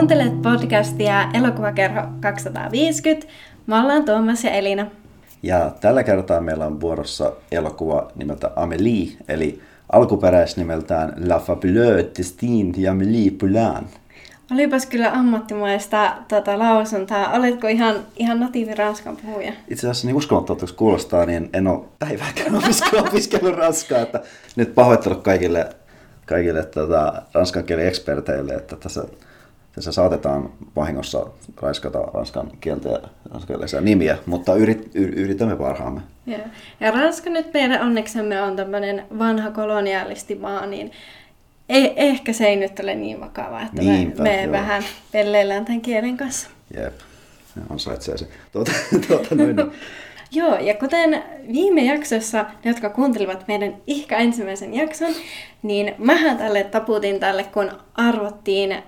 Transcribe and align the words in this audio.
Kuuntelet 0.00 0.42
podcastia 0.42 1.30
Elokuvakerho 1.34 2.00
250. 2.20 3.26
Mä 3.66 3.82
ollaan 3.82 4.04
Tuomas 4.04 4.44
ja 4.44 4.50
Elina. 4.50 4.86
Ja 5.42 5.72
tällä 5.80 6.02
kertaa 6.02 6.40
meillä 6.40 6.66
on 6.66 6.80
vuorossa 6.80 7.32
elokuva 7.52 8.10
nimeltä 8.14 8.50
Amélie, 8.56 9.16
eli 9.28 9.60
alkuperäisnimeltään 9.92 11.14
La 11.28 11.38
fabuleuse 11.38 12.10
destin 12.18 12.74
d'Amélie 12.74 13.30
Poulain. 13.40 13.84
Olipas 14.52 14.86
kyllä 14.86 15.12
ammattimaista 15.12 16.16
tota, 16.28 16.58
lausuntaa. 16.58 17.32
Oletko 17.32 17.68
ihan, 17.68 17.94
ihan 18.16 18.40
natiivi 18.40 18.74
ranskan 18.74 19.16
puhuja? 19.16 19.52
Itse 19.68 19.86
asiassa 19.86 20.06
niin 20.06 20.16
uskomattomalta 20.16 20.74
kuulostaa, 20.76 21.26
niin 21.26 21.50
en 21.52 21.66
ole 21.66 21.84
päivääkään 21.98 22.54
opiskellut, 22.64 23.08
opiskellut 23.08 23.56
ranskaa, 23.56 24.00
että 24.00 24.22
nyt 24.56 24.74
pahoittelut 24.74 25.22
kaikille, 25.22 25.70
kaikille 26.26 26.62
tota, 26.64 27.22
ranskan 27.32 27.64
kielen 27.64 27.88
eksperteille, 27.88 28.54
että 28.54 28.76
tässä 28.76 29.04
tässä 29.80 29.92
saatetaan 29.92 30.50
vahingossa 30.76 31.26
raiskata 31.62 31.98
ranskan 31.98 32.50
kieltä 32.60 32.88
ja 32.88 32.98
ranskalaisia 33.30 33.80
nimiä, 33.80 34.18
mutta 34.26 34.54
yrit, 34.54 34.90
yritämme 34.94 35.56
parhaamme. 35.56 36.00
Ja, 36.26 36.38
ja 36.80 36.90
Ranska 36.90 37.30
nyt 37.30 37.52
meidän 37.54 37.82
onneksemme 37.82 38.42
on 38.42 38.56
tämmöinen 38.56 39.04
vanha 39.18 39.50
kolonialisti 39.50 40.34
maa, 40.34 40.66
niin 40.66 40.92
ei, 41.68 41.92
ehkä 41.96 42.32
se 42.32 42.46
ei 42.46 42.56
nyt 42.56 42.80
ole 42.80 42.94
niin 42.94 43.20
vakavaa, 43.20 43.62
että 43.62 43.82
Niinpä, 43.82 44.22
me, 44.22 44.46
me 44.46 44.52
vähän 44.52 44.82
pelleillään 45.12 45.64
tämän 45.64 45.80
kielen 45.80 46.16
kanssa. 46.16 46.48
Jep, 46.76 46.94
ansaitsee 47.70 48.18
se. 48.18 48.28
Tuota, 48.52 48.72
tuota, 49.08 49.34
noin, 49.34 49.56
niin. 49.56 49.70
Joo, 50.32 50.58
ja 50.58 50.74
kuten 50.74 51.22
viime 51.52 51.84
jaksossa, 51.84 52.42
ne 52.42 52.70
jotka 52.70 52.90
kuuntelivat 52.90 53.44
meidän 53.48 53.76
ehkä 53.88 54.16
ensimmäisen 54.16 54.74
jakson, 54.74 55.14
niin 55.62 55.94
mähän 55.98 56.38
tälle 56.38 56.64
taputin 56.64 57.20
tälle, 57.20 57.44
kun 57.44 57.70
arvottiin 57.94 58.72
ö, 58.72 58.80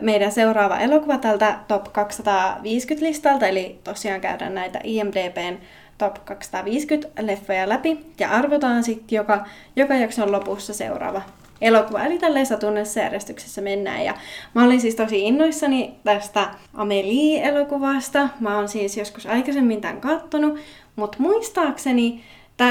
meidän 0.00 0.32
seuraava 0.32 0.78
elokuva 0.78 1.18
tältä 1.18 1.58
Top 1.68 1.86
250-listalta, 1.86 3.46
eli 3.46 3.78
tosiaan 3.84 4.20
käydään 4.20 4.54
näitä 4.54 4.80
IMDBn 4.84 5.58
Top 5.98 6.24
250 6.24 7.26
leffoja 7.26 7.68
läpi, 7.68 8.06
ja 8.20 8.30
arvotaan 8.30 8.84
sitten 8.84 9.16
joka, 9.16 9.46
joka 9.76 9.94
jakson 9.94 10.32
lopussa 10.32 10.74
seuraava 10.74 11.22
elokuva. 11.60 12.04
Eli 12.04 12.18
tälleen 12.18 12.46
satunnessa 12.46 13.00
järjestyksessä 13.00 13.60
mennään. 13.60 14.04
Ja 14.04 14.14
mä 14.54 14.64
olin 14.64 14.80
siis 14.80 14.94
tosi 14.94 15.20
innoissani 15.20 15.94
tästä 16.04 16.50
Amelie-elokuvasta. 16.74 18.28
Mä 18.40 18.56
oon 18.56 18.68
siis 18.68 18.96
joskus 18.96 19.26
aikaisemmin 19.26 19.80
tämän 19.80 20.00
kattonut, 20.00 20.58
mutta 20.96 21.18
muistaakseni, 21.20 22.24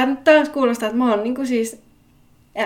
nyt 0.05 0.23
taas 0.23 0.49
kuulostaa, 0.49 0.87
että 0.87 0.97
mä 0.97 1.09
oon 1.09 1.23
niinku 1.23 1.45
siis 1.45 1.81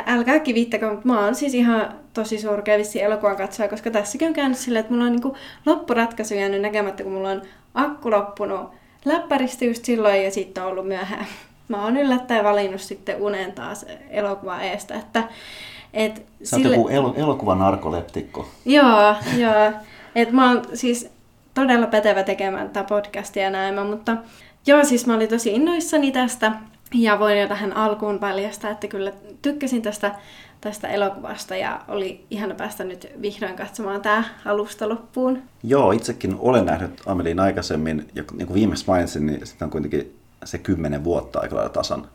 älkää 0.07 0.39
kivittäkö, 0.39 0.89
mutta 0.89 1.07
mä 1.07 1.25
oon 1.25 1.35
siis 1.35 1.53
ihan 1.53 1.93
tosi 2.13 2.37
surkea 2.37 2.77
vissi 2.77 3.01
elokuvan 3.01 3.35
katsoja, 3.35 3.69
koska 3.69 3.91
tässäkin 3.91 4.27
on 4.27 4.33
käynyt 4.33 4.57
silleen, 4.57 4.81
että 4.81 4.93
mulla 4.93 5.05
on 5.05 5.11
niinku 5.11 5.35
loppuratkaisu 5.65 6.33
jäänyt 6.33 6.61
näkemättä, 6.61 7.03
kun 7.03 7.11
mulla 7.11 7.29
on 7.29 7.41
akku 7.73 8.11
loppunut 8.11 8.71
läppäristä 9.05 9.65
just 9.65 9.85
silloin 9.85 10.23
ja 10.23 10.31
sitten 10.31 10.63
on 10.63 10.69
ollut 10.69 10.87
myöhään. 10.87 11.25
Mä 11.67 11.83
oon 11.83 11.97
yllättäen 11.97 12.43
valinnut 12.43 12.81
sitten 12.81 13.21
unen 13.21 13.51
taas 13.51 13.85
elokuvan 14.09 14.61
eestä, 14.63 14.95
että 14.95 15.23
et 15.93 16.25
Sä 16.43 16.55
sille... 16.55 16.75
joku 16.75 16.87
el- 16.87 17.13
elokuvan 17.15 17.59
narkoleptikko. 17.59 18.49
Joo, 18.65 19.15
joo. 19.37 19.71
Et 20.15 20.31
mä 20.31 20.51
oon 20.51 20.61
siis 20.73 21.09
todella 21.53 21.87
pätevä 21.87 22.23
tekemään 22.23 22.69
tätä 22.69 22.83
podcastia 22.83 23.49
näin, 23.49 23.87
mutta 23.87 24.17
joo, 24.67 24.83
siis 24.83 25.07
mä 25.07 25.15
olin 25.15 25.29
tosi 25.29 25.53
innoissani 25.53 26.11
tästä. 26.11 26.51
Ja 26.93 27.19
voin 27.19 27.41
jo 27.41 27.47
tähän 27.47 27.77
alkuun 27.77 28.19
paljastaa, 28.19 28.71
että 28.71 28.87
kyllä 28.87 29.11
tykkäsin 29.41 29.81
tästä, 29.81 30.15
tästä 30.61 30.87
elokuvasta 30.87 31.55
ja 31.55 31.81
oli 31.87 32.25
ihana 32.29 32.55
päästä 32.55 32.83
nyt 32.83 33.07
vihdoin 33.21 33.55
katsomaan 33.55 34.01
tämä 34.01 34.23
alusta 34.45 34.89
loppuun. 34.89 35.41
Joo, 35.63 35.91
itsekin 35.91 36.35
olen 36.39 36.65
nähnyt 36.65 37.01
Amelin 37.05 37.39
aikaisemmin, 37.39 38.07
ja 38.15 38.23
niin 38.33 38.47
kuin 38.47 38.55
viimeksi 38.55 38.85
mainitsin, 38.87 39.25
niin 39.25 39.47
sitä 39.47 39.65
on 39.65 39.71
kuitenkin 39.71 40.15
se 40.45 40.57
kymmenen 40.57 41.03
vuotta 41.03 41.39
aika 41.39 41.55
lailla 41.55 41.69
tasan 41.69 42.07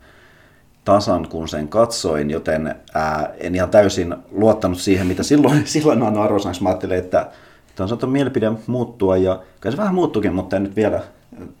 tasan, 0.85 1.27
kun 1.29 1.47
sen 1.47 1.67
katsoin, 1.67 2.31
joten 2.31 2.75
ää, 2.93 3.33
en 3.39 3.55
ihan 3.55 3.69
täysin 3.69 4.15
luottanut 4.31 4.79
siihen, 4.79 5.07
mitä 5.07 5.23
silloin, 5.23 5.67
silloin 5.67 6.01
on 6.01 6.17
arvosanksi. 6.17 6.63
Mä 6.63 6.69
ajattelin, 6.69 6.97
että 6.97 7.29
tämä 7.75 7.85
on 7.85 7.89
saattanut 7.89 8.13
mielipide 8.13 8.51
muuttua, 8.67 9.17
ja 9.17 9.39
kai 9.59 9.71
se 9.71 9.77
vähän 9.77 9.95
muuttukin, 9.95 10.33
mutta 10.33 10.55
en 10.55 10.63
nyt 10.63 10.75
vielä, 10.75 11.01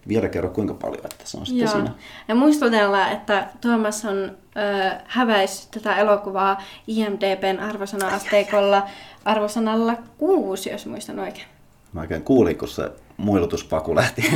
vielä 0.07 0.29
kerro 0.29 0.49
kuinka 0.49 0.73
paljon, 0.73 1.05
että 1.05 1.23
se 1.23 1.37
on 1.37 1.45
sitten 1.45 1.65
Joo. 1.65 1.73
siinä. 1.73 1.91
Ja 2.27 2.35
muistutellaan, 2.35 3.11
että 3.11 3.47
Tuomas 3.61 4.05
on 4.05 4.17
ö, 4.17 4.95
häväis 5.05 5.67
tätä 5.67 5.95
elokuvaa 5.95 6.61
IMDBn 6.87 7.59
arvosana-asteikolla 7.59 8.87
arvosanalla 9.25 9.95
6, 10.17 10.69
jos 10.69 10.85
muistan 10.85 11.19
oikein. 11.19 11.47
Mä 11.93 12.01
oikein 12.01 12.23
kuulin, 12.23 12.57
kun 12.57 12.67
se 12.67 12.91
muilutuspaku 13.17 13.95
lähti 13.95 14.21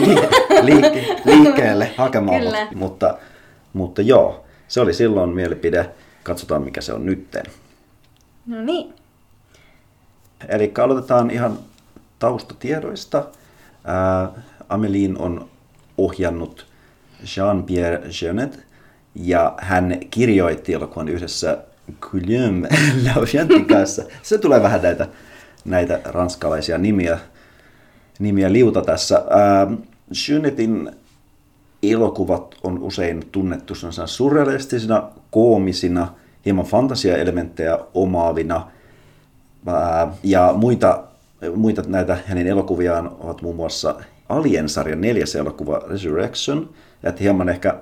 liike- 0.61 1.21
liikkeelle 1.25 1.91
hakemaan, 1.97 2.43
mutta, 2.43 2.67
mutta, 2.75 3.17
mutta 3.73 4.01
joo, 4.01 4.45
se 4.67 4.81
oli 4.81 4.93
silloin 4.93 5.29
mielipide. 5.29 5.89
Katsotaan, 6.23 6.61
mikä 6.63 6.81
se 6.81 6.93
on 6.93 7.05
nytten. 7.05 7.43
No 8.45 8.61
niin. 8.61 8.93
Eli 10.49 10.71
aloitetaan 10.83 11.31
ihan 11.31 11.59
taustatiedoista. 12.19 13.23
Ää, 13.85 14.29
Amelin 14.69 15.17
on 15.17 15.49
ohjannut 15.97 16.67
Jean-Pierre 17.21 18.09
Jeunet, 18.21 18.59
ja 19.15 19.53
hän 19.57 19.97
kirjoitti 20.09 20.73
elokuvan 20.73 21.09
yhdessä 21.09 21.57
Guillaume 22.01 22.69
Laugentin 23.05 23.65
kanssa. 23.65 24.03
Se 24.23 24.37
tulee 24.37 24.61
vähän 24.61 24.81
näitä, 24.81 25.07
näitä 25.65 26.01
ranskalaisia 26.05 26.77
nimiä, 26.77 27.19
nimiä 28.19 28.53
liuta 28.53 28.81
tässä. 28.81 29.23
Ää, 29.29 29.67
Jeunetin 30.29 30.91
elokuvat 31.83 32.55
on 32.63 32.83
usein 32.83 33.23
tunnettu 33.31 33.73
surrealistisina, 34.05 35.09
koomisina, 35.31 36.13
hieman 36.45 36.65
fantasiaelementtejä 36.65 37.79
omaavina. 37.93 38.67
Ja 40.23 40.53
muita, 40.57 41.03
muita 41.55 41.83
näitä 41.87 42.17
hänen 42.25 42.47
elokuviaan 42.47 43.11
ovat 43.19 43.41
muun 43.41 43.55
muassa 43.55 43.95
Alien-sarjan 44.29 45.01
neljäs 45.01 45.35
elokuva 45.35 45.81
Resurrection, 45.89 46.69
että 47.03 47.23
hieman 47.23 47.49
ehkä, 47.49 47.79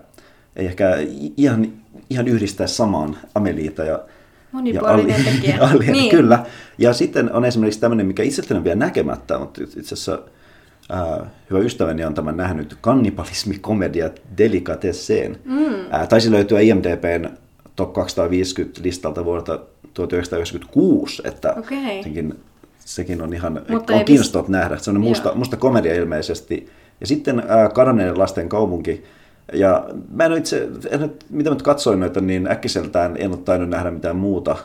ei 0.56 0.66
ehkä 0.66 0.97
ihan, 1.38 1.67
ihan 2.09 2.28
yhdistää 2.28 2.67
samaan 2.67 3.17
Ameliita 3.35 3.83
ja 3.83 4.00
Monipuolinen 4.51 5.25
ja 5.25 5.31
tekijä. 5.31 5.57
Alien, 5.73 5.91
niin. 5.91 6.11
Kyllä. 6.11 6.45
Ja 6.78 6.94
sitten 6.94 7.33
on 7.33 7.45
esimerkiksi 7.45 7.79
tämmöinen, 7.79 8.07
mikä 8.07 8.23
itse 8.23 8.56
on 8.56 8.63
vielä 8.63 8.75
näkemättä, 8.75 9.39
mutta 9.39 9.63
itse 9.63 9.79
asiassa 9.79 10.19
äh, 10.94 11.28
hyvä 11.50 11.59
ystäväni 11.59 12.06
on 12.06 12.13
tämän 12.13 12.38
nähnyt, 12.38 12.77
kannibalismikomedia 12.81 14.09
Delicatesseen. 14.38 15.38
Mm. 15.45 15.94
Äh, 15.94 16.07
taisi 16.07 16.31
löytyä 16.31 16.59
IMDBn 16.59 17.29
top 17.75 17.94
250 17.94 18.81
listalta 18.83 19.25
vuodelta 19.25 19.59
1996, 19.94 21.22
että 21.25 21.53
okay. 21.57 22.03
Sekin 22.85 23.22
on 23.22 23.34
ihan 23.34 23.62
Mutta 23.69 23.94
on 23.94 24.06
kiinnostavaa 24.06 24.51
nähdä. 24.51 24.78
Se 24.78 24.91
on 24.91 25.01
musta, 25.01 25.35
musta 25.35 25.57
komedia 25.57 25.96
ilmeisesti. 25.96 26.69
Ja 27.01 27.07
sitten 27.07 27.40
äh, 27.40 27.73
Kadonneiden 27.73 28.19
lasten 28.19 28.50
kaupunki. 28.50 29.03
Ja 29.53 29.90
mä 30.09 30.25
en 30.25 30.38
itse, 30.38 30.69
en, 30.90 31.12
mitä 31.29 31.50
mä 31.50 31.56
katsoin 31.63 32.00
noita, 32.00 32.22
niin 32.22 32.51
äkkiseltään 32.51 33.16
en 33.18 33.31
ole 33.31 33.38
tainnut 33.38 33.69
nähdä 33.69 33.91
mitään 33.91 34.16
muuta 34.16 34.57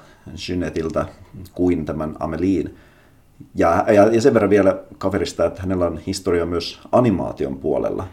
Jeanetiltä 0.48 1.06
kuin 1.52 1.84
tämän 1.84 2.16
Ameliin. 2.20 2.76
Ja, 3.54 3.84
ja, 3.88 4.06
ja 4.12 4.20
sen 4.20 4.34
verran 4.34 4.50
vielä 4.50 4.78
kaverista, 4.98 5.46
että 5.46 5.62
hänellä 5.62 5.86
on 5.86 5.98
historia 5.98 6.46
myös 6.46 6.80
animaation 6.92 7.58
puolella. 7.58 8.08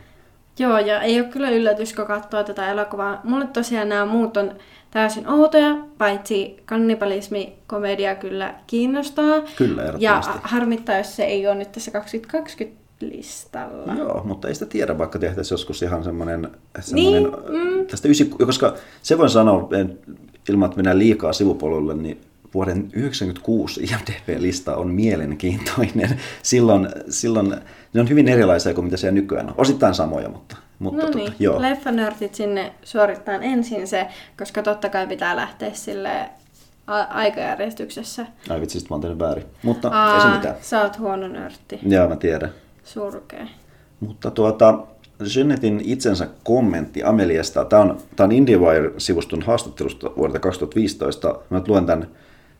Joo, 0.59 0.77
ja 0.77 1.01
ei 1.01 1.19
ole 1.19 1.29
kyllä 1.29 1.49
yllätys, 1.49 1.93
kun 1.93 2.05
katsoo 2.05 2.43
tätä 2.43 2.71
elokuvaa. 2.71 3.21
Mulle 3.23 3.47
tosiaan 3.47 3.89
nämä 3.89 4.05
muut 4.05 4.37
on 4.37 4.51
täysin 4.91 5.29
outoja, 5.29 5.77
paitsi 5.97 6.57
kannibalismi, 6.65 7.53
komedia 7.67 8.15
kyllä 8.15 8.55
kiinnostaa. 8.67 9.41
Kyllä, 9.55 9.93
Ja 9.97 10.21
harmittaa, 10.43 10.97
jos 10.97 11.15
se 11.15 11.23
ei 11.23 11.47
ole 11.47 11.55
nyt 11.55 11.71
tässä 11.71 11.91
2020 11.91 12.87
listalla. 13.01 13.93
Joo, 13.93 14.23
mutta 14.23 14.47
ei 14.47 14.53
sitä 14.53 14.65
tiedä, 14.65 14.97
vaikka 14.97 15.19
tehtäisiin 15.19 15.53
joskus 15.53 15.81
ihan 15.81 16.03
semmoinen, 16.03 16.49
semmoinen 16.79 17.23
niin, 17.23 17.77
mm. 17.77 17.85
tästä 17.87 18.07
ysi, 18.07 18.25
koska 18.25 18.75
se 19.01 19.17
voin 19.17 19.29
sanoa, 19.29 19.69
ilman 20.49 20.65
että 20.65 20.77
mennään 20.77 20.99
liikaa 20.99 21.33
sivupolulle, 21.33 21.93
niin 21.93 22.21
vuoden 22.53 22.81
1996 22.81 23.83
IMDb-lista 23.83 24.75
on 24.75 24.87
mielenkiintoinen. 24.87 26.19
Silloin, 26.43 26.89
silloin 27.09 27.55
ne 27.93 28.01
on 28.01 28.09
hyvin 28.09 28.27
erilaisia 28.27 28.73
kuin 28.73 28.85
mitä 28.85 28.97
se 28.97 29.11
nykyään 29.11 29.47
on. 29.47 29.53
Osittain 29.57 29.95
samoja, 29.95 30.29
mutta... 30.29 30.57
mutta 30.79 31.05
no 31.05 31.11
niin, 31.15 31.33
tota, 31.45 31.61
leffanörtit 31.61 32.35
sinne 32.35 32.73
suorittaa 32.83 33.35
ensin 33.35 33.87
se, 33.87 34.07
koska 34.37 34.63
totta 34.63 34.89
kai 34.89 35.07
pitää 35.07 35.35
lähteä 35.35 35.73
sille 35.73 36.29
aikajärjestyksessä. 37.09 38.25
Ai 38.49 38.61
vitsi, 38.61 38.79
mä 38.79 38.93
oon 38.93 39.01
tehnyt 39.01 39.19
väärin. 39.19 39.45
Mutta 39.63 39.89
Aa, 39.89 40.15
ei 40.15 40.21
se 40.21 40.27
mitään. 40.27 40.55
Sä 40.61 40.81
oot 40.81 40.99
huono 40.99 41.27
nörtti. 41.27 41.79
Joo, 41.87 42.09
mä 42.09 42.15
tiedän. 42.15 42.51
Surkea. 42.83 43.47
Mutta 43.99 44.31
tuota, 44.31 44.79
Jeanetin 45.35 45.81
itsensä 45.85 46.27
kommentti 46.43 47.03
Ameliasta, 47.03 47.65
tämä 47.65 47.81
on, 47.81 47.97
tämä 48.15 48.25
on 48.25 48.31
IndieWire-sivuston 48.31 49.41
haastattelusta 49.45 50.11
vuodelta 50.17 50.39
2015. 50.39 51.35
Mä 51.49 51.61
luen 51.67 51.85
tämän 51.85 52.07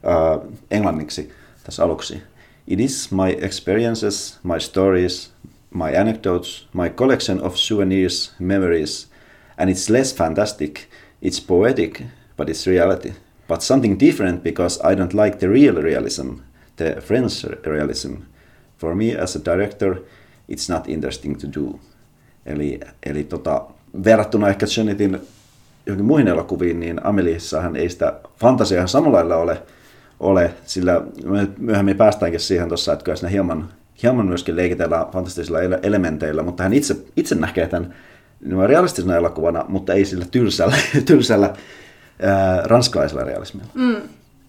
äh, 0.07 0.48
englanniksi 0.71 1.31
tässä 1.63 1.83
aluksi. 1.83 2.21
It 2.68 2.80
is 2.80 3.12
my 3.12 3.38
experiences, 3.42 4.39
my 4.44 4.59
stories, 4.59 5.31
my 5.74 5.98
anecdotes, 5.98 6.68
my 6.74 6.89
collection 6.89 7.42
of 7.42 7.56
souvenirs, 7.56 8.33
memories, 8.39 9.07
and 9.57 9.69
it's 9.69 9.89
less 9.89 10.15
fantastic. 10.15 10.80
It's 11.21 11.39
poetic, 11.48 12.01
but 12.38 12.50
it's 12.50 12.68
reality. 12.68 13.13
But 13.48 13.62
something 13.62 14.00
different 14.00 14.44
because 14.44 14.80
I 14.83 14.95
don't 14.95 15.13
like 15.13 15.39
the 15.39 15.48
real 15.48 15.81
realism, 15.81 16.42
the 16.75 17.01
French 17.01 17.45
realism. 17.65 18.13
For 18.77 18.95
me 18.95 19.15
as 19.15 19.36
a 19.36 19.39
director, 19.39 19.95
it's 20.48 20.69
not 20.69 20.89
interesting 20.89 21.38
to 21.38 21.48
do. 21.48 21.80
Eli, 22.45 22.80
eli 23.04 23.24
tota, 23.24 23.68
verrattuna 24.06 24.50
ehkä 24.50 24.65
Janitin 24.77 25.21
johonkin 25.86 26.06
muihin 26.06 26.27
elokuviin, 26.27 26.80
niin 26.80 27.06
Amelissahan 27.06 27.75
ei 27.75 27.89
sitä 27.89 28.19
fantasiaa 28.39 28.88
samalla 28.88 29.18
lailla 29.18 29.36
ole, 29.36 29.62
ole, 30.19 30.54
sillä 30.66 31.02
myöhemmin 31.58 31.98
päästäänkin 31.98 32.40
siihen 32.40 32.68
tuossa, 32.68 32.94
että 32.94 33.06
kyllä 33.06 33.16
siinä 33.16 33.30
hieman, 33.30 33.69
hieman 34.04 34.25
myöskin 34.25 34.56
leikitellään 34.56 35.08
fantastisilla 35.12 35.60
elementeillä, 35.62 36.44
mutta 36.44 36.64
hän 36.64 36.74
itse, 36.74 36.96
itse 37.18 37.36
näkee 37.36 37.68
tämän 37.68 37.94
realistisena 38.68 39.16
elokuvana, 39.16 39.66
mutta 39.68 39.94
ei 39.94 40.06
sillä 40.06 40.25
tylsällä, 40.31 40.75
tylsällä 41.06 41.54
ää, 42.22 42.62
ranskalaisella 42.66 43.24
realismilla. 43.24 43.69
Mm. 43.74 44.02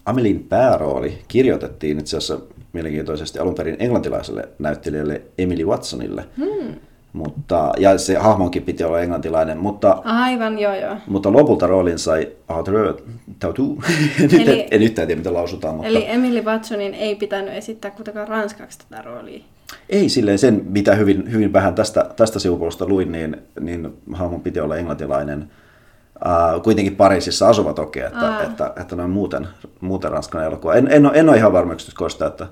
Amelin 0.04 0.46
päärooli 0.48 1.18
kirjoitettiin 1.28 1.98
itse 1.98 2.16
asiassa 2.16 2.40
mielenkiintoisesti 2.72 3.38
alun 3.38 3.54
perin 3.54 3.76
englantilaiselle 3.78 4.48
näyttelijälle 4.58 5.22
Emily 5.38 5.64
Watsonille. 5.64 6.24
Mm. 6.36 6.74
Mutta, 7.12 7.72
ja 7.78 7.98
se 7.98 8.16
hahmonkin 8.16 8.62
piti 8.62 8.84
olla 8.84 9.00
englantilainen, 9.00 9.58
mutta, 9.58 10.02
Aivan, 10.04 10.58
joo, 10.58 10.74
joo. 10.74 10.96
mutta 11.06 11.32
lopulta 11.32 11.66
roolin 11.66 11.98
sai 11.98 12.28
Arthur 12.48 12.94
Tautu. 13.38 13.82
nyt, 14.18 14.32
eli, 14.32 14.66
en, 14.70 14.82
en 14.82 14.94
tiedä, 14.94 15.16
miten 15.16 15.34
lausutaan. 15.34 15.74
Mutta... 15.74 15.88
Eli 15.88 16.04
Emily 16.08 16.40
Watsonin 16.40 16.94
ei 16.94 17.14
pitänyt 17.14 17.54
esittää 17.54 17.90
kuitenkaan 17.90 18.28
ranskaksi 18.28 18.78
tätä 18.78 19.02
roolia. 19.02 19.44
Ei 19.88 20.08
silleen 20.08 20.38
sen, 20.38 20.62
mitä 20.68 20.94
hyvin, 20.94 21.32
hyvin 21.32 21.52
vähän 21.52 21.74
tästä, 21.74 22.06
tästä 22.16 22.38
sivupolusta 22.38 22.86
luin, 22.86 23.12
niin, 23.12 23.36
niin 23.60 23.96
hahmon 24.12 24.40
piti 24.40 24.60
olla 24.60 24.76
englantilainen. 24.76 25.50
Uh, 26.26 26.62
kuitenkin 26.62 26.96
Pariisissa 26.96 27.48
asuva 27.48 27.72
toki, 27.72 28.00
että, 28.00 28.18
Aa. 28.18 28.42
että, 28.42 28.66
että, 28.66 28.80
että 28.80 28.96
noin 28.96 29.10
muuten, 29.10 29.48
muuten 29.80 30.10
ranskan 30.10 30.44
elokuva. 30.44 30.74
En, 30.74 30.88
en, 30.90 31.10
en 31.14 31.28
ole 31.28 31.36
ihan 31.36 31.52
varma 31.52 31.72
yksityiskoista, 31.72 32.26
että 32.26 32.46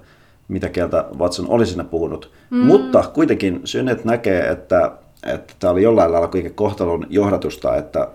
mitä 0.48 0.68
kieltä 0.68 1.04
Watson 1.18 1.48
oli 1.48 1.66
sinne 1.66 1.84
puhunut. 1.84 2.30
Mm. 2.50 2.58
Mutta 2.58 3.10
kuitenkin 3.14 3.60
Synet 3.64 4.04
näkee, 4.04 4.48
että, 4.48 4.92
että 5.26 5.54
tämä 5.58 5.70
oli 5.70 5.82
jollain 5.82 6.12
lailla 6.12 6.28
kuitenkin 6.28 6.54
kohtalon 6.54 7.06
johdatusta, 7.10 7.76
että, 7.76 8.08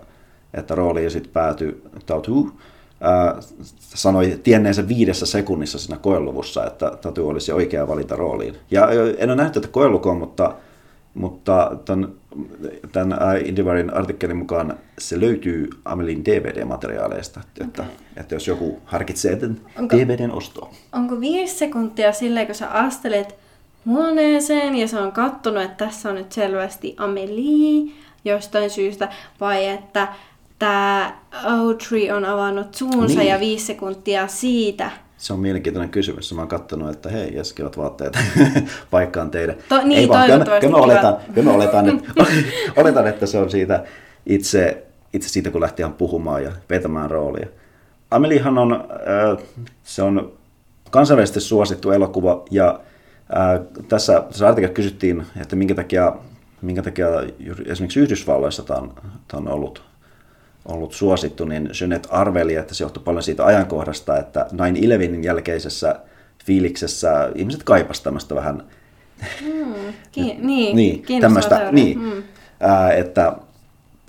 että 0.54 0.74
rooliin 0.74 1.10
sitten 1.10 1.32
päätyi 1.32 1.82
Tautu. 2.06 2.50
Ää, 3.00 3.36
sanoi 3.78 4.40
tienneensä 4.42 4.88
viidessä 4.88 5.26
sekunnissa 5.26 5.78
siinä 5.78 5.98
koeluvussa, 5.98 6.66
että 6.66 6.92
Tatu 7.00 7.28
olisi 7.28 7.52
oikea 7.52 7.88
valinta 7.88 8.16
rooliin. 8.16 8.56
Ja 8.70 8.88
en 9.18 9.30
ole 9.30 9.36
nähnyt 9.36 9.52
tätä 9.52 9.68
koelukua, 9.68 10.14
mutta 10.14 10.54
mutta 11.14 11.70
tämän, 11.84 12.08
tämän 12.92 13.18
Indivarin 13.44 13.94
artikkelin 13.94 14.36
mukaan 14.36 14.78
se 14.98 15.20
löytyy 15.20 15.70
Amelin 15.84 16.24
DVD-materiaaleista, 16.24 17.40
että, 17.60 17.82
okay. 17.82 17.94
että 18.16 18.34
jos 18.34 18.46
joku 18.46 18.80
harkitsee 18.84 19.36
tämän 19.36 19.60
onko, 19.78 19.96
DVDn 19.96 20.30
ostoa. 20.30 20.70
Onko 20.92 21.20
viisi 21.20 21.54
sekuntia 21.54 22.12
silleen, 22.12 22.46
kun 22.46 22.54
sä 22.54 22.68
astelet 22.68 23.34
huoneeseen 23.86 24.76
ja 24.76 24.88
se 24.88 24.98
on 24.98 25.12
kattonut, 25.12 25.62
että 25.62 25.84
tässä 25.86 26.08
on 26.08 26.14
nyt 26.14 26.32
selvästi 26.32 26.94
Amelie 26.98 27.92
jostain 28.24 28.70
syystä, 28.70 29.08
vai 29.40 29.66
että 29.66 30.08
tämä 30.58 31.18
Audrey 31.44 32.10
on 32.10 32.24
avannut 32.24 32.74
suunsa 32.74 33.18
niin. 33.18 33.28
ja 33.28 33.40
viisi 33.40 33.66
sekuntia 33.66 34.26
siitä 34.26 34.90
se 35.22 35.32
on 35.32 35.40
mielenkiintoinen 35.40 35.90
kysymys. 35.90 36.34
Mä 36.34 36.40
oon 36.40 36.48
katsonut, 36.48 36.90
että 36.90 37.08
hei, 37.08 37.36
jäskivät 37.36 37.76
vaatteet 37.76 38.18
paikkaan 38.90 39.30
teidän. 39.30 39.56
To, 39.68 39.82
niin, 39.82 39.98
Ei 39.98 40.08
vaan, 40.08 40.30
kyllä, 40.30 40.60
kyllä, 40.60 40.76
mä 40.76 40.84
oletan, 40.84 41.16
kyllä 41.34 41.50
mä 41.50 41.54
oletan, 41.54 41.88
että, 41.88 42.12
oletan, 42.80 43.06
että 43.06 43.26
se 43.26 43.38
on 43.38 43.50
siitä 43.50 43.84
itse, 44.26 44.86
itse 45.12 45.28
siitä, 45.28 45.50
kun 45.50 45.60
lähti 45.60 45.82
ihan 45.82 45.92
puhumaan 45.92 46.44
ja 46.44 46.52
vetämään 46.70 47.10
roolia. 47.10 47.46
Amelihan 48.10 48.58
on, 48.58 48.72
äh, 48.72 49.46
se 49.82 50.02
on 50.02 50.32
kansainvälisesti 50.90 51.40
suosittu 51.40 51.90
elokuva 51.90 52.44
ja 52.50 52.80
äh, 53.36 53.60
tässä, 53.88 54.20
tässä 54.28 54.48
artikkelissa 54.48 54.74
kysyttiin, 54.74 55.26
että 55.40 55.56
minkä 55.56 55.74
takia, 55.74 56.16
minkä 56.62 56.82
takia 56.82 57.08
esimerkiksi 57.66 58.00
Yhdysvalloissa 58.00 58.62
tämä 58.62 58.80
on, 58.80 58.94
tämä 59.28 59.40
on 59.40 59.48
ollut 59.48 59.82
ollut 60.64 60.92
suosittu, 60.92 61.44
niin 61.44 61.70
Jeanette 61.80 62.08
arveli, 62.12 62.54
että 62.54 62.74
se 62.74 62.84
johtui 62.84 63.02
paljon 63.02 63.22
siitä 63.22 63.46
ajankohdasta, 63.46 64.18
että 64.18 64.46
9-11 64.52 65.24
jälkeisessä 65.24 66.00
fiiliksessä 66.44 67.30
ihmiset 67.34 67.62
kaipasivat 67.62 68.04
tämmöistä 68.04 68.34
vähän... 68.34 68.62
Mm, 69.40 69.74
ki- 70.12 70.38
niin, 70.38 70.76
niin, 70.76 71.20
tämmöistä, 71.20 71.72
niin 71.72 71.98
mm. 71.98 72.22
ää, 72.60 72.92
että, 72.92 73.32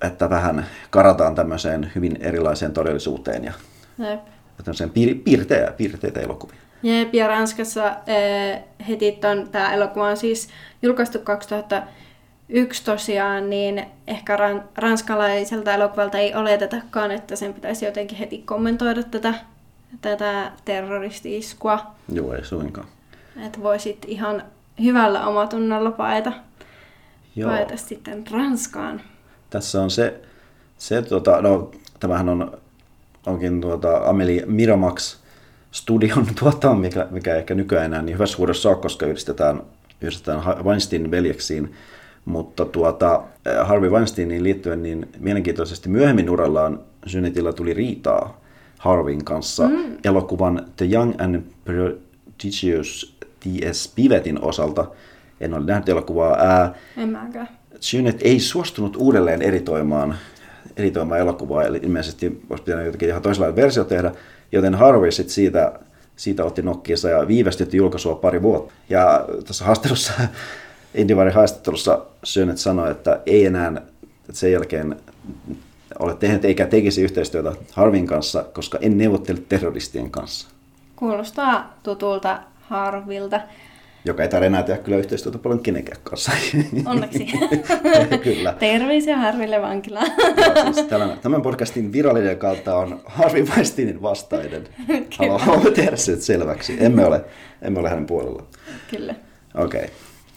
että 0.01 0.29
vähän 0.29 0.65
karataan 0.89 1.35
tämmöiseen 1.35 1.91
hyvin 1.95 2.17
erilaiseen 2.21 2.73
todellisuuteen 2.73 3.44
ja 3.44 3.53
Jep. 3.99 4.19
tämmöiseen 4.63 4.89
piir- 4.89 5.21
piirteitä, 5.23 5.71
piirteitä 5.71 6.19
elokuvia. 6.19 6.57
Jep, 6.83 7.13
ja 7.13 7.27
Ranskassa 7.27 7.88
äh, 7.88 8.63
heti 8.89 9.19
tämä 9.51 9.73
elokuva 9.73 10.07
on 10.07 10.17
siis 10.17 10.49
julkaistu 10.81 11.19
2000 11.19 11.83
yksi 12.50 12.86
tosiaan, 12.86 13.50
niin 13.50 13.86
ehkä 14.07 14.38
ran, 14.38 14.63
ranskalaiselta 14.75 15.74
elokuvalta 15.74 16.18
ei 16.18 16.36
oletetakaan, 16.36 17.12
että 17.12 17.36
sen 17.36 17.54
pitäisi 17.54 17.86
jotenkin 17.86 18.18
heti 18.18 18.38
kommentoida 18.38 19.04
tätä, 19.04 19.34
tätä 20.01 20.51
terroristi-iskua. 20.66 21.86
Joo, 22.12 22.34
ei 22.34 22.45
suinkaan. 22.45 22.88
Että 23.45 23.63
voisit 23.63 24.06
ihan 24.07 24.44
hyvällä 24.84 25.28
omatunnolla 25.28 25.92
paeta, 25.92 26.31
Joo. 27.36 27.50
paeta 27.50 27.78
sitten 27.78 28.24
Ranskaan. 28.31 29.01
Tässä 29.50 29.81
on 29.81 29.92
se, 29.92 30.22
se 30.78 31.01
tuota, 31.01 31.42
no, 31.42 31.72
tämähän 32.00 32.30
on, 32.30 32.57
onkin 33.25 33.62
tuota 33.62 33.98
Amelie 33.98 34.44
Miramax 34.45 35.18
studion 35.72 36.28
tuottama, 36.40 36.75
mikä, 36.75 37.07
mikä 37.10 37.36
ehkä 37.36 37.56
nykyään 37.56 37.86
enää 37.86 38.01
niin 38.01 38.13
hyvässä 38.13 38.38
huudossa 38.38 38.69
ole, 38.69 38.78
koska 38.78 39.06
yhdistetään, 39.06 39.62
yhdistetään 40.01 40.66
Weinstein 40.66 41.12
veljeksiin 41.12 41.75
mutta 42.25 42.65
tuota, 42.65 43.23
äh, 43.47 43.67
Harvey 43.67 43.89
Weinsteiniin 43.89 44.43
liittyen 44.43 44.83
niin 44.83 45.09
mielenkiintoisesti 45.19 45.89
myöhemmin 45.89 46.29
urallaan 46.29 46.79
Synetillä 47.07 47.53
tuli 47.53 47.73
riitaa 47.73 48.41
Harvin 48.79 49.25
kanssa 49.25 49.67
mm. 49.67 49.97
elokuvan 50.03 50.65
The 50.75 50.85
Young 50.92 51.21
and 51.21 51.42
Prodigious 51.65 53.15
T.S. 53.39 53.94
Pivetin 53.95 54.42
osalta. 54.42 54.87
En 55.39 55.53
ole 55.53 55.65
nähnyt 55.65 55.89
elokuvaa. 55.89 56.35
Ää, 56.39 56.75
en 56.97 57.09
mäkään. 57.09 57.49
Synet 57.80 58.19
ei 58.21 58.39
suostunut 58.39 58.95
uudelleen 58.95 59.42
editoimaan, 59.42 60.15
editoimaan 60.77 61.19
elokuvaa, 61.19 61.63
eli 61.63 61.80
ilmeisesti 61.83 62.42
olisi 62.49 62.63
pitänyt 62.63 62.85
jotenkin 62.85 63.09
ihan 63.09 63.21
toisenlainen 63.21 63.56
versio 63.56 63.83
tehdä, 63.83 64.11
joten 64.51 64.75
Harvey 64.75 65.11
sitten 65.11 65.33
siitä, 65.33 65.80
siitä 66.15 66.45
otti 66.45 66.61
nokkiinsa 66.61 67.09
ja 67.09 67.27
viivästytti 67.27 67.77
julkaisua 67.77 68.15
pari 68.15 68.42
vuotta. 68.42 68.73
Ja 68.89 69.25
tässä 69.47 69.65
haastattelussa 69.65 70.13
Indivarin 70.95 71.33
haastattelussa 71.33 72.06
Syönet 72.23 72.57
sanoi, 72.57 72.92
että 72.92 73.19
ei 73.26 73.45
enää 73.45 73.81
että 74.30 74.40
sen 74.40 74.52
jälkeen 74.52 74.95
ole 76.00 76.16
tehnyt 76.16 76.45
eikä 76.45 76.66
tekisi 76.66 77.02
yhteistyötä 77.02 77.54
Harvin 77.71 78.07
kanssa, 78.07 78.44
koska 78.54 78.78
en 78.81 78.97
neuvottele 78.97 79.42
terroristien 79.50 80.12
kanssa. 80.12 80.47
Kuulostaa 80.95 81.78
tutulta 81.83 82.40
Harvilta. 82.62 83.42
Joka 84.06 84.23
ei 84.23 84.30
tarvitse 84.30 84.47
enää 84.47 84.64
tehdä 84.64 84.83
kyllä 84.83 84.97
yhteistyötä 84.97 85.38
paljon 85.38 85.59
kenenkään 85.59 86.02
kanssa. 86.04 86.31
Onneksi. 86.85 87.28
kyllä. 88.23 88.54
Terveisiä 88.59 89.18
Harville 89.18 89.62
vankilaan. 89.62 90.12
siis 90.73 90.88
tämän, 90.88 91.19
tämän 91.21 91.42
podcastin 91.42 91.94
virallinen 91.94 92.38
kautta 92.38 92.76
on 92.76 93.02
Harvi 93.06 93.42
Weinsteinin 93.42 94.02
vastainen. 94.02 94.68
Haluamme 95.40 95.71
tehdä 95.71 95.95
sen 95.95 96.21
selväksi. 96.21 96.78
Emme 96.80 97.06
ole, 97.06 97.26
emme 97.62 97.80
ole 97.80 97.90
hänen 97.90 98.06
puolella. 98.06 98.44
Kyllä. 98.92 99.16
Okei. 99.56 99.83
Okay. 99.83 99.95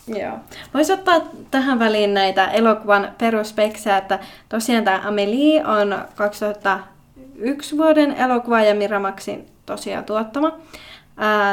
Joo. 0.08 0.38
Voisi 0.74 0.92
ottaa 0.92 1.20
tähän 1.50 1.78
väliin 1.78 2.14
näitä 2.14 2.48
elokuvan 2.48 3.08
peruspeksejä, 3.18 3.96
että 3.96 4.18
tosiaan 4.48 4.84
tämä 4.84 5.02
Amelie 5.04 5.66
on 5.66 5.98
2001 6.14 7.78
vuoden 7.78 8.12
elokuva 8.12 8.60
ja 8.60 8.74
Miramaxin 8.74 9.46
tosiaan 9.66 10.04
tuottama. 10.04 10.52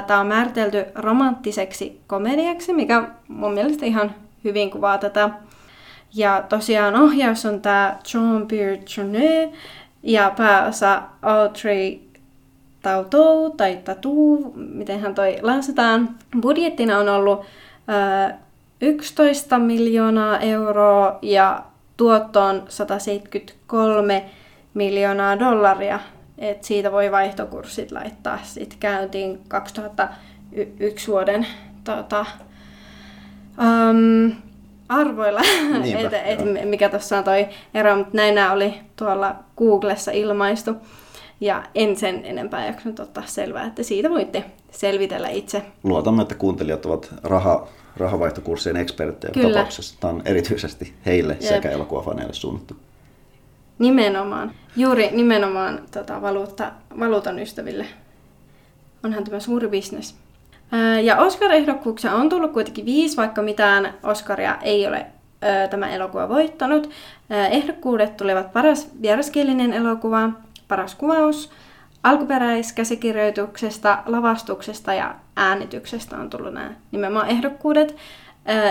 Tämä 0.07 0.19
on 0.19 0.27
määritelty 0.27 0.86
romanttiseksi 0.95 2.01
komediaksi, 2.07 2.74
mikä 2.74 3.07
mun 3.27 3.53
mielestä 3.53 3.86
ihan 3.86 4.15
hyvin 4.43 4.72
kuvaa 4.72 4.98
tätä. 4.98 5.29
Ja 6.15 6.43
tosiaan 6.50 6.95
ohjaus 6.95 7.45
on 7.45 7.62
tämä 7.62 7.98
Jean-Pierre 8.07 8.83
Jeunet 8.98 9.51
ja 10.03 10.31
pääosa 10.38 11.01
Audrey 11.22 12.00
Tautou 12.81 13.50
tai 13.50 13.79
Tatu, 13.83 14.53
miten 14.55 15.00
hän 15.00 15.15
toi 15.15 15.38
lausutaan. 15.41 16.10
Budjettina 16.41 16.98
on 16.98 17.10
ollut 17.10 17.45
11 18.83 19.59
miljoonaa 19.59 20.39
euroa 20.39 21.19
ja 21.21 21.63
tuotto 21.97 22.41
on 22.41 22.63
173 22.69 24.25
miljoonaa 24.73 25.39
dollaria. 25.39 25.99
Et 26.37 26.63
siitä 26.63 26.91
voi 26.91 27.11
vaihtokurssit 27.11 27.91
laittaa 27.91 28.39
sit 28.43 28.77
käyntiin 28.79 29.39
2001 29.47 30.33
y- 30.51 30.73
yksi 30.79 31.07
vuoden 31.07 31.47
tota, 31.83 32.25
um, 33.57 34.31
arvoilla, 34.89 35.41
Niinpä, 35.81 36.21
et, 36.21 36.39
et, 36.39 36.69
mikä 36.69 36.89
tuossa 36.89 37.17
on 37.17 37.23
toi 37.23 37.47
ero, 37.73 37.95
mutta 37.95 38.17
näin 38.17 38.35
nämä 38.35 38.51
oli 38.51 38.73
tuolla 38.95 39.35
Googlessa 39.57 40.11
ilmaistu. 40.11 40.75
Ja 41.41 41.63
en 41.75 41.95
sen 41.95 42.25
enempää 42.25 42.65
jaksanut 42.65 42.99
ottaa 42.99 43.23
selvää, 43.25 43.65
että 43.65 43.83
siitä 43.83 44.09
voitte 44.09 44.43
selvitellä 44.73 45.29
itse. 45.29 45.61
Luotamme, 45.83 46.21
että 46.21 46.35
kuuntelijat 46.35 46.85
ovat 46.85 47.13
raha, 47.23 47.67
rahavaihtokurssien 47.97 48.75
eksperttejä 48.77 49.31
Kyllä. 49.33 49.49
tapauksessa. 49.49 49.95
Tämä 49.99 50.13
on 50.13 50.21
erityisesti 50.25 50.93
heille 51.05 51.33
Jep. 51.33 51.41
sekä 51.41 51.69
elokuvafaneille 51.69 52.33
suunnattu. 52.33 52.75
Nimenomaan, 53.79 54.51
juuri 54.75 55.09
nimenomaan 55.11 55.81
tota, 55.91 56.21
valuutta, 56.21 56.71
valuutan 56.99 57.39
ystäville. 57.39 57.85
Onhan 59.03 59.23
tämä 59.23 59.39
suuri 59.39 59.67
bisnes. 59.67 60.15
Ja 61.03 61.17
Oscar-ehdokkuuksia 61.17 62.13
on 62.13 62.29
tullut 62.29 62.51
kuitenkin 62.51 62.85
viisi, 62.85 63.17
vaikka 63.17 63.41
mitään 63.41 63.93
Oscaria 64.03 64.57
ei 64.61 64.87
ole 64.87 65.05
ää, 65.41 65.67
tämä 65.67 65.89
elokuva 65.89 66.29
voittanut. 66.29 66.89
Ehdokkuudet 67.51 68.17
tulevat 68.17 68.53
paras 68.53 68.87
vieraskielinen 69.01 69.73
elokuva, 69.73 70.29
paras 70.67 70.95
kuvaus, 70.95 71.51
alkuperäiskäsikirjoituksesta, 72.03 74.03
lavastuksesta 74.05 74.93
ja 74.93 75.15
äänityksestä 75.36 76.17
on 76.17 76.29
tullut 76.29 76.53
nämä 76.53 76.72
nimenomaan 76.91 77.29
ehdokkuudet. 77.29 77.95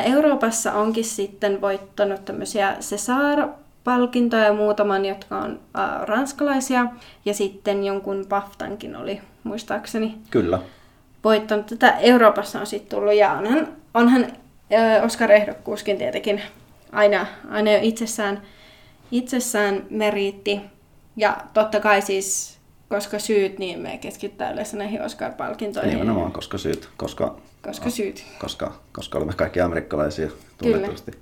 Euroopassa 0.05 0.73
onkin 0.73 1.05
sitten 1.05 1.61
voittanut 1.61 2.25
tämmöisiä 2.25 2.77
Cesar-palkintoja 2.81 4.53
muutaman, 4.53 5.05
jotka 5.05 5.39
on 5.39 5.61
ää, 5.75 6.05
ranskalaisia, 6.05 6.87
ja 7.25 7.35
sitten 7.35 7.85
jonkun 7.85 8.27
BAFTankin 8.29 8.97
oli 8.97 9.21
muistaakseni 9.45 10.19
Kyllä. 10.31 10.59
voittanut. 11.25 11.67
Tätä 11.67 11.99
Euroopassa 11.99 12.61
on 12.61 12.67
sitten 12.67 12.99
tullut, 12.99 13.15
ja 13.15 13.33
onhan, 13.33 13.69
onhan 13.95 14.27
ö, 14.73 15.03
Oscar-ehdokkuuskin 15.03 15.99
tietenkin 15.99 16.43
aina, 16.93 17.27
aina 17.51 17.73
jo 17.73 17.79
itsessään, 17.83 18.43
itsessään 19.11 19.87
meriitti. 19.91 20.61
Ja 21.17 21.37
totta 21.55 21.81
kai 21.81 22.03
siis, 22.03 22.59
koska 22.93 23.19
syyt, 23.19 23.59
niin 23.59 23.79
me 23.79 23.99
keskitytään 23.99 24.53
yleensä 24.53 24.77
näihin 24.77 25.03
Oscar-palkintoihin. 25.03 25.91
Nimenomaan, 25.91 26.33
koska 26.33 26.59
syyt, 26.59 26.89
koska, 26.97 27.37
Koska 27.63 27.91
syyt. 27.91 28.25
koska, 28.41 28.73
koska 28.93 29.19
olemme 29.19 29.33
kaikki 29.37 29.61
amerikkalaisia 29.61 30.29
tunnetusti. 30.59 31.13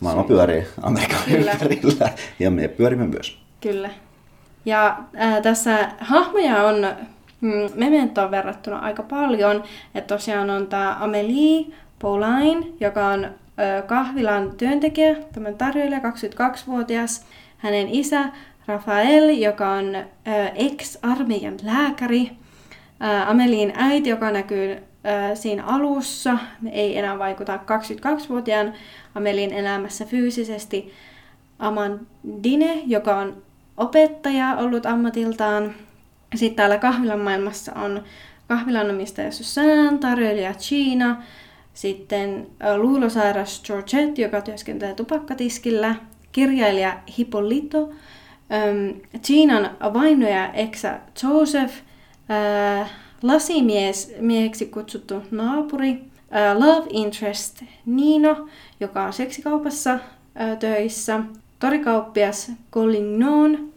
Maailma 0.00 0.24
pyörii 0.24 0.66
Amerikan 0.82 1.18
Kyllä. 1.24 1.52
ympärillä 1.52 2.08
ja 2.38 2.50
me 2.50 2.68
pyörimme 2.68 3.06
myös. 3.06 3.38
Kyllä. 3.60 3.90
Ja 4.64 4.98
ää, 5.16 5.40
tässä 5.40 5.90
hahmoja 6.00 6.62
on 6.62 6.76
mm, 7.40 7.70
Mementoon 7.74 8.30
verrattuna 8.30 8.78
aika 8.78 9.02
paljon. 9.02 9.64
Että 9.94 10.14
tosiaan 10.14 10.50
on 10.50 10.66
tämä 10.66 10.96
Amelie 11.00 11.66
Pauline, 12.02 12.66
joka 12.80 13.06
on 13.06 13.24
ö, 13.24 13.82
kahvilan 13.82 14.52
työntekijä, 14.56 15.16
tämmöinen 15.32 15.58
tarjoilija, 15.58 16.00
22-vuotias. 16.00 17.26
Hänen 17.58 17.88
isä 17.88 18.24
Rafael, 18.70 19.28
joka 19.28 19.70
on 19.70 19.96
ex-armeijan 20.54 21.56
lääkäri. 21.62 22.30
Ää, 23.00 23.30
Amelien 23.30 23.72
äiti, 23.76 24.08
joka 24.08 24.30
näkyy 24.30 24.76
siinä 25.34 25.64
alussa, 25.64 26.38
ei 26.72 26.98
enää 26.98 27.18
vaikuta 27.18 27.56
22-vuotiaan 27.56 28.74
Amelin 29.14 29.52
elämässä 29.52 30.04
fyysisesti. 30.04 30.92
Amandine, 31.58 32.82
joka 32.86 33.16
on 33.16 33.42
opettaja 33.76 34.56
ollut 34.56 34.86
ammatiltaan. 34.86 35.74
Sitten 36.34 36.56
täällä 36.56 36.78
kahvilan 36.78 37.20
maailmassa 37.20 37.72
on 37.72 38.02
kahvilanomistaja 38.48 39.32
Susanne, 39.32 39.98
tarjoilija 39.98 40.54
China, 40.54 41.22
sitten 41.74 42.46
luulosairas 42.76 43.62
Georgette, 43.66 44.22
joka 44.22 44.40
työskentelee 44.40 44.94
tupakkatiskillä, 44.94 45.94
kirjailija 46.32 46.98
Hippolito, 47.18 47.90
Chinan 49.22 49.70
vainoja 49.94 50.52
eksä 50.52 50.98
Joseph, 51.22 51.74
ää, 52.28 52.88
lasimies 53.22 54.14
mieheksi 54.18 54.66
kutsuttu 54.66 55.22
naapuri, 55.30 56.04
love 56.54 56.86
interest 56.90 57.62
Nino, 57.86 58.48
joka 58.80 59.04
on 59.04 59.12
seksikaupassa 59.12 59.98
töissä, 60.58 61.20
torikauppias 61.58 62.52
Collignon, 62.72 63.72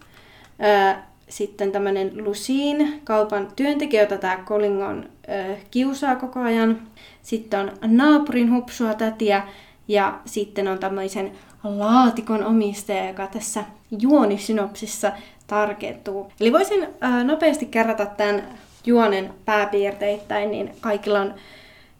sitten 1.29 1.71
tämmöinen 1.71 2.25
Lucine, 2.25 2.99
kaupan 3.03 3.47
työntekijä, 3.55 4.01
jota 4.01 4.17
tämä 4.17 4.37
Collignon 4.45 5.09
ää, 5.27 5.55
kiusaa 5.71 6.15
koko 6.15 6.39
ajan. 6.39 6.81
Sitten 7.21 7.59
on 7.59 7.71
naapurin 7.97 8.53
hupsua 8.53 8.93
tätiä 8.93 9.43
ja 9.87 10.19
sitten 10.25 10.67
on 10.67 10.79
tämmöisen 10.79 11.31
laatikon 11.63 12.43
omistaja, 12.43 13.07
joka 13.07 13.27
tässä 13.27 13.63
juonisynopsissa 13.99 15.11
tarkentuu. 15.47 16.31
Eli 16.39 16.53
voisin 16.53 16.87
ää, 17.01 17.23
nopeasti 17.23 17.65
kerrata 17.65 18.05
tämän 18.05 18.43
juonen 18.85 19.33
pääpiirteittäin, 19.45 20.51
niin 20.51 20.75
kaikilla 20.81 21.19
on 21.21 21.33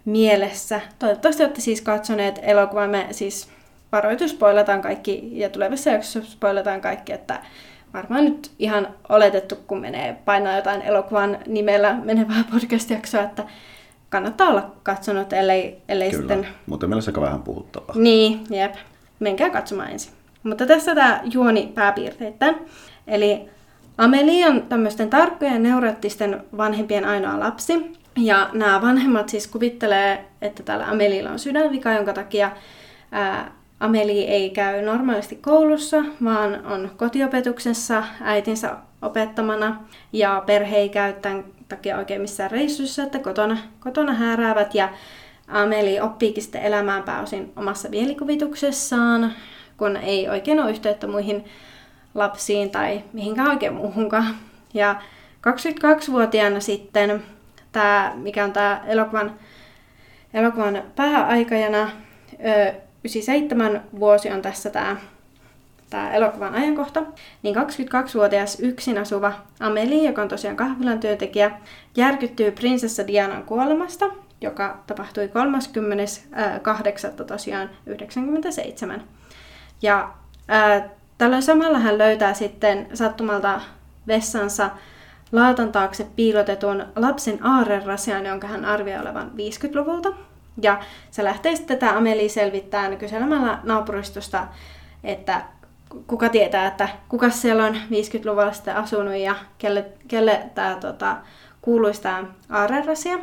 mielessä. 0.05 0.81
Toivottavasti 1.00 1.43
olette 1.43 1.62
siis 1.62 1.81
katsoneet 1.81 2.39
elokuvan. 2.41 2.89
Me 2.89 3.07
siis 3.12 3.47
varoitus 3.91 4.31
spoilataan 4.31 4.81
kaikki 4.81 5.29
ja 5.31 5.50
tulevassa 5.50 5.89
jaksossa 5.89 6.31
spoilataan 6.31 6.81
kaikki, 6.81 7.13
että 7.13 7.41
varmaan 7.93 8.25
nyt 8.25 8.51
ihan 8.59 8.88
oletettu, 9.09 9.55
kun 9.67 9.79
menee 9.79 10.17
painaa 10.25 10.55
jotain 10.55 10.81
elokuvan 10.81 11.38
nimellä 11.47 11.93
menevää 12.03 12.43
podcast-jaksoa, 12.53 13.21
että 13.23 13.43
kannattaa 14.09 14.47
olla 14.47 14.71
katsonut, 14.83 15.33
ellei, 15.33 15.81
ellei 15.89 16.12
Kyllä, 16.12 16.21
sitten 16.21 16.47
muuten 16.65 16.89
meillä 16.89 17.00
on 17.00 17.03
sekä 17.03 17.21
vähän 17.21 17.43
puhuttavaa. 17.43 17.95
niin, 17.97 18.43
jep. 18.50 18.75
Menkää 19.19 19.50
katsomaan 19.50 19.91
ensin. 19.91 20.13
Mutta 20.43 20.65
tässä 20.65 20.95
tämä 20.95 21.21
juoni 21.23 21.71
pääpiirteittäin. 21.75 22.55
Eli 23.07 23.50
Amelie 23.97 24.47
on 24.47 24.62
tämmöisten 24.62 25.09
tarkkojen 25.09 25.63
neuroottisten 25.63 26.43
vanhempien 26.57 27.05
ainoa 27.05 27.39
lapsi. 27.39 27.93
Ja 28.17 28.50
nämä 28.53 28.81
vanhemmat 28.81 29.29
siis 29.29 29.47
kuvittelee, 29.47 30.25
että 30.41 30.63
täällä 30.63 30.88
Amelialla 30.88 31.31
on 31.31 31.39
sydänvika, 31.39 31.93
jonka 31.93 32.13
takia 32.13 32.51
ää, 33.12 33.51
Amelie 33.79 34.27
ei 34.27 34.50
käy 34.50 34.81
normaalisti 34.81 35.35
koulussa, 35.35 36.03
vaan 36.23 36.65
on 36.65 36.91
kotiopetuksessa 36.97 38.03
äitinsä 38.21 38.75
opettamana. 39.01 39.83
Ja 40.13 40.43
perhe 40.45 40.77
ei 40.77 40.89
käy 40.89 41.13
tämän 41.13 41.43
takia 41.69 41.97
oikein 41.97 42.21
missään 42.21 42.51
reissussa, 42.51 43.03
että 43.03 43.19
kotona, 43.19 43.57
kotona 43.79 44.13
hääräävät. 44.13 44.75
Ja 44.75 44.89
Ameli 45.47 46.00
oppiikin 46.00 46.43
sitten 46.43 46.62
elämään 46.62 47.03
pääosin 47.03 47.51
omassa 47.55 47.89
mielikuvituksessaan, 47.89 49.33
kun 49.77 49.97
ei 49.97 50.29
oikein 50.29 50.59
ole 50.59 50.71
yhteyttä 50.71 51.07
muihin 51.07 51.45
lapsiin 52.13 52.69
tai 52.69 53.03
mihinkään 53.13 53.49
oikein 53.49 53.73
muuhunkaan. 53.73 54.35
Ja 54.73 54.95
22-vuotiaana 55.47 56.59
sitten 56.59 57.23
tämä, 57.71 58.13
mikä 58.15 58.43
on 58.43 58.53
tämä 58.53 58.83
elokuvan, 58.87 59.39
elokuvan 60.33 60.83
pääaikajana, 60.95 61.89
ö, 62.33 62.73
97 63.03 63.83
vuosi 63.99 64.29
on 64.29 64.41
tässä 64.41 64.69
tämä 64.69 64.97
tämä 65.93 66.13
elokuvan 66.13 66.55
ajankohta, 66.55 67.03
niin 67.43 67.55
22-vuotias 67.55 68.59
yksin 68.59 68.97
asuva 68.97 69.33
Amelie, 69.59 70.07
joka 70.07 70.21
on 70.21 70.27
tosiaan 70.27 70.57
kahvilan 70.57 70.99
työntekijä, 70.99 71.51
järkyttyy 71.97 72.51
prinsessa 72.51 73.07
Dianan 73.07 73.43
kuolemasta, 73.43 74.05
joka 74.41 74.83
tapahtui 74.87 75.27
38. 75.27 77.13
tosiaan 77.27 77.69
97. 77.85 79.03
Ja 79.83 80.13
ää, 80.47 80.89
tällöin 81.17 81.43
samalla 81.43 81.79
hän 81.79 81.97
löytää 81.97 82.33
sitten 82.33 82.87
sattumalta 82.93 83.61
vessansa 84.07 84.69
laatan 85.31 85.71
taakse 85.71 86.07
piilotetun 86.15 86.85
lapsen 86.95 87.45
aarrerasian, 87.45 88.25
jonka 88.25 88.47
hän 88.47 88.65
arvioi 88.65 89.01
olevan 89.01 89.31
50-luvulta. 89.31 90.13
Ja 90.61 90.79
se 91.11 91.23
lähtee 91.23 91.55
sitten 91.55 91.77
tätä 91.77 91.97
Amelie 91.97 92.29
selvittämään 92.29 92.97
kyselemällä 92.97 93.59
naapuristosta, 93.63 94.47
että 95.03 95.41
kuka 96.07 96.29
tietää, 96.29 96.67
että 96.67 96.89
kuka 97.09 97.29
siellä 97.29 97.65
on 97.65 97.75
50-luvulla 97.75 98.53
sitten 98.53 98.75
asunut 98.75 99.15
ja 99.15 99.35
kelle, 99.57 99.85
kelle 100.07 100.43
tämä 100.55 100.75
tota, 100.75 101.17
kuuluisi 101.61 102.01
tämä 102.01 102.23
aarrerasia. 102.49 103.19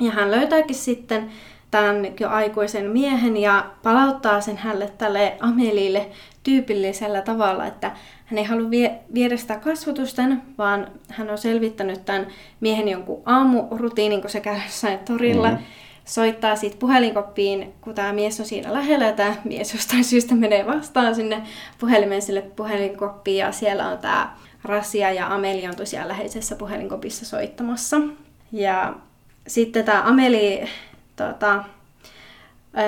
Ja 0.00 0.12
hän 0.12 0.30
löytääkin 0.30 0.76
sitten 0.76 1.30
tämän 1.70 2.06
jo 2.20 2.28
aikuisen 2.28 2.90
miehen 2.90 3.36
ja 3.36 3.70
palauttaa 3.82 4.40
sen 4.40 4.56
hänelle 4.56 4.92
tälle 4.98 5.36
Amelille 5.40 6.06
tyypillisellä 6.42 7.22
tavalla, 7.22 7.66
että 7.66 7.92
hän 8.24 8.38
ei 8.38 8.44
halua 8.44 8.70
vie, 8.70 8.98
viedä 9.14 9.36
sitä 9.36 9.56
kasvotusten, 9.56 10.42
vaan 10.58 10.86
hän 11.08 11.30
on 11.30 11.38
selvittänyt 11.38 12.04
tämän 12.04 12.26
miehen 12.60 12.88
jonkun 12.88 13.22
aamurutiinin, 13.26 14.20
kun 14.20 14.30
se 14.30 14.40
käy 14.40 14.56
jossain 14.64 14.98
torilla. 14.98 15.50
Mm-hmm. 15.50 15.64
Soittaa 16.04 16.56
siitä 16.56 16.76
puhelinkoppiin, 16.78 17.74
kun 17.80 17.94
tämä 17.94 18.12
mies 18.12 18.40
on 18.40 18.46
siinä 18.46 18.72
lähellä, 18.72 19.06
ja 19.06 19.12
tämä 19.12 19.34
mies 19.44 19.74
jostain 19.74 20.04
syystä 20.04 20.34
menee 20.34 20.66
vastaan 20.66 21.14
sinne 21.14 21.42
puhelimen 21.78 22.22
sille 22.22 22.42
puhelinkoppiin, 22.42 23.38
ja 23.38 23.52
siellä 23.52 23.88
on 23.88 23.98
tämä 23.98 24.36
Rasia 24.64 25.12
ja 25.12 25.34
Amelia 25.34 25.70
on 25.70 25.76
tosiaan 25.76 26.08
läheisessä 26.08 26.56
puhelinkopissa 26.56 27.24
soittamassa. 27.26 28.00
Ja 28.52 28.94
sitten 29.46 29.84
tämä 29.84 30.02
Ameli 30.02 30.64
tota, 31.18 31.64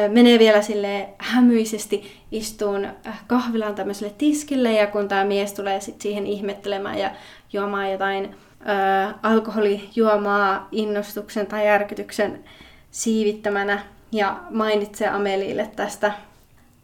menee 0.08 0.38
vielä 0.38 0.62
sille 0.62 1.08
hämyisesti 1.18 2.20
istuun 2.32 2.88
kahvilaan 3.26 3.74
tämmöiselle 3.74 4.14
tiskille 4.18 4.72
ja 4.72 4.86
kun 4.86 5.08
tämä 5.08 5.24
mies 5.24 5.52
tulee 5.52 5.80
sit 5.80 6.00
siihen 6.00 6.26
ihmettelemään 6.26 6.98
ja 6.98 7.10
juomaan 7.52 7.92
jotain 7.92 8.24
ö, 8.24 9.14
alkoholijuomaa 9.22 10.68
innostuksen 10.72 11.46
tai 11.46 11.66
järkytyksen 11.66 12.44
siivittämänä 12.90 13.78
ja 14.12 14.40
mainitsee 14.50 15.08
Amelille 15.08 15.70
tästä, 15.76 16.12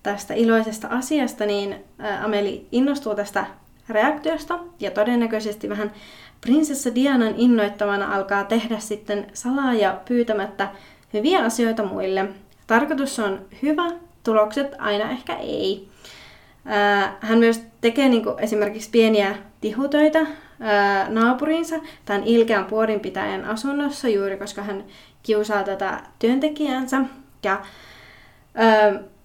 tästä 0.02 0.34
iloisesta 0.34 0.88
asiasta, 0.88 1.46
niin 1.46 1.84
Ameli 2.22 2.66
innostuu 2.72 3.14
tästä 3.14 3.46
reaktiosta 3.88 4.58
ja 4.80 4.90
todennäköisesti 4.90 5.68
vähän 5.68 5.92
prinsessa 6.40 6.94
Dianan 6.94 7.34
innoittamana 7.36 8.14
alkaa 8.14 8.44
tehdä 8.44 8.78
sitten 8.78 9.26
salaa 9.32 9.74
ja 9.74 10.00
pyytämättä 10.08 10.68
hyviä 11.12 11.44
asioita 11.44 11.82
muille. 11.82 12.28
Tarkoitus 12.66 13.18
on 13.18 13.40
hyvä, 13.62 13.92
tulokset 14.24 14.74
aina 14.78 15.10
ehkä 15.10 15.36
ei. 15.36 15.88
Hän 17.20 17.38
myös 17.38 17.62
tekee 17.80 18.08
niin 18.08 18.24
esimerkiksi 18.38 18.90
pieniä 18.90 19.36
tihutöitä 19.60 20.26
naapuriinsa 21.08 21.76
tämän 22.04 22.24
ilkeän 22.24 22.64
puodinpitäjän 22.64 23.44
asunnossa 23.44 24.08
juuri, 24.08 24.36
koska 24.36 24.62
hän 24.62 24.84
kiusaa 25.22 25.64
tätä 25.64 26.00
työntekijänsä. 26.18 27.00
Ja 27.42 27.60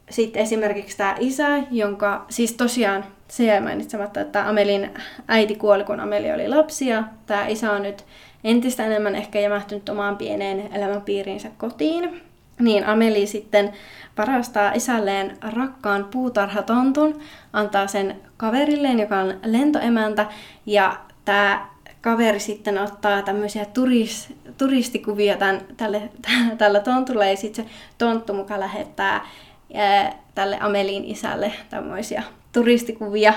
sitten 0.09 0.41
esimerkiksi 0.41 0.97
tämä 0.97 1.15
isä, 1.19 1.57
jonka 1.71 2.25
siis 2.29 2.53
tosiaan 2.53 3.05
se 3.27 3.43
jäi 3.43 3.61
mainitsematta, 3.61 4.21
että 4.21 4.49
Amelin 4.49 4.91
äiti 5.27 5.55
kuoli, 5.55 5.83
kun 5.83 5.99
Ameli 5.99 6.31
oli 6.31 6.47
lapsi, 6.47 6.87
ja 6.87 7.03
tämä 7.25 7.47
isä 7.47 7.71
on 7.71 7.83
nyt 7.83 8.05
entistä 8.43 8.85
enemmän 8.85 9.15
ehkä 9.15 9.39
jämähtynyt 9.39 9.89
omaan 9.89 10.17
pieneen 10.17 10.69
elämänpiiriinsä 10.73 11.49
kotiin. 11.57 12.21
Niin 12.59 12.85
Ameli 12.85 13.27
sitten 13.27 13.73
varastaa 14.17 14.71
isälleen 14.73 15.37
rakkaan 15.41 16.05
puutarhatontun, 16.05 17.19
antaa 17.53 17.87
sen 17.87 18.21
kaverilleen, 18.37 18.99
joka 18.99 19.19
on 19.19 19.39
lentoemäntä, 19.45 20.25
ja 20.65 20.99
tämä 21.25 21.67
kaveri 22.01 22.39
sitten 22.39 22.77
ottaa 22.77 23.21
tämmöisiä 23.21 23.65
turis, 23.65 24.33
turistikuvia 24.57 25.37
tämän, 25.37 25.61
tälle, 25.77 26.09
tällä 26.57 26.79
tontulla, 26.79 27.25
ja 27.25 27.37
sitten 27.37 27.65
se 27.65 27.71
tonttu 27.97 28.33
mukaan 28.33 28.59
lähettää 28.59 29.27
ää, 29.73 30.13
tälle 30.35 30.57
Amelin 30.59 31.05
isälle 31.05 31.53
tämmöisiä 31.69 32.23
turistikuvia. 32.51 33.33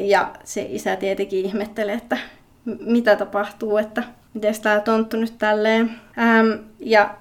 Ja 0.00 0.30
se 0.44 0.66
isä 0.68 0.96
tietenkin 0.96 1.46
ihmettelee, 1.46 1.94
että 1.94 2.18
mitä 2.64 3.16
tapahtuu, 3.16 3.76
että 3.76 4.02
miten 4.34 4.54
tämä 4.62 4.80
tonttu 4.80 5.16
nyt 5.16 5.38
tälleen. 5.38 5.90
Ähm, 6.18 6.48
ja 6.80 7.14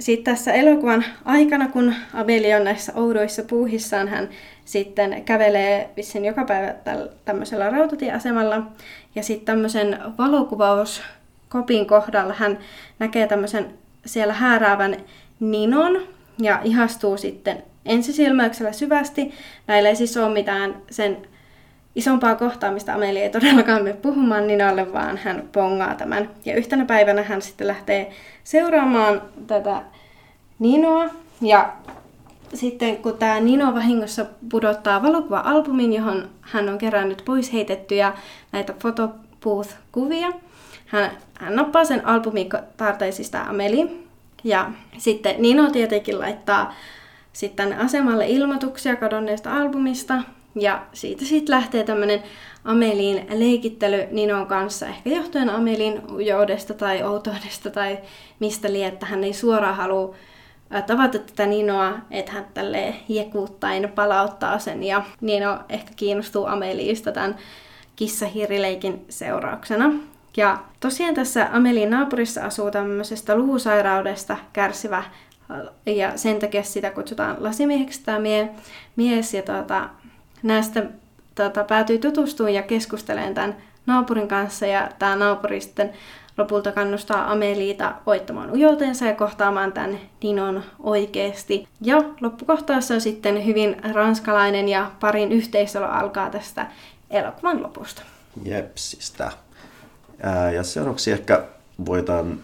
sitten 0.00 0.34
tässä 0.34 0.52
elokuvan 0.52 1.04
aikana, 1.24 1.68
kun 1.68 1.94
Abeli 2.14 2.54
on 2.54 2.64
näissä 2.64 2.92
oudoissa 2.96 3.42
puuhissaan, 3.42 4.08
hän 4.08 4.28
sitten 4.64 5.24
kävelee 5.24 5.90
vissiin 5.96 6.24
joka 6.24 6.44
päivä 6.44 6.74
tämmöisellä 7.24 7.70
rautatieasemalla. 7.70 8.62
Ja 9.14 9.22
sitten 9.22 9.46
tämmöisen 9.46 9.98
valokuvauskopin 10.18 11.86
kohdalla 11.86 12.34
hän 12.34 12.58
näkee 12.98 13.26
tämmöisen 13.26 13.66
siellä 14.06 14.32
hääräävän 14.32 14.96
Ninon 15.40 16.02
ja 16.38 16.60
ihastuu 16.64 17.16
sitten 17.16 17.62
ensisilmäyksellä 17.84 18.72
syvästi. 18.72 19.32
Näillä 19.66 19.88
ei 19.88 19.96
siis 19.96 20.16
ole 20.16 20.32
mitään 20.32 20.76
sen 20.90 21.16
isompaa 21.98 22.34
kohtaamista 22.34 22.94
Amelia 22.94 23.22
ei 23.22 23.30
todellakaan 23.30 23.82
mene 23.82 23.96
puhumaan 23.96 24.46
Ninalle, 24.46 24.92
vaan 24.92 25.16
hän 25.16 25.48
pongaa 25.52 25.94
tämän. 25.94 26.30
Ja 26.44 26.54
yhtenä 26.54 26.84
päivänä 26.84 27.22
hän 27.22 27.42
sitten 27.42 27.66
lähtee 27.66 28.10
seuraamaan 28.44 29.22
tätä 29.46 29.82
Ninoa. 30.58 31.08
Ja 31.40 31.72
sitten 32.54 32.96
kun 32.96 33.18
tämä 33.18 33.40
Nino 33.40 33.74
vahingossa 33.74 34.26
pudottaa 34.50 35.02
valokuva-albumin, 35.02 35.92
johon 35.92 36.28
hän 36.40 36.68
on 36.68 36.78
kerännyt 36.78 37.22
pois 37.24 37.52
heitettyjä 37.52 38.12
näitä 38.52 38.72
photobooth-kuvia, 38.72 40.32
hän, 40.86 41.10
hän 41.34 41.56
nappaa 41.56 41.84
sen 41.84 42.06
albumin 42.06 42.48
tarteisista 42.76 43.40
Ameli. 43.42 44.06
Ja 44.44 44.70
sitten 44.98 45.42
Nino 45.42 45.70
tietenkin 45.70 46.20
laittaa 46.20 46.74
sitten 47.32 47.78
asemalle 47.78 48.26
ilmoituksia 48.26 48.96
kadonneesta 48.96 49.56
albumista. 49.56 50.22
Ja 50.54 50.82
siitä 50.92 51.24
sitten 51.24 51.54
lähtee 51.54 51.84
tämmöinen 51.84 52.22
Amelin 52.64 53.26
leikittely 53.30 54.06
Ninon 54.10 54.46
kanssa, 54.46 54.86
ehkä 54.86 55.10
johtuen 55.10 55.50
Amelin 55.50 56.02
ujoudesta 56.12 56.74
tai 56.74 57.02
outoudesta 57.02 57.70
tai 57.70 57.98
mistä 58.40 58.72
lie, 58.72 58.86
että 58.86 59.06
hän 59.06 59.24
ei 59.24 59.32
suoraan 59.32 59.76
halua 59.76 60.14
tavata 60.86 61.18
tätä 61.18 61.46
Ninoa, 61.46 61.92
että 62.10 62.32
hän 62.32 62.46
tälle 62.54 62.94
jekuuttain 63.08 63.88
palauttaa 63.94 64.58
sen 64.58 64.84
ja 64.84 65.02
Nino 65.20 65.58
ehkä 65.68 65.90
kiinnostuu 65.96 66.46
Ameliista 66.46 67.12
tämän 67.12 67.36
kissahirileikin 67.96 69.04
seurauksena. 69.08 69.90
Ja 70.36 70.58
tosiaan 70.80 71.14
tässä 71.14 71.48
Amelin 71.52 71.90
naapurissa 71.90 72.44
asuu 72.44 72.70
tämmöisestä 72.70 73.36
luusairaudesta 73.36 74.36
kärsivä 74.52 75.04
ja 75.86 76.16
sen 76.16 76.38
takia 76.38 76.62
sitä 76.62 76.90
kutsutaan 76.90 77.36
lasimieheksi 77.40 78.04
tämä 78.04 78.18
mie, 78.18 78.50
mies. 78.96 79.34
Ja 79.34 79.42
tuota, 79.42 79.88
näistä 80.42 80.86
tuota, 81.34 81.64
päätyy 81.64 81.98
tutustumaan 81.98 82.54
ja 82.54 82.62
keskustelemaan 82.62 83.34
tämän 83.34 83.56
naapurin 83.86 84.28
kanssa. 84.28 84.66
Ja 84.66 84.88
tämä 84.98 85.16
naapuri 85.16 85.60
sitten 85.60 85.92
lopulta 86.38 86.72
kannustaa 86.72 87.32
Ameliita 87.32 87.94
voittamaan 88.06 88.50
ujoutensa 88.50 89.04
ja 89.04 89.14
kohtaamaan 89.14 89.72
tämän 89.72 89.98
Dinon 90.22 90.62
oikeasti. 90.78 91.68
Ja 91.80 92.02
loppukohtaus 92.20 92.90
on 92.90 93.00
sitten 93.00 93.46
hyvin 93.46 93.76
ranskalainen 93.94 94.68
ja 94.68 94.90
parin 95.00 95.32
yhteisolo 95.32 95.86
alkaa 95.86 96.30
tästä 96.30 96.66
elokuvan 97.10 97.62
lopusta. 97.62 98.02
Jepsistä. 98.44 99.32
Ää, 100.22 100.50
ja 100.50 100.62
seuraavaksi 100.62 101.12
ehkä 101.12 101.44
voidaan 101.86 102.38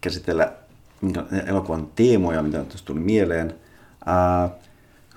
käsitellä 0.00 0.52
elokuvan 1.46 1.88
teemoja, 1.96 2.42
mitä 2.42 2.64
tuossa 2.64 2.86
tuli 2.86 3.00
mieleen. 3.00 3.54
Ää, 4.06 4.48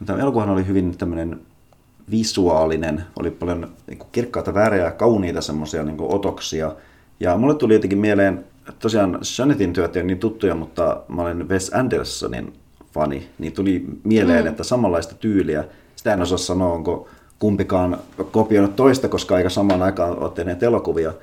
tämä 0.05 0.19
elokuvahan 0.19 0.53
oli 0.53 0.67
hyvin 0.67 0.97
tämmöinen 0.97 1.41
visuaalinen, 2.11 3.03
oli 3.19 3.31
paljon 3.31 3.71
niin 3.87 3.97
kuin 3.97 4.09
kirkkaita 4.11 4.53
värejä, 4.53 4.91
kauniita 4.91 5.41
semmoisia 5.41 5.83
niin 5.83 5.97
otoksia. 5.99 6.75
Ja 7.19 7.37
mulle 7.37 7.55
tuli 7.55 7.73
jotenkin 7.73 7.99
mieleen, 7.99 8.45
tosiaan 8.79 9.19
Janetin 9.39 9.73
työt 9.73 9.93
niin 10.03 10.19
tuttuja, 10.19 10.55
mutta 10.55 11.03
mä 11.07 11.21
olen 11.21 11.49
Wes 11.49 11.71
Andersonin 11.73 12.53
fani, 12.93 13.29
niin 13.37 13.53
tuli 13.53 13.85
mieleen, 14.03 14.43
mm. 14.43 14.49
että 14.49 14.63
samanlaista 14.63 15.15
tyyliä, 15.15 15.63
sitä 15.95 16.13
en 16.13 16.21
osaa 16.21 16.37
sanoa, 16.37 16.73
onko 16.73 17.07
kumpikaan 17.39 17.97
kopioinut 18.31 18.75
toista, 18.75 19.09
koska 19.09 19.35
aika 19.35 19.49
samaan 19.49 19.83
aikaan 19.83 20.19
olette 20.19 20.35
tehneet 20.35 20.63
elokuvia, 20.63 21.13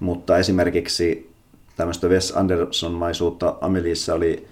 mutta 0.00 0.38
esimerkiksi 0.38 1.30
tämmöistä 1.76 2.06
Wes 2.06 2.32
Anderson-maisuutta 2.36 3.54
Ameliissa 3.60 4.14
oli, 4.14 4.46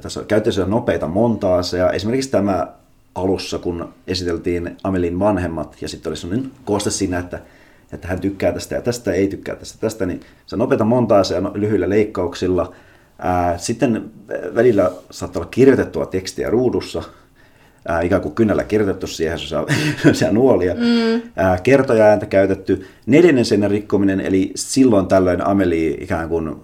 tässä 0.00 0.24
käytössä 0.28 0.64
nopeita 0.64 1.06
montaaseja. 1.06 1.90
Esimerkiksi 1.90 2.30
tämä 2.30 2.66
alussa, 3.14 3.58
kun 3.58 3.88
esiteltiin 4.06 4.76
Amelin 4.84 5.18
vanhemmat, 5.18 5.76
ja 5.80 5.88
sitten 5.88 6.10
oli 6.10 6.16
sellainen 6.16 6.50
kooste 6.64 6.90
siinä, 6.90 7.18
että, 7.18 7.40
että 7.92 8.08
hän 8.08 8.20
tykkää 8.20 8.52
tästä 8.52 8.74
ja 8.74 8.82
tästä, 8.82 9.12
ei 9.12 9.28
tykkää 9.28 9.56
tästä 9.56 9.78
tästä, 9.80 10.06
niin 10.06 10.20
se 10.46 10.56
nopeita 10.56 10.84
montaaseja 10.84 11.40
no, 11.40 11.50
lyhyillä 11.54 11.88
leikkauksilla. 11.88 12.72
Ää, 13.18 13.58
sitten 13.58 14.10
välillä 14.54 14.90
saattaa 15.10 15.40
olla 15.40 15.50
kirjoitettua 15.50 16.06
tekstiä 16.06 16.50
ruudussa, 16.50 17.02
ää, 17.88 18.00
ikään 18.00 18.22
kuin 18.22 18.34
kynnällä 18.34 18.64
kirjoitettu 18.64 19.06
siihen 19.06 19.38
se 20.12 20.32
nuolia. 20.32 20.74
Mm. 20.74 21.22
Ää, 21.36 21.58
kertoja 21.62 22.04
ääntä 22.04 22.26
käytetty. 22.26 22.86
Neljännen 23.06 23.44
seinän 23.44 23.70
rikkominen, 23.70 24.20
eli 24.20 24.52
silloin 24.54 25.06
tällöin 25.06 25.46
Ameli 25.46 25.98
ikään 26.00 26.28
kuin 26.28 26.56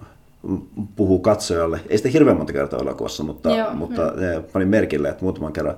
puhuu 0.95 1.19
katsojalle. 1.19 1.79
Ei 1.89 1.97
sitä 1.97 2.09
hirveän 2.09 2.37
monta 2.37 2.53
kertaa 2.53 2.79
elokuvassa, 2.79 3.23
mutta, 3.23 3.55
Joo, 3.55 3.73
mutta 3.73 4.01
mm. 4.01 4.43
panin 4.53 4.67
merkille, 4.67 5.09
että 5.09 5.23
muutaman 5.23 5.53
kerran. 5.53 5.75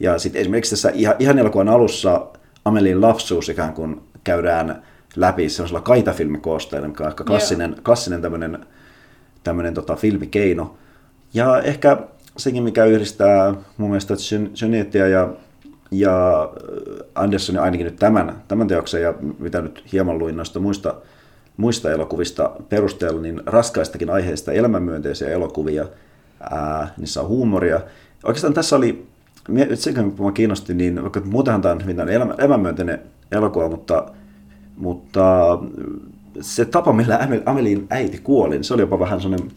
Ja 0.00 0.18
sitten 0.18 0.40
esimerkiksi 0.40 0.70
tässä 0.70 0.90
ihan, 0.94 1.16
ihan 1.18 1.38
elokuvan 1.38 1.68
alussa 1.68 2.26
Amelin 2.64 3.00
lapsuus 3.00 3.48
ikään 3.48 3.72
kuin 3.72 4.00
käydään 4.24 4.82
läpi 5.16 5.48
sellaisella 5.48 5.80
kaitafilmikoosteella, 5.80 6.88
mikä 6.88 7.04
on 7.04 7.10
aika 7.10 7.24
klassinen, 7.24 7.76
klassinen 7.84 8.22
tämmöinen, 8.22 8.66
tämmöinen 9.44 9.74
tota, 9.74 9.96
filmikeino. 9.96 10.74
Ja 11.34 11.60
ehkä 11.60 11.98
sekin, 12.36 12.62
mikä 12.62 12.84
yhdistää 12.84 13.54
mun 13.76 13.90
mielestä 13.90 14.14
Jeanettia 14.60 15.08
ja, 15.08 15.28
ja 15.90 16.42
äh, 16.42 17.06
Andersonin 17.14 17.62
ainakin 17.62 17.84
nyt 17.84 17.96
tämän, 17.96 18.42
tämän 18.48 18.68
teoksen 18.68 19.02
ja 19.02 19.14
mitä 19.38 19.60
nyt 19.60 19.84
hieman 19.92 20.18
luin 20.18 20.36
noista 20.36 20.60
muista, 20.60 20.94
muista 21.56 21.90
elokuvista 21.90 22.50
perusteella, 22.68 23.20
niin 23.20 23.42
raskaistakin 23.46 24.10
aiheista 24.10 24.52
elämänmyönteisiä 24.52 25.28
elokuvia, 25.28 25.86
ää, 26.50 26.94
niissä 26.96 27.20
on 27.20 27.28
huumoria. 27.28 27.80
Oikeastaan 28.24 28.54
tässä 28.54 28.76
oli, 28.76 29.06
se 29.74 29.92
kun 29.92 30.34
kiinnosti, 30.34 30.74
niin 30.74 31.02
vaikka 31.02 31.20
muutenhan 31.20 31.62
tämä 31.62 31.72
on 31.72 31.82
hyvin 31.82 32.00
elämä, 32.00 32.34
elämänmyönteinen 32.38 32.98
elokuva, 33.32 33.68
mutta, 33.68 34.06
mutta 34.76 35.58
se 36.40 36.64
tapa, 36.64 36.92
millä 36.92 37.28
Amelin 37.46 37.86
äiti 37.90 38.18
kuoli, 38.18 38.54
niin 38.54 38.64
se 38.64 38.74
oli 38.74 38.82
jopa 38.82 38.98
vähän 38.98 39.20
sellainen 39.20 39.50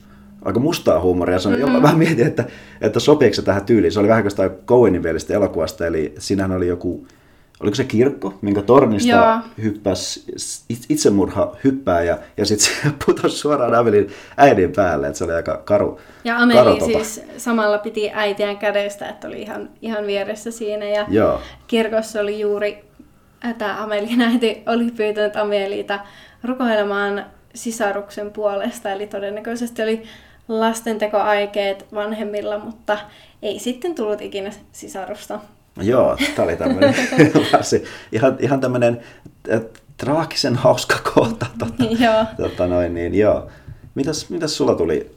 aika 0.45 0.59
mustaa 0.59 1.01
huumoria. 1.01 1.39
Se 1.39 1.49
mm-hmm. 1.49 1.81
Mä 1.81 1.93
mietin, 1.95 2.27
että, 2.27 2.43
että 2.81 2.99
sopiiko 2.99 3.33
se 3.33 3.41
tähän 3.41 3.65
tyyliin. 3.65 3.91
Se 3.93 3.99
oli 3.99 4.07
vähän 4.07 4.23
kuin 4.23 4.49
Coenin 4.65 5.03
välistä 5.03 5.33
elokuvasta, 5.33 5.85
eli 5.85 6.13
siinähän 6.19 6.57
oli 6.57 6.67
joku 6.67 7.07
oliko 7.59 7.75
se 7.75 7.83
kirkko, 7.83 8.33
minkä 8.41 8.61
tornista 8.61 9.09
Joo. 9.09 9.39
hyppäsi 9.63 10.23
itsemurha 10.89 11.55
hyppää 11.63 12.03
ja, 12.03 12.17
ja 12.37 12.45
sitten 12.45 12.67
se 12.67 12.91
putosi 13.05 13.37
suoraan 13.37 13.75
Amelin 13.75 14.09
äidin 14.37 14.71
päälle, 14.71 15.07
että 15.07 15.17
se 15.17 15.23
oli 15.23 15.33
aika 15.33 15.61
karu 15.65 15.99
Ja 16.23 16.37
Ameli 16.37 16.59
karu 16.59 16.85
siis 16.85 17.21
samalla 17.37 17.77
piti 17.77 18.11
äitiään 18.13 18.57
kädestä, 18.57 19.09
että 19.09 19.27
oli 19.27 19.41
ihan, 19.41 19.69
ihan 19.81 20.07
vieressä 20.07 20.51
siinä 20.51 20.85
ja 20.85 21.05
Joo. 21.09 21.41
kirkossa 21.67 22.21
oli 22.21 22.39
juuri, 22.39 22.85
että 23.49 23.83
Amelin 23.83 24.21
äiti 24.21 24.63
oli 24.65 24.91
pyytänyt 24.91 25.35
Amelita 25.35 25.99
rukoilemaan 26.43 27.25
sisaruksen 27.55 28.31
puolesta, 28.31 28.91
eli 28.91 29.07
todennäköisesti 29.07 29.83
oli 29.83 30.03
lastentekoaikeet 30.47 31.85
vanhemmilla, 31.93 32.59
mutta 32.59 32.97
ei 33.41 33.59
sitten 33.59 33.95
tullut 33.95 34.21
ikinä 34.21 34.51
sisarusta. 34.71 35.39
Joo, 35.81 36.17
tämä 36.35 36.43
oli 36.43 36.55
tämmöinen 36.55 36.95
ihan, 38.11 38.37
ihan 38.39 38.61
tämmöinen 38.61 39.01
traagisen 39.97 40.55
hauska 40.55 40.95
kohta. 41.13 41.45
Tota, 41.59 41.83
joo. 41.99 42.25
Tota 42.37 42.67
noin, 42.67 42.93
niin, 42.93 43.15
joo. 43.15 43.47
Mitäs, 43.95 44.29
mitäs 44.29 44.57
sulla 44.57 44.75
tuli 44.75 45.11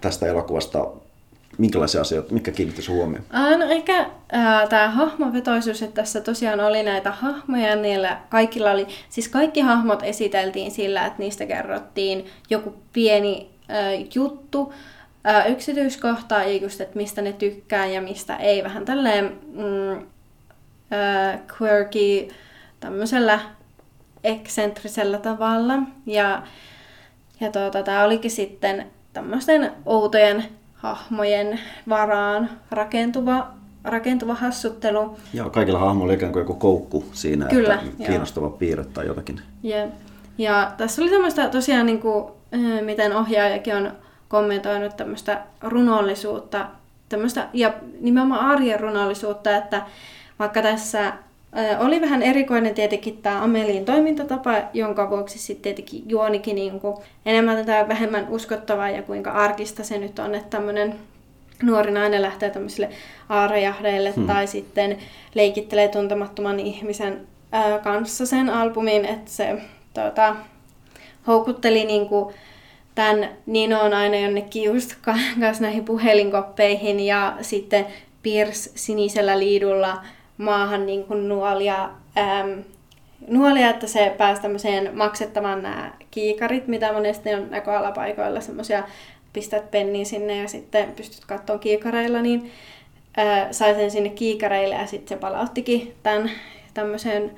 tästä 0.00 0.26
elokuvasta 0.26 0.86
minkälaisia 1.58 2.00
asioita, 2.00 2.34
mitkä 2.34 2.50
kiinnitti 2.50 2.86
huomioon? 2.86 3.24
No 3.58 3.66
ehkä 3.68 3.98
äh, 4.34 4.68
tämä 4.68 4.88
hahmovetoisuus, 4.88 5.82
että 5.82 5.94
tässä 5.94 6.20
tosiaan 6.20 6.60
oli 6.60 6.82
näitä 6.82 7.10
hahmoja, 7.10 7.68
ja 7.68 7.76
niillä 7.76 8.18
kaikilla 8.28 8.70
oli, 8.70 8.86
siis 9.08 9.28
kaikki 9.28 9.60
hahmot 9.60 10.02
esiteltiin 10.02 10.70
sillä, 10.70 11.06
että 11.06 11.18
niistä 11.18 11.46
kerrottiin 11.46 12.26
joku 12.50 12.74
pieni 12.92 13.50
äh, 13.70 14.06
juttu, 14.14 14.72
ää, 15.26 15.44
yksityiskohtaa 15.44 16.44
just, 16.44 16.80
että 16.80 16.96
mistä 16.96 17.22
ne 17.22 17.32
tykkää 17.32 17.86
ja 17.86 18.00
mistä 18.02 18.36
ei. 18.36 18.64
Vähän 18.64 18.84
tälleen 18.84 19.38
mm, 19.52 20.06
ää, 20.90 21.38
quirky, 21.60 22.34
tämmöisellä 22.80 23.40
eksentrisellä 24.24 25.18
tavalla. 25.18 25.74
Ja, 26.06 26.42
ja 27.40 27.52
tuota, 27.52 27.82
tämä 27.82 28.04
olikin 28.04 28.30
sitten 28.30 28.86
tämmöisten 29.12 29.72
outojen 29.86 30.44
hahmojen 30.74 31.60
varaan 31.88 32.50
rakentuva, 32.70 33.48
rakentuva 33.84 34.34
hassuttelu. 34.34 35.18
Joo, 35.34 35.50
kaikilla 35.50 35.78
hahmoilla 35.78 36.14
ikään 36.14 36.32
kuin 36.32 36.40
joku 36.40 36.54
koukku 36.54 37.04
siinä, 37.12 37.46
Kyllä, 37.46 37.74
että 37.74 38.04
kiinnostava 38.06 38.46
joo. 38.46 38.56
piirre 38.56 38.84
tai 38.84 39.06
jotakin. 39.06 39.40
Yeah. 39.64 39.88
Ja 40.38 40.72
tässä 40.76 41.02
oli 41.02 41.10
semmoista 41.10 41.48
tosiaan, 41.48 41.86
niin 41.86 42.00
kuin, 42.00 42.24
miten 42.84 43.16
ohjaajakin 43.16 43.76
on 43.76 43.92
kommentoinut 44.28 44.96
tämmöistä 44.96 45.42
runollisuutta, 45.62 46.66
tämmöistä, 47.08 47.48
ja 47.52 47.74
nimenomaan 48.00 48.46
arjen 48.46 48.80
runollisuutta, 48.80 49.56
että 49.56 49.82
vaikka 50.38 50.62
tässä 50.62 51.12
oli 51.78 52.00
vähän 52.00 52.22
erikoinen 52.22 52.74
tietenkin 52.74 53.18
tämä 53.22 53.42
Amelin 53.42 53.84
toimintatapa, 53.84 54.52
jonka 54.72 55.10
vuoksi 55.10 55.38
sitten 55.38 55.62
tietenkin 55.62 56.02
juonikin 56.06 56.56
niin 56.56 56.80
kuin 56.80 56.96
enemmän 57.26 57.66
tai 57.66 57.88
vähemmän 57.88 58.26
uskottavaa 58.28 58.90
ja 58.90 59.02
kuinka 59.02 59.30
arkista 59.30 59.84
se 59.84 59.98
nyt 59.98 60.18
on, 60.18 60.34
että 60.34 60.56
tämmöinen 60.56 60.94
nuori 61.62 61.90
nainen 61.90 62.22
lähtee 62.22 62.50
tämmöisille 62.50 62.90
aarajahdeille 63.28 64.12
hmm. 64.16 64.26
tai 64.26 64.46
sitten 64.46 64.98
leikittelee 65.34 65.88
tuntemattoman 65.88 66.60
ihmisen 66.60 67.26
kanssa 67.82 68.26
sen 68.26 68.50
albumin, 68.50 69.04
että 69.04 69.30
se 69.30 69.62
tota, 69.94 70.36
houkutteli 71.26 71.84
niin 71.84 72.08
kuin, 72.08 72.34
tämän 72.96 73.28
Nino 73.46 73.80
on 73.80 73.94
aina 73.94 74.16
jonnekin 74.16 74.62
just 74.62 74.94
kanssa 75.40 75.62
näihin 75.62 75.84
puhelinkoppeihin 75.84 77.00
ja 77.00 77.36
sitten 77.40 77.86
Piers 78.22 78.70
sinisellä 78.74 79.38
liidulla 79.38 80.02
maahan 80.38 80.86
niin 80.86 81.04
kuin 81.04 81.28
nuolia, 81.28 81.90
äm, 82.18 82.62
nuolia, 83.28 83.70
että 83.70 83.86
se 83.86 84.14
pääsi 84.18 84.42
tämmöiseen 84.42 84.90
maksettamaan 84.96 85.62
nämä 85.62 85.92
kiikarit, 86.10 86.68
mitä 86.68 86.92
monesti 86.92 87.34
on 87.34 87.50
näköalapaikoilla 87.50 88.40
semmoisia, 88.40 88.82
pistät 89.32 89.70
pennin 89.70 90.06
sinne 90.06 90.36
ja 90.36 90.48
sitten 90.48 90.92
pystyt 90.92 91.24
katsomaan 91.24 91.60
kiikareilla, 91.60 92.22
niin 92.22 92.50
ää, 93.16 93.52
sai 93.52 93.74
sen 93.74 93.90
sinne 93.90 94.08
kiikareille 94.08 94.74
ja 94.74 94.86
sitten 94.86 95.16
se 95.16 95.20
palauttikin 95.20 95.94
tämän 96.02 96.30
tämmöiseen, 96.74 97.30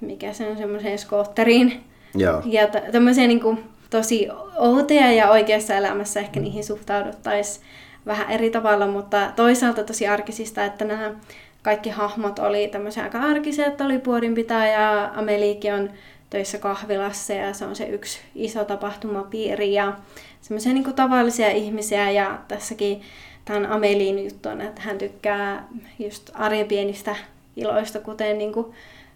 mikä 0.00 0.32
se 0.32 0.48
on, 0.48 0.56
semmoiseen 0.56 0.98
skootteriin. 0.98 1.84
Joo. 2.14 2.42
Ja 2.44 2.66
t- 2.66 2.92
tämmöiseen 2.92 3.28
niin 3.28 3.40
kuin, 3.40 3.64
tosi 3.90 4.28
outoja 4.56 5.12
ja 5.12 5.30
oikeassa 5.30 5.74
elämässä 5.74 6.20
ehkä 6.20 6.40
niihin 6.40 6.64
suhtauduttaisiin 6.64 7.66
vähän 8.06 8.30
eri 8.30 8.50
tavalla, 8.50 8.86
mutta 8.86 9.32
toisaalta 9.36 9.84
tosi 9.84 10.06
arkisista, 10.06 10.64
että 10.64 10.84
nämä 10.84 11.14
kaikki 11.62 11.90
hahmot 11.90 12.38
oli 12.38 12.68
tämmöisiä 12.68 13.02
aika 13.02 13.20
arkisia, 13.20 13.66
että 13.66 13.84
oli 13.84 13.98
puodinpitäjä, 13.98 15.04
Ameliikin 15.04 15.74
on 15.74 15.90
töissä 16.30 16.58
kahvilassa 16.58 17.32
ja 17.32 17.52
se 17.52 17.64
on 17.64 17.76
se 17.76 17.84
yksi 17.84 18.18
iso 18.34 18.64
tapahtumapiiri 18.64 19.74
ja 19.74 19.92
semmoisia 20.40 20.72
niin 20.72 20.94
tavallisia 20.94 21.50
ihmisiä. 21.50 22.10
Ja 22.10 22.38
tässäkin 22.48 23.02
tämän 23.44 23.66
Ameliin 23.66 24.24
juttu 24.24 24.48
on, 24.48 24.60
että 24.60 24.82
hän 24.82 24.98
tykkää 24.98 25.68
just 25.98 26.30
arjen 26.34 26.66
pienistä 26.66 27.16
iloista, 27.56 28.00
kuten 28.00 28.38
niin 28.38 28.52
kuin 28.52 28.66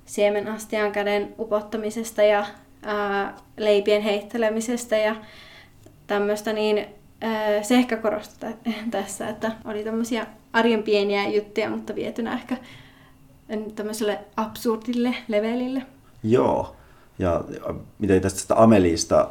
siemenastian 0.06 0.92
käden 0.92 1.34
upottamisesta 1.38 2.22
ja 2.22 2.46
ää, 2.82 3.36
leipien 3.56 4.02
heittelemisestä 4.02 4.96
ja 4.96 5.16
tämmöistä, 6.06 6.52
niin 6.52 6.86
ää, 7.20 7.62
se 7.62 7.74
ehkä 7.74 7.96
korostaa 7.96 8.50
tässä, 8.90 9.28
että 9.28 9.52
oli 9.64 9.84
tämmöisiä 9.84 10.26
arjen 10.52 10.82
pieniä 10.82 11.28
juttuja, 11.28 11.70
mutta 11.70 11.94
vietynä 11.94 12.34
ehkä 12.34 12.56
tämmöiselle 13.74 14.18
absurdille 14.36 15.14
levelille. 15.28 15.82
Joo, 16.22 16.76
ja 17.18 17.44
mitä 17.98 18.20
tästä 18.20 18.62
Amelista 18.62 19.28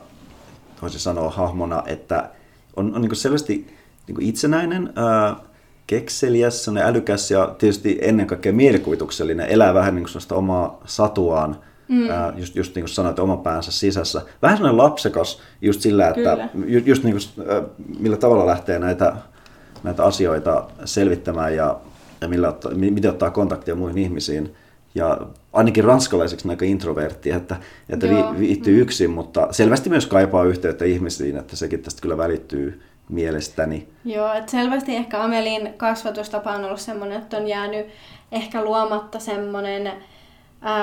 voisi 0.82 1.00
sanoa 1.00 1.30
hahmona, 1.30 1.84
että 1.86 2.30
on, 2.76 2.96
on 2.96 3.02
niin 3.02 3.16
selvästi 3.16 3.78
niin 4.08 4.22
itsenäinen, 4.22 4.94
ää, 4.96 5.36
kekseliäs, 5.88 6.70
älykäs 6.84 7.32
ja 7.32 7.56
tietysti 7.58 8.00
ennen 8.02 8.28
kaikkea 8.28 8.54
mielikuvituksellinen, 8.54 9.50
elää 9.50 9.74
vähän 9.74 9.96
niin 9.96 10.08
omaa 10.32 10.82
satuaan– 10.86 11.58
Mm. 11.90 12.10
Ää, 12.10 12.34
just, 12.38 12.56
just 12.56 12.76
niin 12.76 12.84
kuin 12.84 12.90
sanoit, 12.90 13.20
oman 13.20 13.40
päänsä 13.40 13.72
sisässä. 13.72 14.22
Vähän 14.42 14.58
sellainen 14.58 14.78
lapsekas 14.78 15.42
just 15.62 15.82
sillä, 15.82 16.08
että 16.08 16.50
ju, 16.66 16.82
just 16.86 17.04
niin 17.04 17.16
kuin, 17.16 17.46
millä 18.00 18.18
tavalla 18.18 18.46
lähtee 18.46 18.80
näitä, 18.80 19.14
näitä 19.84 20.04
asioita 20.04 20.68
selvittämään 20.86 21.56
ja, 21.56 21.80
ja 22.22 22.28
millä 22.28 22.50
ottaa, 22.50 22.72
miten 22.72 23.12
ottaa 23.12 23.32
kontaktia 23.32 23.76
muihin 23.76 23.98
ihmisiin. 23.98 24.56
Ja 24.96 25.18
ainakin 25.54 25.84
ranskalaiseksi 25.84 26.50
aika 26.50 26.66
introvertti, 26.66 27.32
että, 27.32 27.56
että 27.90 28.08
vi, 28.10 28.40
viihtyy 28.40 28.76
mm. 28.76 28.82
yksin, 28.82 29.10
mutta 29.10 29.48
selvästi 29.52 29.90
myös 29.90 30.06
kaipaa 30.06 30.44
yhteyttä 30.44 30.86
ihmisiin, 30.86 31.38
että 31.38 31.56
sekin 31.56 31.82
tästä 31.82 32.02
kyllä 32.02 32.18
välittyy 32.18 32.82
mielestäni. 33.10 33.88
Joo, 34.06 34.34
että 34.34 34.52
selvästi 34.52 34.96
ehkä 34.96 35.24
Amelin 35.24 35.74
kasvatustapa 35.78 36.52
on 36.52 36.66
ollut 36.66 36.80
semmoinen, 36.80 37.22
että 37.22 37.38
on 37.38 37.48
jäänyt 37.48 37.88
ehkä 38.32 38.64
luomatta 38.64 39.20
semmoinen 39.20 39.92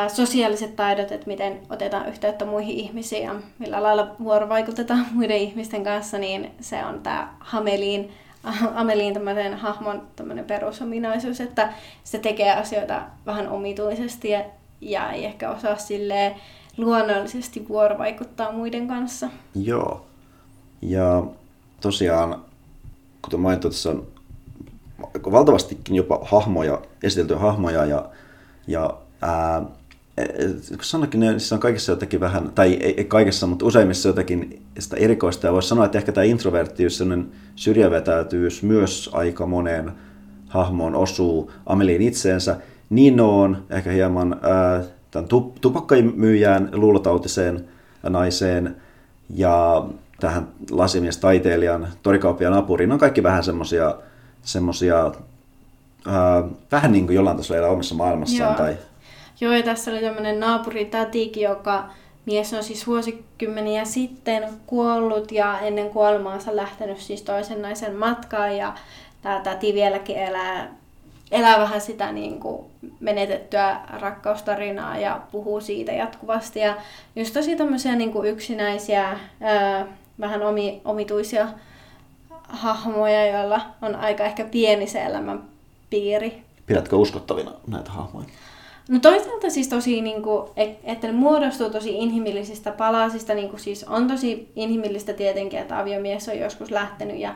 sosiaaliset 0.09 0.77
taidot, 0.77 1.12
että 1.12 1.27
miten 1.27 1.61
otetaan 1.71 2.09
yhteyttä 2.09 2.45
muihin 2.45 2.77
ihmisiin 2.77 3.23
ja 3.23 3.35
millä 3.59 3.83
lailla 3.83 4.17
vuorovaikutetaan 4.25 5.07
muiden 5.15 5.37
ihmisten 5.37 5.85
kanssa, 5.85 6.19
niin 6.19 6.51
se 6.61 6.85
on 6.85 7.01
tämä 7.03 7.35
Hameliin, 7.41 8.11
Ameliin 8.75 9.15
tämmöinen 9.15 9.55
hahmon 9.55 10.03
tämmöinen 10.17 10.45
perusominaisuus, 10.45 11.41
että 11.41 11.73
se 12.05 12.19
tekee 12.19 12.53
asioita 12.53 13.03
vähän 13.27 13.49
omituisesti 13.49 14.31
ja, 14.31 14.45
ja 14.81 15.12
ei 15.12 15.25
ehkä 15.25 15.51
osaa 15.51 15.77
silleen 15.77 16.35
luonnollisesti 16.77 17.69
vuorovaikuttaa 17.69 18.53
muiden 18.53 18.89
kanssa. 18.89 19.29
Joo. 19.55 20.07
Ja 20.83 21.25
tosiaan, 21.81 22.45
kuten 23.23 23.41
mainittu, 23.41 23.71
tässä 23.71 23.91
on 23.91 24.07
valtavastikin 25.33 25.97
jopa 25.97 26.21
hahmoja, 26.23 26.83
esiteltyjä 27.03 27.39
hahmoja 27.39 27.85
ja, 27.85 28.09
ja 28.67 28.99
ää, 29.27 29.62
niin 31.15 31.41
siis 31.41 31.53
on 31.53 31.61
kaikissa 31.61 31.93
jotakin 31.93 32.21
vähän, 32.21 32.53
tai 32.55 32.73
ei, 32.73 32.95
ei 32.97 33.05
kaikessa, 33.05 33.47
mutta 33.47 33.67
useimmissa 33.67 34.09
jotakin 34.09 34.62
sitä 34.79 34.97
erikoista. 34.97 35.47
Ja 35.47 35.53
voisi 35.53 35.69
sanoa, 35.69 35.85
että 35.85 35.99
ehkä 35.99 36.12
tämä 36.12 36.25
introverttius, 36.25 36.99
sellainen 36.99 37.29
syrjävetäytyys 37.57 38.62
myös 38.62 39.11
aika 39.12 39.47
moneen 39.47 39.93
hahmoon 40.49 40.95
osuu 40.95 41.53
Ameliin 41.67 42.03
itseensä. 42.03 42.57
Ninoon, 42.91 43.65
ehkä 43.71 43.91
hieman 43.91 44.41
ää, 44.43 44.83
tämän 45.11 45.29
tupakkamyyjään 45.61 46.69
luulotautiseen 46.73 47.65
naiseen 48.03 48.77
ja 49.35 49.87
tähän 50.21 50.49
lasimiestaiteilijan, 50.71 51.89
torikauppiaan 52.03 52.55
apuriin. 52.55 52.93
on 52.93 52.99
kaikki 52.99 53.23
vähän 53.23 53.45
semmoisia 53.45 53.95
semmosia, 54.47 55.12
vähän 56.73 56.93
niin 56.93 57.07
kuin 57.07 57.17
jollain 57.17 57.37
tasolla 57.37 57.59
elää 57.59 57.71
omassa 57.71 57.95
maailmassaan. 57.95 58.51
Joo. 58.51 58.59
Tai 58.59 58.77
Joo, 59.40 59.53
ja 59.53 59.62
tässä 59.62 59.90
oli 59.90 60.01
tämmöinen 60.01 60.40
naapuri 60.40 60.85
Tätiki, 60.85 61.40
joka 61.40 61.88
mies 62.27 62.55
on 62.55 62.64
siis 62.64 62.87
vuosikymmeniä 62.87 63.85
sitten 63.85 64.49
kuollut 64.66 65.33
ja 65.33 65.61
ennen 65.61 65.90
kuolemaansa 65.90 66.57
lähtenyt 66.57 66.99
siis 66.99 67.22
toisen 67.22 67.62
naisen 67.62 67.96
matkaan 67.96 68.57
ja 68.57 68.75
tämä 69.22 69.40
täti 69.40 69.75
vieläkin 69.75 70.16
elää, 70.16 70.75
elää 71.31 71.59
vähän 71.59 71.81
sitä 71.81 72.12
niin 72.12 72.40
kuin 72.40 72.66
menetettyä 73.01 73.81
rakkaustarinaa 74.01 74.96
ja 74.96 75.20
puhuu 75.33 75.61
siitä 75.61 75.92
jatkuvasti. 75.92 76.61
Ja 76.61 76.77
just 77.16 77.35
tosi 77.35 77.57
tämmöisiä 77.57 77.96
niin 77.96 78.12
kuin 78.12 78.29
yksinäisiä, 78.29 79.18
ää, 79.40 79.87
vähän 80.20 80.42
omi, 80.42 80.81
omituisia 80.85 81.49
hahmoja, 82.49 83.27
joilla 83.27 83.61
on 83.83 83.94
aika 83.96 84.25
ehkä 84.25 84.44
pieni 84.44 84.87
se 84.87 85.03
elämän 85.03 85.42
piiri. 85.90 86.42
Pidätkö 86.66 86.96
uskottavina 86.96 87.51
näitä 87.66 87.90
hahmoja? 87.90 88.27
No 88.88 88.99
toisaalta 88.99 89.51
siis 89.51 89.68
tosi, 89.68 90.01
niin 90.01 90.22
kuin, 90.22 90.51
että 90.85 91.07
ne 91.07 91.12
muodostuu 91.12 91.70
tosi 91.70 91.99
inhimillisistä 91.99 92.70
palasista, 92.70 93.35
niin 93.35 93.49
kuin 93.49 93.61
siis 93.61 93.85
on 93.85 94.09
tosi 94.09 94.53
inhimillistä 94.57 95.12
tietenkin, 95.12 95.59
että 95.59 95.79
aviomies 95.79 96.29
on 96.29 96.38
joskus 96.38 96.70
lähtenyt 96.70 97.18
ja 97.18 97.35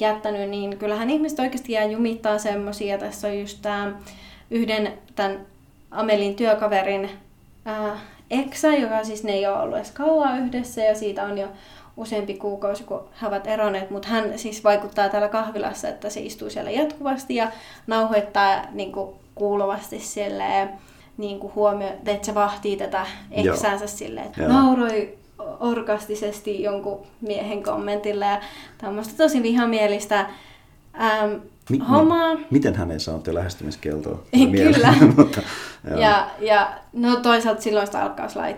jättänyt, 0.00 0.50
niin 0.50 0.78
kyllähän 0.78 1.10
ihmiset 1.10 1.38
oikeasti 1.38 1.72
jää 1.72 1.84
jumittaa 1.84 2.38
semmoisia. 2.38 2.98
Tässä 2.98 3.28
on 3.28 3.40
just 3.40 3.58
tämä 3.62 3.92
yhden 4.50 4.92
tämän 5.14 5.46
Amelin 5.90 6.34
työkaverin 6.34 7.10
ää, 7.64 8.00
eksä, 8.30 8.76
joka 8.76 9.04
siis 9.04 9.24
ne 9.24 9.32
ei 9.32 9.46
ole 9.46 9.58
ollut 9.58 9.76
edes 9.76 9.90
kauan 9.90 10.46
yhdessä 10.46 10.80
ja 10.80 10.94
siitä 10.94 11.24
on 11.24 11.38
jo 11.38 11.48
useampi 11.96 12.34
kuukausi, 12.34 12.84
kun 12.84 13.08
he 13.22 13.26
ovat 13.26 13.46
eronneet, 13.46 13.90
mutta 13.90 14.08
hän 14.08 14.38
siis 14.38 14.64
vaikuttaa 14.64 15.08
täällä 15.08 15.28
kahvilassa, 15.28 15.88
että 15.88 16.10
se 16.10 16.20
istuu 16.20 16.50
siellä 16.50 16.70
jatkuvasti 16.70 17.34
ja 17.34 17.50
nauhoittaa 17.86 18.62
niin 18.72 18.92
kuin, 18.92 19.14
kuuluvasti 19.34 20.00
silleen, 20.00 20.70
niin 21.16 21.38
kuin 21.38 21.54
huomio, 21.54 21.88
että 22.06 22.26
se 22.26 22.34
vahtii 22.34 22.76
tätä 22.76 23.06
eksäänsä 23.30 23.86
silleen, 23.86 24.26
että 24.26 24.42
Joo. 24.42 24.52
nauroi 24.52 25.18
orkastisesti 25.60 26.62
jonkun 26.62 27.06
miehen 27.20 27.62
kommentille 27.62 28.24
ja 28.24 28.40
tämmöistä 28.78 29.14
tosi 29.16 29.42
vihamielistä 29.42 30.26
ähm, 31.00 31.32
Mi- 31.70 31.78
hommaa. 31.78 32.34
Mi- 32.34 32.46
miten 32.50 32.74
hän 32.74 32.90
ei 32.90 33.00
saanut 33.00 33.26
jo 33.26 33.34
lähestymiskieltoa? 33.34 34.18
Kyllä. 34.72 34.94
Mutta, 35.16 35.42
ja, 36.00 36.30
ja 36.40 36.72
no 36.92 37.16
toisaalta 37.16 37.62
silloin 37.62 37.86
sitä 37.86 38.02
alkauslait, 38.02 38.56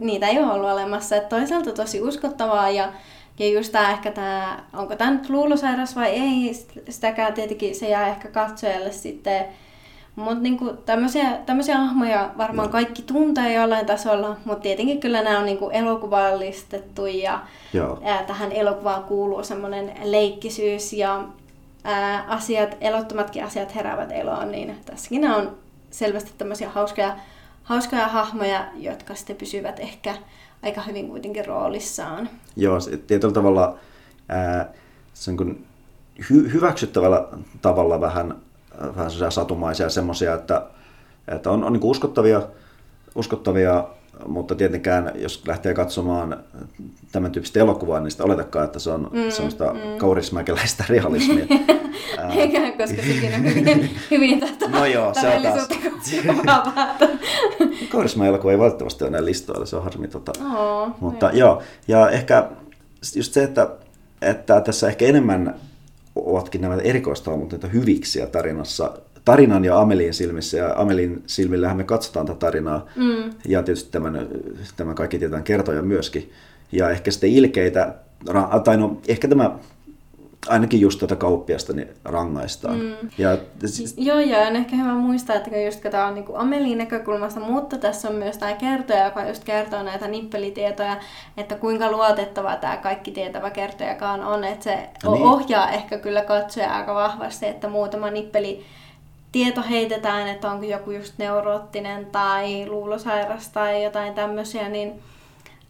niitä 0.00 0.28
ei 0.28 0.38
ole 0.38 0.52
ollut 0.52 0.70
olemassa. 0.70 1.16
Että 1.16 1.28
toisaalta 1.28 1.72
tosi 1.72 2.00
uskottavaa 2.00 2.70
ja, 2.70 2.92
ja 3.38 3.48
just 3.48 3.72
tämä 3.72 3.90
ehkä 3.90 4.10
tämä, 4.10 4.64
onko 4.72 4.96
tämä 4.96 5.10
nyt 5.10 5.30
luulosairas 5.30 5.96
vai 5.96 6.10
ei, 6.10 6.54
sitäkään 6.88 7.32
tietenkin 7.32 7.74
se 7.74 7.88
jää 7.88 8.08
ehkä 8.08 8.28
katsojalle 8.28 8.92
sitten 8.92 9.44
mutta 10.16 10.42
niinku 10.42 10.72
tämmöisiä, 10.86 11.38
tämmöisiä 11.46 11.78
hahmoja 11.78 12.30
varmaan 12.38 12.68
kaikki 12.68 13.02
tuntee 13.02 13.54
jollain 13.54 13.86
tasolla, 13.86 14.36
mutta 14.44 14.62
tietenkin 14.62 15.00
kyllä 15.00 15.22
nämä 15.22 15.38
on 15.38 15.46
niinku 15.46 15.70
elokuvallistettu 15.70 17.06
ja 17.06 17.40
Joo. 17.72 17.98
Ää, 18.04 18.22
tähän 18.22 18.52
elokuvaan 18.52 19.04
kuuluu 19.04 19.44
semmoinen 19.44 19.92
leikkisyys 20.04 20.92
ja 20.92 21.24
ää, 21.84 22.24
asiat, 22.28 22.76
elottomatkin 22.80 23.44
asiat 23.44 23.74
heräävät 23.74 24.12
eloon, 24.12 24.50
niin 24.50 24.76
tässäkin 24.86 25.30
on 25.30 25.56
selvästi 25.90 26.32
tämmöisiä 26.38 26.70
hauskoja, 26.70 27.16
hauskoja 27.62 28.08
hahmoja, 28.08 28.64
jotka 28.76 29.14
sitten 29.14 29.36
pysyvät 29.36 29.80
ehkä 29.80 30.14
aika 30.62 30.80
hyvin 30.80 31.08
kuitenkin 31.08 31.46
roolissaan. 31.46 32.28
Joo, 32.56 32.78
tietyllä 33.06 33.34
tavalla 33.34 33.78
ää, 34.28 34.72
se 35.14 35.30
on 35.30 35.36
kun 35.36 35.64
hy- 36.20 36.52
hyväksyttävällä 36.52 37.28
tavalla 37.62 38.00
vähän 38.00 38.34
vähän 38.96 39.32
satumaisia 39.32 39.90
semmoisia, 39.90 40.34
että, 40.34 40.66
että 41.28 41.50
on, 41.50 41.64
on 41.64 41.72
niin 41.72 41.84
uskottavia, 41.84 42.42
uskottavia, 43.14 43.84
mutta 44.26 44.54
tietenkään 44.54 45.12
jos 45.14 45.42
lähtee 45.46 45.74
katsomaan 45.74 46.36
tämän 47.12 47.32
tyyppistä 47.32 47.60
elokuvaa, 47.60 48.00
niin 48.00 48.10
sitä 48.10 48.24
oletakaan, 48.24 48.64
että 48.64 48.78
se 48.78 48.90
on 48.90 49.10
mm, 49.12 49.30
semmoista 49.30 49.72
mm. 49.72 49.98
kaurismäkeläistä 49.98 50.84
realismia. 50.88 51.46
Eikä, 52.36 52.72
koska 52.72 53.02
sekin 53.02 53.34
on 53.34 53.44
hyvin, 53.44 53.90
hyvin 54.10 54.40
tätä 54.40 54.68
No 54.68 54.86
joo, 54.86 55.14
se 55.14 55.28
on 55.28 55.42
taas. 55.42 55.68
Kaurismäelokuva 57.92 58.52
ei 58.52 58.58
valitettavasti 58.58 59.04
ole 59.04 59.10
näin 59.10 59.24
listoilla, 59.24 59.66
se 59.66 59.76
on 59.76 59.84
harmi. 59.84 60.08
Tota. 60.08 60.32
Oh, 60.56 60.88
mutta 61.00 61.30
joo. 61.32 61.36
joo, 61.38 61.62
ja 61.88 62.10
ehkä 62.10 62.48
just 63.16 63.32
se, 63.32 63.42
että, 63.42 63.68
että 64.22 64.60
tässä 64.60 64.88
ehkä 64.88 65.04
enemmän 65.04 65.54
ovatkin 66.16 66.60
nämä 66.60 66.74
erikoistahmoitteita 66.74 67.68
hyviksiä 67.68 68.26
tarinassa, 68.26 68.98
tarinan 69.24 69.64
ja 69.64 69.80
Amelin 69.80 70.14
silmissä, 70.14 70.56
ja 70.56 70.72
Amelin 70.76 71.22
silmillähän 71.26 71.76
me 71.76 71.84
katsotaan 71.84 72.26
tätä 72.26 72.38
tarinaa, 72.38 72.86
mm. 72.96 73.30
ja 73.48 73.62
tietysti 73.62 73.90
tämän, 73.92 74.28
tämän 74.76 74.94
kaikki 74.94 75.18
tietään 75.18 75.44
kertoja 75.44 75.82
myöskin. 75.82 76.32
Ja 76.72 76.90
ehkä 76.90 77.10
sitten 77.10 77.30
ilkeitä, 77.30 77.94
tai 78.64 78.76
no 78.76 79.00
ehkä 79.08 79.28
tämä 79.28 79.58
ainakin 80.48 80.80
just 80.80 81.00
tätä 81.00 81.16
kauppiasta 81.16 81.72
niin 81.72 81.88
rangaistaan. 82.04 82.78
Mm. 82.80 83.10
Ja, 83.18 83.38
siis... 83.66 83.94
Joo, 83.98 84.18
ja 84.20 84.38
on 84.38 84.56
ehkä 84.56 84.76
hyvä 84.76 84.92
muistaa, 84.92 85.36
että 85.36 85.60
just 85.60 85.80
tämä 85.90 86.06
on 86.06 86.14
niin 86.14 86.24
Amelin 86.34 86.78
näkökulmasta, 86.78 87.40
mutta 87.40 87.78
tässä 87.78 88.08
on 88.08 88.14
myös 88.14 88.38
tämä 88.38 88.52
kertoja, 88.52 89.04
joka 89.04 89.28
just 89.28 89.44
kertoo 89.44 89.82
näitä 89.82 90.08
nippelitietoja, 90.08 90.96
että 91.36 91.54
kuinka 91.54 91.90
luotettava 91.90 92.56
tämä 92.56 92.76
kaikki 92.76 93.10
tietävä 93.10 93.50
kertojakaan 93.50 94.24
on, 94.24 94.44
että 94.44 94.64
se 94.64 94.88
no 95.04 95.14
niin. 95.14 95.24
ohjaa 95.24 95.70
ehkä 95.70 95.98
kyllä 95.98 96.22
katsoja 96.22 96.76
aika 96.76 96.94
vahvasti, 96.94 97.46
että 97.46 97.68
muutama 97.68 98.10
nippeli 98.10 98.64
tieto 99.32 99.62
heitetään, 99.70 100.28
että 100.28 100.50
onko 100.50 100.64
joku 100.64 100.90
just 100.90 101.14
neuroottinen 101.18 102.06
tai 102.06 102.66
luulosairas 102.66 103.48
tai 103.48 103.84
jotain 103.84 104.14
tämmöisiä, 104.14 104.68
niin 104.68 104.92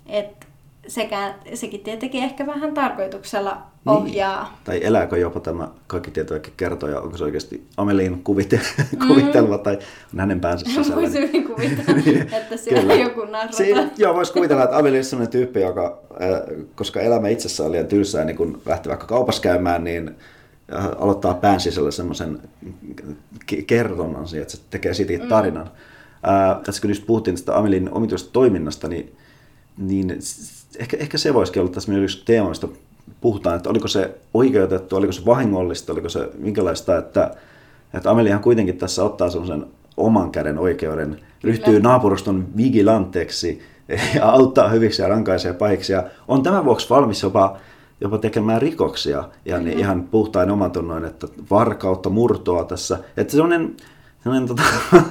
että 0.06 0.46
sekä, 0.88 1.34
sekin 1.54 1.80
tietenkin 1.80 2.24
ehkä 2.24 2.46
vähän 2.46 2.74
tarkoituksella 2.74 3.54
niin. 3.54 3.96
ohjaa. 3.96 4.42
Niin. 4.42 4.58
Tai 4.64 4.80
elääkö 4.82 5.18
jopa 5.18 5.40
tämä 5.40 5.68
kaikki 5.86 6.10
tietoja 6.10 6.40
kertoja, 6.56 7.00
onko 7.00 7.16
se 7.16 7.24
oikeasti 7.24 7.66
Amelin 7.76 8.24
kuvite, 8.24 8.60
mm. 8.78 9.08
kuvitelma 9.08 9.58
tai 9.58 9.78
on 10.14 10.20
hänen 10.20 10.40
päänsä 10.40 10.64
sisällä. 10.66 10.96
Voisi 10.96 11.18
hyvin 11.18 11.44
kuvitella, 11.44 12.00
niin, 12.04 12.34
että 12.34 12.56
siellä 12.56 12.92
on 12.92 13.00
joku 13.00 13.20
narrata. 13.24 13.56
Si- 13.56 13.74
joo, 13.96 14.14
voisi 14.14 14.32
kuvitella, 14.32 14.64
että 14.64 14.78
Ameli 14.78 14.98
on 14.98 15.04
sellainen 15.04 15.32
tyyppi, 15.32 15.60
joka, 15.60 15.98
koska 16.74 17.00
elämä 17.00 17.28
itsessään 17.28 17.66
on 17.66 17.72
liian 17.72 17.86
tylsää, 17.86 18.24
niin 18.24 18.36
kun 18.36 18.62
lähtee 18.66 18.90
vaikka 18.90 19.06
kaupassa 19.06 19.42
käymään, 19.42 19.84
niin 19.84 20.16
aloittaa 20.98 21.34
pään 21.34 21.60
sisällä 21.60 21.90
semmoisen 21.90 22.40
kerronnan, 23.66 24.24
että 24.40 24.56
se 24.56 24.62
tekee 24.70 24.94
siitä 24.94 25.22
mm. 25.22 25.28
tarinan. 25.28 25.64
Mm. 25.64 25.70
Äh, 26.30 26.62
tässä 26.64 26.80
kun 26.80 26.90
just 26.90 27.06
puhuttiin 27.06 27.36
tästä 27.36 27.56
Amelin 27.56 27.90
omituisesta 27.92 28.32
toiminnasta, 28.32 28.88
niin, 28.88 29.16
niin 29.78 30.16
ehkä, 30.78 30.96
ehkä 31.00 31.18
se 31.18 31.34
voisikin 31.34 31.62
olla 31.62 31.72
tässä 31.72 31.94
yksi 31.94 32.22
teema, 32.24 32.48
mistä 32.48 32.68
puhutaan, 33.20 33.56
että 33.56 33.70
oliko 33.70 33.88
se 33.88 34.18
oikeutettu, 34.34 34.96
oliko 34.96 35.12
se 35.12 35.24
vahingollista, 35.26 35.92
oliko 35.92 36.08
se 36.08 36.30
minkälaista, 36.38 36.98
että, 36.98 37.34
että 37.94 38.10
Ameliahan 38.10 38.42
kuitenkin 38.42 38.78
tässä 38.78 39.04
ottaa 39.04 39.30
sellaisen 39.30 39.66
oman 39.96 40.30
käden 40.30 40.58
oikeuden, 40.58 41.20
ryhtyy 41.44 41.80
naapuruston 41.80 42.46
vigilanteeksi 42.56 43.62
ja 44.14 44.30
auttaa 44.30 44.68
hyviksi 44.68 45.02
ja 45.02 45.08
rankaisee 45.08 45.52
pahiksi. 45.52 45.92
Ja 45.92 46.04
on 46.28 46.42
tämän 46.42 46.64
vuoksi 46.64 46.90
valmis 46.90 47.22
jopa, 47.22 47.56
jopa 48.00 48.18
tekemään 48.18 48.62
rikoksia 48.62 49.24
ja 49.44 49.58
niin 49.58 49.78
ihan 49.78 50.02
puhtain 50.02 50.50
oman 50.50 50.70
tunnoin, 50.72 51.04
että 51.04 51.26
varkautta, 51.50 52.10
murtoa 52.10 52.64
tässä. 52.64 52.98
Että 53.16 53.32
sellainen, 53.32 53.76
sellainen 54.22 54.48
tota, 54.48 54.62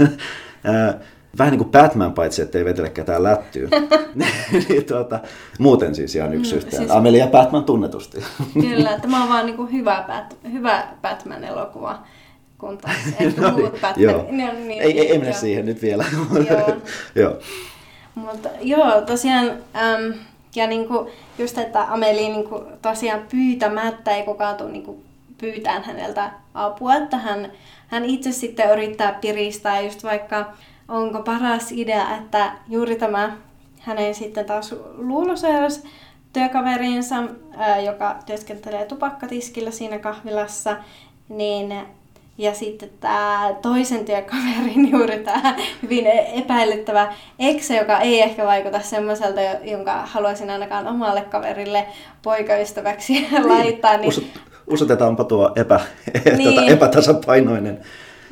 vähän 1.37 1.51
niin 1.51 1.59
kuin 1.59 1.71
Batman, 1.71 2.13
paitsi 2.13 2.41
että 2.41 2.57
ei 2.57 2.65
vetele 2.65 2.89
ketään 2.89 3.23
lättyyn. 3.23 3.69
niin, 4.69 4.85
tuota, 4.85 5.19
muuten 5.59 5.95
siis 5.95 6.15
ihan 6.15 6.33
yksi 6.33 6.51
mm, 6.51 6.57
yhteen. 6.57 6.77
Siis... 6.77 6.91
Amelia 6.91 7.27
Batman 7.27 7.63
tunnetusti. 7.63 8.23
Kyllä, 8.53 8.99
tämä 8.99 9.23
on 9.23 9.29
vaan 9.29 9.45
niin 9.45 9.55
kuin 9.55 9.71
hyvä, 9.71 10.05
Bat- 10.07 10.51
hyvä 10.51 10.87
Batman-elokuva. 11.01 11.99
Kun 12.57 12.77
taas 12.77 12.95
no, 13.37 13.55
niin, 13.55 13.71
Batman. 13.71 13.93
Joo. 13.97 14.17
No, 14.31 14.53
niin, 14.53 14.81
ei, 14.81 14.99
ei, 14.99 15.11
ei 15.11 15.17
mene 15.17 15.33
siihen 15.33 15.65
nyt 15.65 15.81
vielä. 15.81 16.05
joo. 16.49 16.77
joo. 17.15 17.37
Mutta 18.15 18.49
joo, 18.61 19.01
tosiaan, 19.01 19.49
äm, 19.75 20.13
ja 20.55 20.67
niin 20.67 20.87
kuin, 20.87 21.09
just 21.37 21.57
että 21.57 21.81
Ameli 21.81 22.29
niin 22.29 22.49
kuin, 22.49 22.63
tosiaan 22.81 23.21
pyytämättä 23.31 24.15
ei 24.15 24.23
kukaan 24.23 24.55
tule 24.55 24.71
niin 24.71 24.83
kuin, 24.83 25.03
pyytään 25.37 25.83
häneltä 25.83 26.31
apua, 26.53 26.95
että 26.95 27.17
hän, 27.17 27.51
hän 27.87 28.05
itse 28.05 28.31
sitten 28.31 28.71
yrittää 28.71 29.13
piristää 29.21 29.81
just 29.81 30.03
vaikka 30.03 30.53
onko 30.87 31.19
paras 31.19 31.71
idea, 31.71 32.17
että 32.17 32.51
juuri 32.69 32.95
tämä 32.95 33.37
hänen 33.79 34.15
sitten 34.15 34.45
taas 34.45 34.75
luulosairas 34.97 35.83
työkaverinsa, 36.33 37.23
joka 37.85 38.15
työskentelee 38.25 38.85
tupakkatiskillä 38.85 39.71
siinä 39.71 39.99
kahvilassa, 39.99 40.77
niin 41.29 41.73
ja 42.37 42.53
sitten 42.53 42.89
tämä 42.99 43.55
toisen 43.61 44.05
työkaverin 44.05 44.89
juuri 44.91 45.19
tämä 45.19 45.55
hyvin 45.81 46.07
epäilyttävä 46.33 47.13
ekse, 47.39 47.77
joka 47.77 47.99
ei 47.99 48.21
ehkä 48.21 48.45
vaikuta 48.45 48.79
semmoiselta, 48.79 49.41
jonka 49.63 50.05
haluaisin 50.05 50.49
ainakaan 50.49 50.87
omalle 50.87 51.21
kaverille 51.21 51.85
poikaystäväksi 52.21 53.13
niin. 53.13 53.49
laittaa. 53.57 53.97
Niin... 53.97 54.31
Usotetaanpa 54.67 55.23
tuo 55.23 55.51
epä, 55.55 55.79
niin. 56.37 56.55
tota, 56.55 56.65
epätasapainoinen 56.67 57.81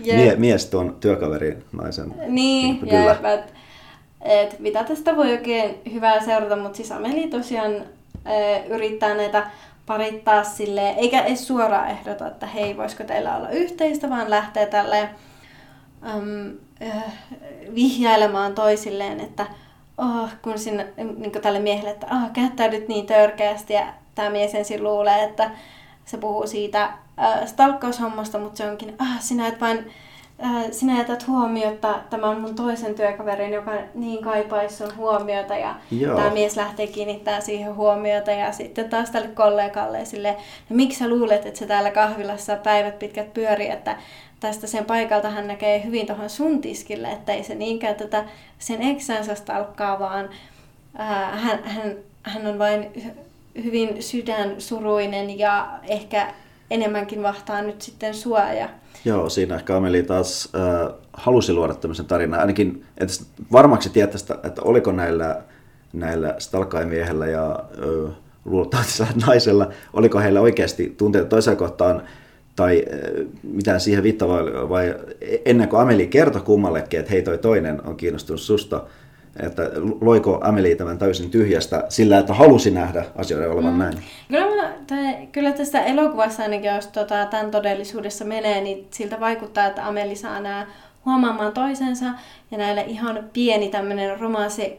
Jep. 0.03 0.17
mie, 0.17 0.35
mies 0.35 0.65
tuon 0.65 0.97
työkaverin 0.99 1.63
naisen. 1.71 2.13
Niin, 2.27 2.79
kyllä. 2.79 3.17
Jep, 3.33 3.45
et 4.21 4.59
mitä 4.59 4.83
tästä 4.83 5.15
voi 5.15 5.31
oikein 5.31 5.81
hyvää 5.91 6.25
seurata, 6.25 6.55
mutta 6.55 6.77
siis 6.77 6.91
Ameli 6.91 7.27
tosiaan 7.27 7.75
ää, 8.25 8.63
yrittää 8.69 9.15
näitä 9.15 9.47
parittaa 9.85 10.43
sille, 10.43 10.89
eikä 10.89 11.21
edes 11.21 11.47
suoraan 11.47 11.89
ehdota, 11.89 12.27
että 12.27 12.45
hei, 12.45 12.77
voisiko 12.77 13.03
teillä 13.03 13.35
olla 13.35 13.49
yhteistä, 13.49 14.09
vaan 14.09 14.29
lähtee 14.29 14.65
tälle 14.65 15.09
äm, 16.03 16.51
äh, 16.87 17.03
vihjailemaan 17.75 18.55
toisilleen, 18.55 19.19
että 19.19 19.45
oh, 19.97 20.29
kun 20.41 20.59
sinä, 20.59 20.85
niin 21.17 21.31
tälle 21.31 21.59
miehelle, 21.59 21.89
että 21.89 22.07
oh, 22.11 22.31
käyttäydyt 22.33 22.87
niin 22.87 23.05
törkeästi 23.05 23.73
ja 23.73 23.85
tämä 24.15 24.29
mies 24.29 24.55
ensin 24.55 24.83
luulee, 24.83 25.23
että 25.23 25.51
se 26.05 26.17
puhuu 26.17 26.47
siitä 26.47 26.83
äh, 26.83 27.47
stalkkaushommasta, 27.47 28.39
mutta 28.39 28.57
se 28.57 28.69
onkin, 28.71 28.95
ah, 28.99 29.19
sinä 29.19 29.47
et 29.47 29.61
vain 29.61 29.91
äh, 30.43 30.65
sinä 30.71 30.97
jätät 30.97 31.27
huomiota, 31.27 31.99
tämä 32.09 32.29
on 32.29 32.41
mun 32.41 32.55
toisen 32.55 32.95
työkaverin, 32.95 33.53
joka 33.53 33.71
niin 33.95 34.23
kaipaisi 34.23 34.75
sun 34.75 34.97
huomiota 34.97 35.55
ja 35.55 35.75
Joo. 35.91 36.15
tämä 36.15 36.29
mies 36.29 36.55
lähtee 36.55 36.87
kiinnittämään 36.87 37.41
siihen 37.41 37.75
huomiota 37.75 38.31
ja 38.31 38.51
sitten 38.51 38.89
taas 38.89 39.09
tälle 39.09 39.27
kollegalle 39.27 40.05
sille, 40.05 40.31
no 40.69 40.75
miksi 40.75 40.99
sä 40.99 41.09
luulet, 41.09 41.45
että 41.45 41.59
se 41.59 41.65
täällä 41.65 41.91
kahvilassa 41.91 42.55
päivät 42.55 42.99
pitkät 42.99 43.33
pyörii, 43.33 43.69
että 43.69 43.97
tästä 44.39 44.67
sen 44.67 44.85
paikalta 44.85 45.29
hän 45.29 45.47
näkee 45.47 45.83
hyvin 45.85 46.07
tuohon 46.07 46.29
sun 46.29 46.61
tiskille, 46.61 47.07
että 47.07 47.33
ei 47.33 47.43
se 47.43 47.55
niinkään 47.55 47.95
tätä 47.95 48.25
sen 48.59 48.81
eksänsä 48.81 49.35
stalkkaa, 49.35 49.99
vaan 49.99 50.29
äh, 50.99 51.43
hän, 51.43 51.63
hän, 51.63 51.95
hän 52.23 52.47
on 52.47 52.59
vain 52.59 52.91
hyvin 53.63 54.03
sydänsuruinen 54.03 55.39
ja 55.39 55.79
ehkä 55.87 56.33
enemmänkin 56.71 57.23
vahtaa 57.23 57.61
nyt 57.61 57.81
sitten 57.81 58.13
suoja. 58.13 58.69
Joo, 59.05 59.29
siinä 59.29 59.55
ehkä 59.55 59.77
Ameli 59.77 60.03
taas 60.03 60.49
äh, 60.55 60.93
halusi 61.13 61.53
luoda 61.53 61.73
tämmöisen 61.73 62.05
tarinan. 62.05 62.39
Ainakin 62.39 62.85
että 62.97 63.13
varmaksi 63.51 63.89
tietäisi, 63.89 64.33
että 64.43 64.61
oliko 64.61 64.91
näillä, 64.91 65.41
näillä 65.93 66.35
stalkaimiehellä 66.37 67.27
ja 67.27 67.51
äh, 67.51 68.13
luultavasti 68.45 69.03
naisella, 69.27 69.69
oliko 69.93 70.19
heillä 70.19 70.41
oikeasti 70.41 70.93
tunteita 70.97 71.27
toiseen 71.27 71.57
kohtaan 71.57 72.01
tai 72.55 72.85
äh, 72.93 73.27
mitään 73.43 73.79
siihen 73.79 74.03
viittaa 74.03 74.27
vai, 74.27 74.43
vai 74.69 74.95
ennen 75.45 75.69
kuin 75.69 75.81
Ameli 75.81 76.07
kertoi 76.07 76.41
kummallekin, 76.41 76.99
että 76.99 77.11
hei 77.11 77.21
toi 77.21 77.37
toinen 77.37 77.87
on 77.87 77.95
kiinnostunut 77.95 78.41
susta, 78.41 78.83
että 79.39 79.63
loiko 80.01 80.39
Amelie 80.43 80.75
tämän 80.75 80.97
täysin 80.97 81.29
tyhjästä 81.29 81.83
sillä, 81.89 82.19
että 82.19 82.33
halusi 82.33 82.71
nähdä 82.71 83.05
asioiden 83.15 83.51
olevan 83.51 83.73
mm. 83.73 83.79
näin? 83.79 83.97
Kyllä, 84.27 84.55
mä, 84.55 84.73
tai, 84.87 85.27
kyllä 85.31 85.51
tästä 85.51 85.83
elokuvassa 85.83 86.43
ainakin, 86.43 86.75
jos 86.75 86.87
tota, 86.87 87.25
tämän 87.25 87.51
todellisuudessa 87.51 88.25
menee, 88.25 88.61
niin 88.61 88.87
siltä 88.91 89.19
vaikuttaa, 89.19 89.65
että 89.65 89.87
Ameli 89.87 90.15
saa 90.15 90.39
nämä 90.39 90.67
huomaamaan 91.05 91.51
toisensa 91.51 92.05
ja 92.51 92.57
näille 92.57 92.81
ihan 92.81 93.29
pieni 93.33 93.69
tämmöinen 93.69 94.19
romanssi, 94.19 94.73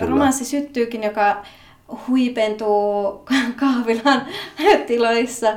romanssi 0.00 0.44
syttyykin, 0.44 1.02
joka 1.02 1.44
huipentuu 2.08 3.24
kahvilan 3.60 4.22
tiloissa 4.86 5.52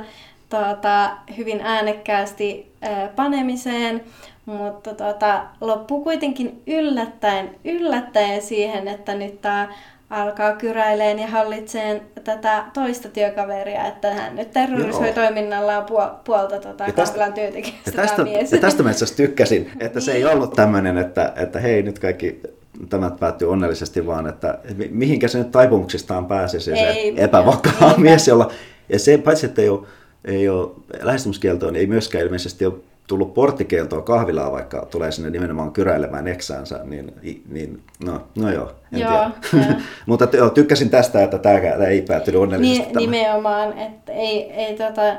tota, 0.48 1.10
hyvin 1.36 1.60
äänekkäästi 1.60 2.72
ää, 2.82 3.08
panemiseen 3.16 4.04
mutta 4.46 4.94
tota, 4.94 5.44
loppuu 5.60 6.02
kuitenkin 6.04 6.62
yllättäen, 6.66 7.50
yllättäen 7.64 8.42
siihen, 8.42 8.88
että 8.88 9.14
nyt 9.14 9.40
tämä 9.40 9.68
alkaa 10.10 10.52
kyräileen 10.52 11.18
ja 11.18 11.26
hallitseen 11.26 12.00
tätä 12.24 12.64
toista 12.74 13.08
työkaveria, 13.08 13.86
että 13.86 14.14
hän 14.14 14.36
nyt 14.36 14.50
terrorisoi 14.50 15.12
toiminnallaan 15.12 15.84
puol- 15.84 16.14
puolta 16.24 16.58
tota, 16.58 16.92
kahvilan 16.92 17.32
työntekijästä 17.32 17.90
ja 17.90 17.96
tästä, 17.96 18.24
mies. 18.24 18.52
Ja 18.52 18.58
tästä 18.58 18.82
mä 18.82 18.90
itse 18.90 19.16
tykkäsin, 19.16 19.70
että 19.80 20.00
se 20.00 20.12
ei 20.12 20.22
niin. 20.22 20.32
ollut 20.32 20.52
tämmöinen, 20.52 20.98
että, 20.98 21.32
että 21.36 21.60
hei 21.60 21.82
nyt 21.82 21.98
kaikki 21.98 22.40
tämä 22.88 23.10
päättyy 23.20 23.50
onnellisesti, 23.50 24.06
vaan 24.06 24.26
että 24.26 24.58
mihinkä 24.90 25.28
se 25.28 25.38
nyt 25.38 25.50
taipumuksistaan 25.50 26.26
pääsee 26.26 26.60
se, 26.60 26.72
ei, 26.72 27.16
se 27.16 27.24
epävakaa 27.24 27.94
mies, 27.98 28.28
jolla, 28.28 28.50
ja 28.88 28.98
se 28.98 29.18
paitsi, 29.18 29.46
että 29.46 29.62
ei 29.62 29.68
ole, 29.68 29.86
ei 30.24 30.48
ole 30.48 30.70
lähestymiskieltoa, 31.02 31.70
niin 31.70 31.80
ei 31.80 31.86
myöskään 31.86 32.24
ilmeisesti 32.24 32.66
ole 32.66 32.74
tullut 33.06 33.34
porttikieltoa 33.34 34.02
kahvilaa, 34.02 34.52
vaikka 34.52 34.86
tulee 34.90 35.12
sinne 35.12 35.30
nimenomaan 35.30 35.72
kyräilemään 35.72 36.28
eksäänsä, 36.28 36.80
niin, 36.84 37.12
niin 37.48 37.82
no, 38.04 38.22
no 38.38 38.50
joo, 38.50 38.72
en 38.92 39.00
joo, 39.00 39.30
tiedä. 39.50 39.76
Mutta 40.06 40.28
joo, 40.32 40.50
tykkäsin 40.50 40.90
tästä, 40.90 41.22
että 41.22 41.38
tämä, 41.38 41.60
tämä 41.60 41.86
ei 41.86 42.02
päättynyt 42.02 42.40
onnellisesti. 42.40 42.92
Niin, 42.96 43.10
nimenomaan, 43.10 43.78
että 43.78 44.12
ei, 44.12 44.52
ei 44.52 44.76
tota, 44.76 45.16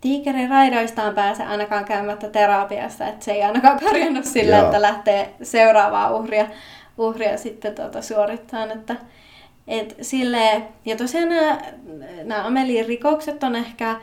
tiikerin 0.00 0.50
raidoistaan 0.50 1.14
pääse 1.14 1.42
ainakaan 1.42 1.84
käymättä 1.84 2.28
terapiassa, 2.28 3.06
että 3.06 3.24
se 3.24 3.32
ei 3.32 3.42
ainakaan 3.42 3.80
korjannut 3.80 4.24
sillä, 4.24 4.56
joo. 4.56 4.64
että 4.64 4.82
lähtee 4.82 5.34
seuraavaa 5.42 6.16
uhria, 6.16 6.46
uhria 6.98 7.38
sitten 7.38 7.74
tota, 7.74 8.02
suorittamaan, 8.02 8.70
että 8.70 8.96
et 9.68 9.96
silleen, 10.00 10.64
ja 10.84 10.96
tosiaan 10.96 11.28
nämä, 11.28 11.58
nämä 12.24 12.46
Amelin 12.46 12.86
rikokset 12.86 13.42
on 13.42 13.56
ehkä 13.56 13.96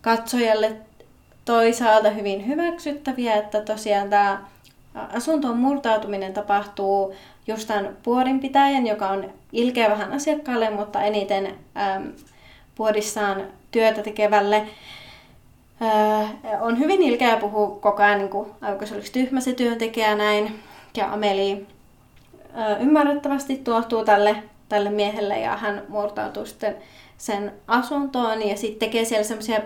katsojalle 0.00 0.72
toisaalta 1.44 2.10
hyvin 2.10 2.46
hyväksyttäviä, 2.46 3.34
että 3.34 3.60
tosiaan 3.60 4.10
tämä 4.10 4.44
asuntoon 4.94 5.58
murtautuminen 5.58 6.32
tapahtuu 6.32 7.14
just 7.46 7.68
tämän 7.68 7.96
puodinpitäjän, 8.02 8.86
joka 8.86 9.08
on 9.08 9.32
ilkeä 9.52 9.90
vähän 9.90 10.12
asiakkaalle, 10.12 10.70
mutta 10.70 11.02
eniten 11.02 11.46
äm, 11.46 12.12
puodissaan 12.74 13.42
työtä 13.70 14.02
tekevälle. 14.02 14.66
Äh, 15.82 16.34
on 16.60 16.78
hyvin 16.78 17.02
ilkeä 17.02 17.36
puhua 17.36 17.78
koko 17.80 18.02
ajan, 18.02 18.18
niin 18.18 18.30
kuin, 18.30 18.50
se 18.84 18.94
olisi 18.94 19.12
tyhmä 19.12 19.40
se 19.40 19.52
työntekijä 19.52 20.14
näin. 20.14 20.60
Ja 20.96 21.12
Ameli 21.12 21.66
äh, 22.58 22.82
ymmärrettävästi 22.82 23.56
tuohtuu 23.56 24.04
tälle, 24.04 24.36
tälle 24.68 24.90
miehelle 24.90 25.38
ja 25.38 25.56
hän 25.56 25.82
murtautuu 25.88 26.46
sitten 26.46 26.76
sen 27.18 27.52
asuntoon 27.68 28.48
ja 28.48 28.56
sitten 28.56 28.88
tekee 28.88 29.04
siellä 29.04 29.24
semmoisia 29.24 29.60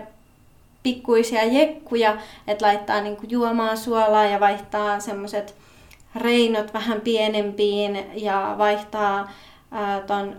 pikkuisia 0.93 1.43
jekkuja, 1.43 2.17
että 2.47 2.65
laittaa 2.65 3.01
niinku 3.01 3.25
juomaan 3.29 3.77
suolaa 3.77 4.25
ja 4.25 4.39
vaihtaa 4.39 4.99
semmoiset 4.99 5.55
reinot 6.15 6.73
vähän 6.73 7.01
pienempiin 7.01 8.05
ja 8.13 8.55
vaihtaa 8.57 9.31
ää, 9.71 10.01
ton, 10.01 10.35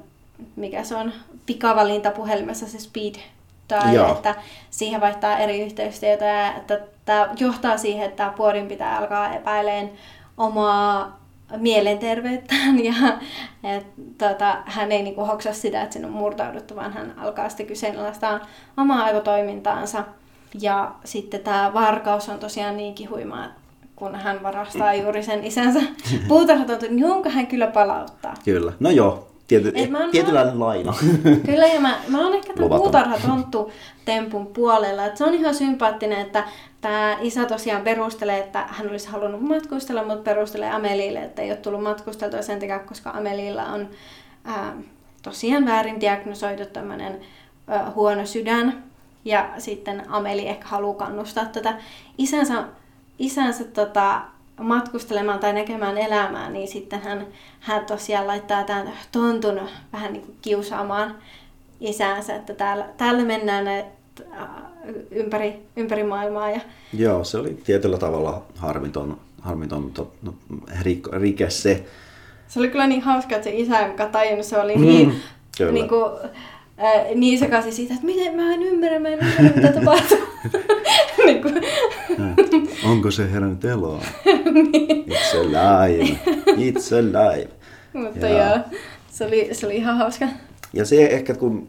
mikä 0.56 0.84
se 0.84 0.94
on, 0.96 1.12
pikavalinta 1.46 2.10
puhelimessa 2.10 2.66
se 2.66 2.78
speed 2.78 3.14
tai 3.68 4.10
että 4.10 4.34
siihen 4.70 5.00
vaihtaa 5.00 5.38
eri 5.38 5.60
yhteystietoja, 5.60 6.54
että 6.56 6.80
tämä 7.04 7.28
johtaa 7.40 7.76
siihen, 7.76 8.04
että 8.04 8.16
tämä 8.16 8.36
puorin 8.36 8.68
pitää 8.68 8.98
alkaa 8.98 9.34
epäileen 9.34 9.90
omaa 10.36 11.20
mielenterveyttään 11.56 12.84
ja 12.84 12.94
et, 13.76 13.86
tota, 14.18 14.56
hän 14.64 14.92
ei 14.92 15.02
niinku 15.02 15.24
hoksa 15.24 15.52
sitä, 15.52 15.82
että 15.82 15.92
sen 15.92 16.04
on 16.04 16.10
murtauduttu, 16.10 16.76
vaan 16.76 16.92
hän 16.92 17.14
alkaa 17.18 17.48
sitten 17.48 17.66
kyseenalaistaa 17.66 18.40
omaa 18.76 19.04
aivotoimintaansa. 19.04 20.04
Ja 20.60 20.94
sitten 21.04 21.40
tämä 21.40 21.70
varkaus 21.74 22.28
on 22.28 22.38
tosiaan 22.38 22.76
niinkin 22.76 23.10
huimaa, 23.10 23.46
kun 23.96 24.14
hän 24.14 24.42
varastaa 24.42 24.94
juuri 24.94 25.22
sen 25.22 25.44
isänsä 25.44 25.80
puutarhatontu, 26.28 26.86
jonka 26.90 27.30
hän 27.30 27.46
kyllä 27.46 27.66
palauttaa. 27.66 28.34
Kyllä. 28.44 28.72
No 28.80 28.90
joo, 28.90 29.30
Tiety, 29.50 29.72
tietynlainen 30.10 30.60
laina. 30.60 30.94
Kyllä, 31.46 31.66
ja 31.66 31.80
mä, 31.80 31.98
mä 32.08 32.24
oon 32.24 32.34
ehkä 32.34 32.54
tämän 32.54 32.68
puutarhatonttu 32.68 33.72
tempun 34.04 34.46
puolella. 34.46 35.06
Että 35.06 35.18
se 35.18 35.24
on 35.24 35.34
ihan 35.34 35.54
sympaattinen, 35.54 36.20
että 36.20 36.44
tämä 36.80 37.16
isä 37.20 37.44
tosiaan 37.44 37.82
perustelee, 37.82 38.38
että 38.38 38.64
hän 38.68 38.90
olisi 38.90 39.08
halunnut 39.08 39.40
matkustella, 39.40 40.04
mutta 40.04 40.22
perustelee 40.22 40.70
Amelille, 40.70 41.18
että 41.18 41.42
ei 41.42 41.50
ole 41.50 41.56
tullut 41.56 41.82
matkusteltua 41.82 42.42
sen 42.42 42.60
takia, 42.60 42.78
koska 42.78 43.10
Amelilla 43.10 43.66
on 43.66 43.88
ää, 44.44 44.76
tosiaan 45.22 45.66
väärin 45.66 46.00
diagnosoitu 46.00 46.64
tämmöinen 46.66 47.20
huono 47.94 48.26
sydän. 48.26 48.84
Ja 49.24 49.50
sitten 49.58 50.02
Ameli 50.08 50.48
ehkä 50.48 50.66
haluaa 50.68 50.96
kannustaa 50.96 51.44
tätä 51.44 51.74
isänsä, 52.18 52.64
isänsä 53.18 53.64
tota, 53.64 54.20
matkustelemaan 54.60 55.38
tai 55.38 55.52
näkemään 55.52 55.98
elämää, 55.98 56.50
niin 56.50 56.68
sitten 56.68 57.00
hän, 57.02 57.26
hän 57.60 57.86
tosiaan 57.86 58.26
laittaa 58.26 58.64
tämän 58.64 58.92
tontun 59.12 59.60
vähän 59.92 60.12
niin 60.12 60.22
kuin 60.22 60.36
kiusaamaan 60.42 61.14
isänsä, 61.80 62.36
että 62.36 62.54
täällä, 62.54 62.88
täällä 62.96 63.24
mennään 63.24 63.64
näet, 63.64 63.86
äh, 64.32 64.48
ympäri, 65.10 65.62
ympäri 65.76 66.02
maailmaa. 66.02 66.50
Ja... 66.50 66.60
Joo, 66.92 67.24
se 67.24 67.38
oli 67.38 67.54
tietyllä 67.64 67.98
tavalla 67.98 68.42
harmiton, 68.56 69.18
harmiton 69.40 69.90
to, 69.90 70.12
no, 70.22 70.34
rike 71.12 71.50
se. 71.50 71.84
Se 72.48 72.58
oli 72.58 72.68
kyllä 72.68 72.86
niin 72.86 73.02
hauska, 73.02 73.36
että 73.36 73.44
se 73.44 73.56
isä, 73.56 73.86
joka 73.86 74.06
tajunnut, 74.06 74.46
se 74.46 74.58
oli 74.58 74.76
niin, 74.76 75.08
mm, 75.60 75.74
niin 75.74 75.88
kuin, 75.88 76.02
ää, 76.80 77.04
niin 77.14 77.38
sekaisin 77.38 77.72
siitä, 77.72 77.94
että 77.94 78.06
miten 78.06 78.36
mä 78.36 78.54
en 78.54 78.62
ymmärrä, 78.62 78.98
mä 78.98 79.08
en 79.08 79.18
ymmärrä 79.18 79.56
mitä 79.56 79.72
tapahtuu. 79.80 80.18
niin 81.26 81.42
kuin. 81.42 81.54
Onko 82.84 83.10
se 83.10 83.32
herännyt 83.32 83.64
eloa? 83.64 84.02
niin. 84.72 85.06
It's 85.08 85.36
alive. 85.36 86.18
It's 86.46 86.94
alive. 86.94 87.50
Mutta 87.92 88.26
ja. 88.26 88.46
joo, 88.46 88.58
se 89.10 89.24
oli, 89.24 89.48
se 89.52 89.66
oli 89.66 89.76
ihan 89.76 89.96
hauska. 89.96 90.28
Ja 90.72 90.84
se 90.84 91.06
ehkä 91.06 91.34
kun, 91.34 91.68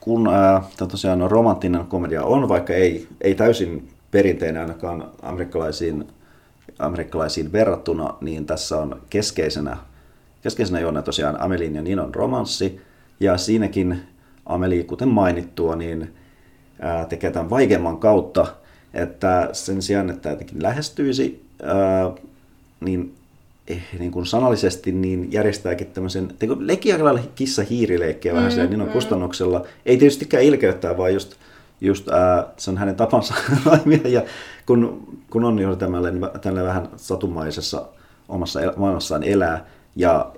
kun 0.00 0.28
ää, 0.28 0.62
tosiaan 0.88 1.30
romanttinen 1.30 1.86
komedia 1.86 2.22
on, 2.22 2.48
vaikka 2.48 2.72
ei, 2.72 3.08
ei 3.20 3.34
täysin 3.34 3.88
perinteinen 4.10 4.62
ainakaan 4.62 5.10
amerikkalaisiin, 5.22 6.04
amerikkalaisiin 6.78 7.52
verrattuna, 7.52 8.14
niin 8.20 8.46
tässä 8.46 8.78
on 8.78 9.02
keskeisenä 9.10 9.76
keskeisenä 10.42 10.80
juona 10.80 11.02
tosiaan 11.02 11.40
Amelin 11.40 11.74
ja 11.74 11.82
Ninon 11.82 12.14
romanssi, 12.14 12.80
ja 13.20 13.36
siinäkin 13.36 14.02
Ameli, 14.46 14.84
kuten 14.84 15.08
mainittua, 15.08 15.76
niin 15.76 16.14
ää, 16.80 17.04
tekee 17.04 17.30
tämän 17.30 17.50
vaikeamman 17.50 17.98
kautta, 17.98 18.46
että 18.94 19.48
sen 19.52 19.82
sijaan, 19.82 20.10
että 20.10 20.30
jotenkin 20.30 20.62
lähestyisi, 20.62 21.44
ää, 21.62 22.10
niin 22.80 23.14
eh, 23.68 23.82
niin 23.98 24.10
kuin 24.10 24.26
sanallisesti 24.26 24.92
niin 24.92 25.32
järjestääkin 25.32 25.86
tämmöisen, 25.86 26.34
leikki 26.58 26.92
aika 26.92 27.04
lailla 27.04 27.20
kissa-hiirileikkiä 27.34 28.34
vähän 28.34 28.52
mm, 28.52 28.70
Ninon 28.70 28.86
mm. 28.86 28.92
kustannuksella. 28.92 29.66
Ei 29.86 29.96
tietystikään 29.96 30.42
ilkeyttää, 30.42 30.96
vaan 30.96 31.14
just, 31.14 31.34
just 31.80 32.08
ää, 32.08 32.46
se 32.56 32.70
on 32.70 32.78
hänen 32.78 32.96
tapansa 32.96 33.34
ja 34.08 34.22
kun, 34.66 35.08
kun 35.30 35.44
on 35.44 35.58
juuri 35.58 35.76
tämmöinen, 35.76 36.20
tämmöinen 36.42 36.68
vähän 36.68 36.88
satumaisessa 36.96 37.86
omassa 38.28 38.60
maailmassaan 38.76 39.22
elää, 39.22 39.66
ja, 39.96 40.32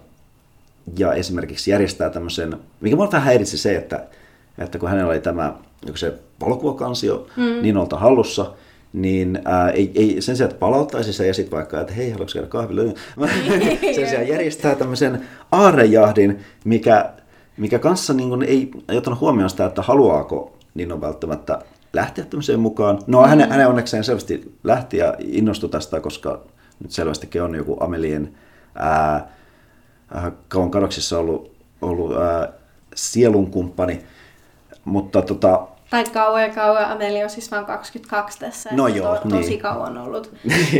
ja 0.98 1.12
esimerkiksi 1.12 1.70
järjestää 1.70 2.10
tämmöisen, 2.10 2.56
mikä 2.80 2.96
mua 2.96 3.12
vähän 3.12 3.26
häiritsi 3.26 3.58
se, 3.58 3.76
että, 3.76 4.06
että 4.58 4.78
kun 4.78 4.88
hänellä 4.88 5.10
oli 5.10 5.20
tämä 5.20 5.54
se 5.94 6.14
valokuvakansio 6.40 7.26
mm. 7.36 7.62
Ninolta 7.62 7.96
hallussa, 7.96 8.52
niin 8.92 9.40
ää, 9.44 9.70
ei, 9.70 9.92
ei, 9.94 10.22
sen 10.22 10.36
sijaan, 10.36 10.50
että 10.50 10.60
palauttaisi 10.60 11.12
se 11.12 11.26
ja 11.26 11.34
sitten 11.34 11.56
vaikka, 11.56 11.80
että 11.80 11.92
hei, 11.92 12.10
haluatko 12.10 12.32
käydä 12.32 12.48
kahvilla? 12.48 12.82
sen 13.94 14.08
sijaan 14.08 14.28
järjestää 14.28 14.74
tämmöisen 14.74 15.28
aarejahdin, 15.52 16.38
mikä, 16.64 17.12
mikä 17.56 17.78
kanssa 17.78 18.12
niin 18.14 18.28
kuin, 18.28 18.42
ei, 18.42 18.70
ei 18.88 18.96
ottanut 18.96 19.20
huomioon 19.20 19.50
sitä, 19.50 19.66
että 19.66 19.82
haluaako 19.82 20.56
Nino 20.74 21.00
välttämättä 21.00 21.58
lähteä 21.92 22.24
tämmöiseen 22.24 22.60
mukaan. 22.60 22.98
No 23.06 23.22
mm. 23.22 23.28
hänen, 23.28 23.50
hänen 23.50 23.68
onnekseen 23.68 24.04
selvästi 24.04 24.54
lähti 24.64 24.96
ja 24.96 25.14
innostui 25.18 25.70
tästä, 25.70 26.00
koska 26.00 26.42
nyt 26.82 26.90
selvästikin 26.90 27.42
on 27.42 27.54
joku 27.54 27.76
Amelien 27.80 28.34
ää, 28.74 29.28
kauan 30.48 30.70
kadoksissa 30.70 31.18
ollut, 31.18 31.56
ollut 31.82 32.16
ää, 32.16 32.48
sielunkumppani, 32.94 34.04
mutta 34.84 35.22
tota, 35.22 35.68
tai 35.90 36.04
kauan 36.04 36.42
ja 36.42 36.48
kauan, 36.48 36.84
Amelia 36.84 37.24
on 37.24 37.30
siis 37.30 37.50
vain 37.50 37.64
22 37.64 38.38
tässä. 38.38 38.70
No 38.72 38.88
joo, 38.88 39.16
to, 39.16 39.28
niin. 39.28 39.42
tosi 39.42 39.58
kauan 39.58 39.98
ollut. 39.98 40.30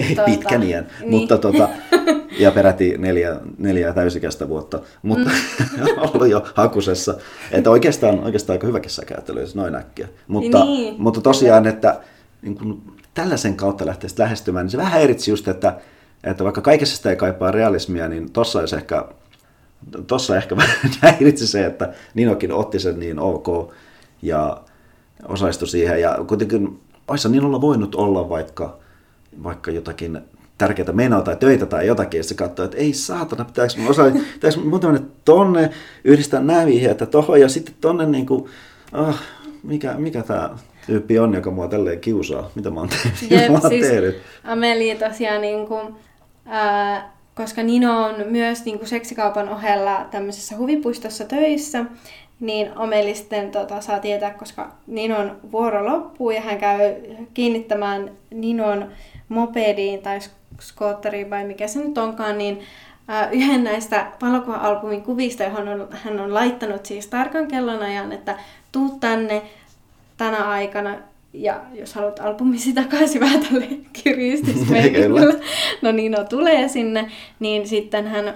tuota, 0.06 0.22
Pitkän 0.24 0.62
iän, 0.62 0.86
niin. 1.00 1.10
mutta 1.10 1.38
tota, 1.38 1.68
ja 2.38 2.50
peräti 2.50 2.98
neljä, 2.98 3.36
neljä 3.58 3.92
täysikäistä 3.92 4.48
vuotta, 4.48 4.80
mutta 5.02 5.30
mm. 5.30 5.86
ollut 6.04 6.28
jo 6.28 6.46
hakusessa. 6.54 7.14
Että 7.50 7.70
oikeastaan, 7.70 8.24
oikeastaan 8.24 8.54
aika 8.54 8.66
hyväkin 8.66 8.90
säkäyttely, 8.90 9.40
jos 9.40 9.54
noin 9.54 9.74
äkkiä. 9.74 10.08
Mutta, 10.26 10.64
niin. 10.64 10.94
mutta 10.98 11.20
tosiaan, 11.20 11.66
että 11.66 12.00
niin 12.42 12.58
kun 12.58 12.82
tällaisen 13.14 13.56
kautta 13.56 13.86
lähtee 13.86 14.10
lähestymään, 14.18 14.66
niin 14.66 14.70
se 14.70 14.78
vähän 14.78 15.02
eritsi 15.02 15.30
just, 15.30 15.48
että, 15.48 15.76
että 16.24 16.44
vaikka 16.44 16.60
kaikessa 16.60 16.96
sitä 16.96 17.10
ei 17.10 17.16
kaipaa 17.16 17.50
realismia, 17.50 18.08
niin 18.08 18.32
tossa 18.32 18.58
olisi 18.58 18.76
ehkä, 18.76 19.04
tossa 20.06 20.36
ehkä 20.36 20.56
vähän 20.56 20.76
häiritsi 21.02 21.46
se, 21.46 21.66
että 21.66 21.92
Ninokin 22.14 22.52
otti 22.52 22.78
sen 22.78 23.00
niin 23.00 23.18
ok 23.18 23.74
ja 24.22 24.60
osallistui 25.28 25.68
siihen. 25.68 26.00
Ja 26.00 26.18
kuitenkin 26.26 26.80
olisi 27.08 27.28
Ninolla 27.28 27.60
voinut 27.60 27.94
olla 27.94 28.28
vaikka, 28.28 28.78
vaikka 29.42 29.70
jotakin 29.70 30.20
tärkeitä 30.58 30.92
menoa 30.92 31.22
tai 31.22 31.36
töitä 31.36 31.66
tai 31.66 31.86
jotakin, 31.86 32.18
ja 32.18 32.24
se 32.24 32.34
katsoo, 32.34 32.64
että 32.64 32.76
ei 32.76 32.92
saatana, 32.92 33.44
pitääkö 33.44 33.72
mun, 33.76 33.90
osa, 33.90 34.02
pitääkö 34.34 34.60
mun 34.60 34.80
mennä 34.82 35.00
tonne, 35.24 35.70
yhdistää 36.04 36.40
nämä 36.40 36.66
vihjeitä 36.66 37.06
tohon, 37.06 37.40
ja 37.40 37.48
sitten 37.48 37.74
tonne 37.80 38.06
niin 38.06 38.26
kuin, 38.26 38.44
oh, 38.92 39.14
mikä, 39.62 39.94
mikä 39.94 40.22
tämä 40.22 40.50
tyyppi 40.86 41.18
on, 41.18 41.34
joka 41.34 41.50
mua 41.50 41.68
tälleen 41.68 42.00
kiusaa. 42.00 42.50
Mitä 42.54 42.70
mä 42.70 42.80
oon 42.80 42.88
tehnyt? 42.88 43.30
Jep, 43.30 43.48
mä 43.52 43.58
oon 43.58 43.68
siis 43.68 43.86
tehnyt? 43.86 44.16
Amelia 44.44 45.08
tosiaan, 45.08 45.40
niin 45.40 45.66
kuin, 45.66 45.94
ää, 46.46 47.17
koska 47.38 47.62
Nino 47.62 48.04
on 48.04 48.14
myös 48.30 48.64
niin 48.64 48.78
kuin 48.78 48.88
seksikaupan 48.88 49.48
ohella 49.48 50.06
tämmöisessä 50.10 50.56
huvipuistossa 50.56 51.24
töissä, 51.24 51.84
niin 52.40 52.70
Ameli 52.74 53.14
sitten 53.14 53.50
tota, 53.50 53.80
saa 53.80 53.98
tietää, 53.98 54.30
koska 54.30 54.72
Ninon 54.86 55.36
vuoro 55.52 55.86
loppuu 55.86 56.30
ja 56.30 56.40
hän 56.40 56.58
käy 56.58 56.94
kiinnittämään 57.34 58.10
Ninon 58.30 58.92
mopediin 59.28 60.02
tai 60.02 60.18
skootteriin 60.60 61.30
vai 61.30 61.44
mikä 61.44 61.68
se 61.68 61.78
nyt 61.78 61.98
onkaan, 61.98 62.38
niin 62.38 62.60
yhden 63.32 63.64
näistä 63.64 64.06
valokuva-albumin 64.22 65.02
kuvista, 65.02 65.42
johon 65.42 65.68
on, 65.68 65.88
hän 65.90 66.20
on 66.20 66.34
laittanut 66.34 66.86
siis 66.86 67.06
tarkan 67.06 67.48
kellonajan, 67.48 68.12
että 68.12 68.38
tuu 68.72 68.98
tänne 69.00 69.42
tänä 70.16 70.48
aikana 70.48 70.94
ja 71.38 71.60
jos 71.74 71.94
haluat 71.94 72.20
albumisi 72.20 72.72
takaisin 72.72 73.20
vähän 73.20 73.40
tälle 73.40 73.66
no 75.82 75.92
niin, 75.92 76.12
no 76.12 76.24
tulee 76.24 76.68
sinne, 76.68 77.10
niin 77.40 77.68
sitten 77.68 78.06
hän 78.06 78.34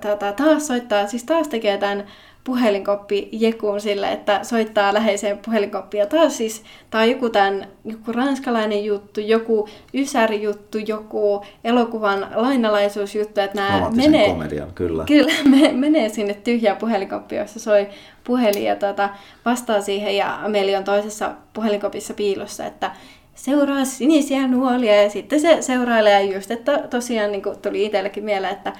tota, 0.00 0.32
taas 0.32 0.66
soittaa, 0.66 1.06
siis 1.06 1.24
taas 1.24 1.48
tekee 1.48 1.78
tämän 1.78 2.04
puhelinkoppi 2.48 3.28
Jekuun 3.32 3.80
sille, 3.80 4.12
että 4.12 4.40
soittaa 4.42 4.94
läheiseen 4.94 5.38
puhelinkoppiin. 5.44 5.98
Ja 5.98 6.06
taas 6.06 6.36
siis, 6.36 6.62
tämä 6.90 7.04
on 7.04 7.10
joku, 7.10 7.30
tämän, 7.30 7.66
joku 7.84 8.12
ranskalainen 8.12 8.84
juttu, 8.84 9.20
joku 9.20 9.68
ysäri-juttu, 9.94 10.78
joku 10.78 11.44
elokuvan 11.64 12.26
lainalaisuusjuttu, 12.34 13.40
että 13.40 13.62
nämä 13.62 13.90
menee, 13.94 14.28
komedian, 14.28 14.68
kyllä. 14.74 15.04
Kyllä, 15.04 15.32
me, 15.60 15.72
menee 15.72 16.08
sinne 16.08 16.34
tyhjään 16.34 16.76
puhelinkoppi, 16.76 17.36
jossa 17.36 17.60
soi 17.60 17.86
puhelin 18.28 18.64
ja 18.64 18.76
tota, 18.76 19.08
vastaa 19.44 19.80
siihen. 19.80 20.16
Ja 20.16 20.38
Amelia 20.44 20.78
on 20.78 20.84
toisessa 20.84 21.30
puhelinkopissa 21.52 22.14
piilossa, 22.14 22.66
että 22.66 22.90
seuraa 23.34 23.84
sinisiä 23.84 24.48
nuolia 24.48 25.02
ja 25.02 25.10
sitten 25.10 25.40
se 25.40 25.62
seurailee 25.62 26.22
just, 26.22 26.50
että 26.50 26.78
tosiaan 26.78 27.32
niin 27.32 27.42
tuli 27.62 27.84
itsellekin 27.84 28.24
mieleen, 28.24 28.52
että 28.52 28.72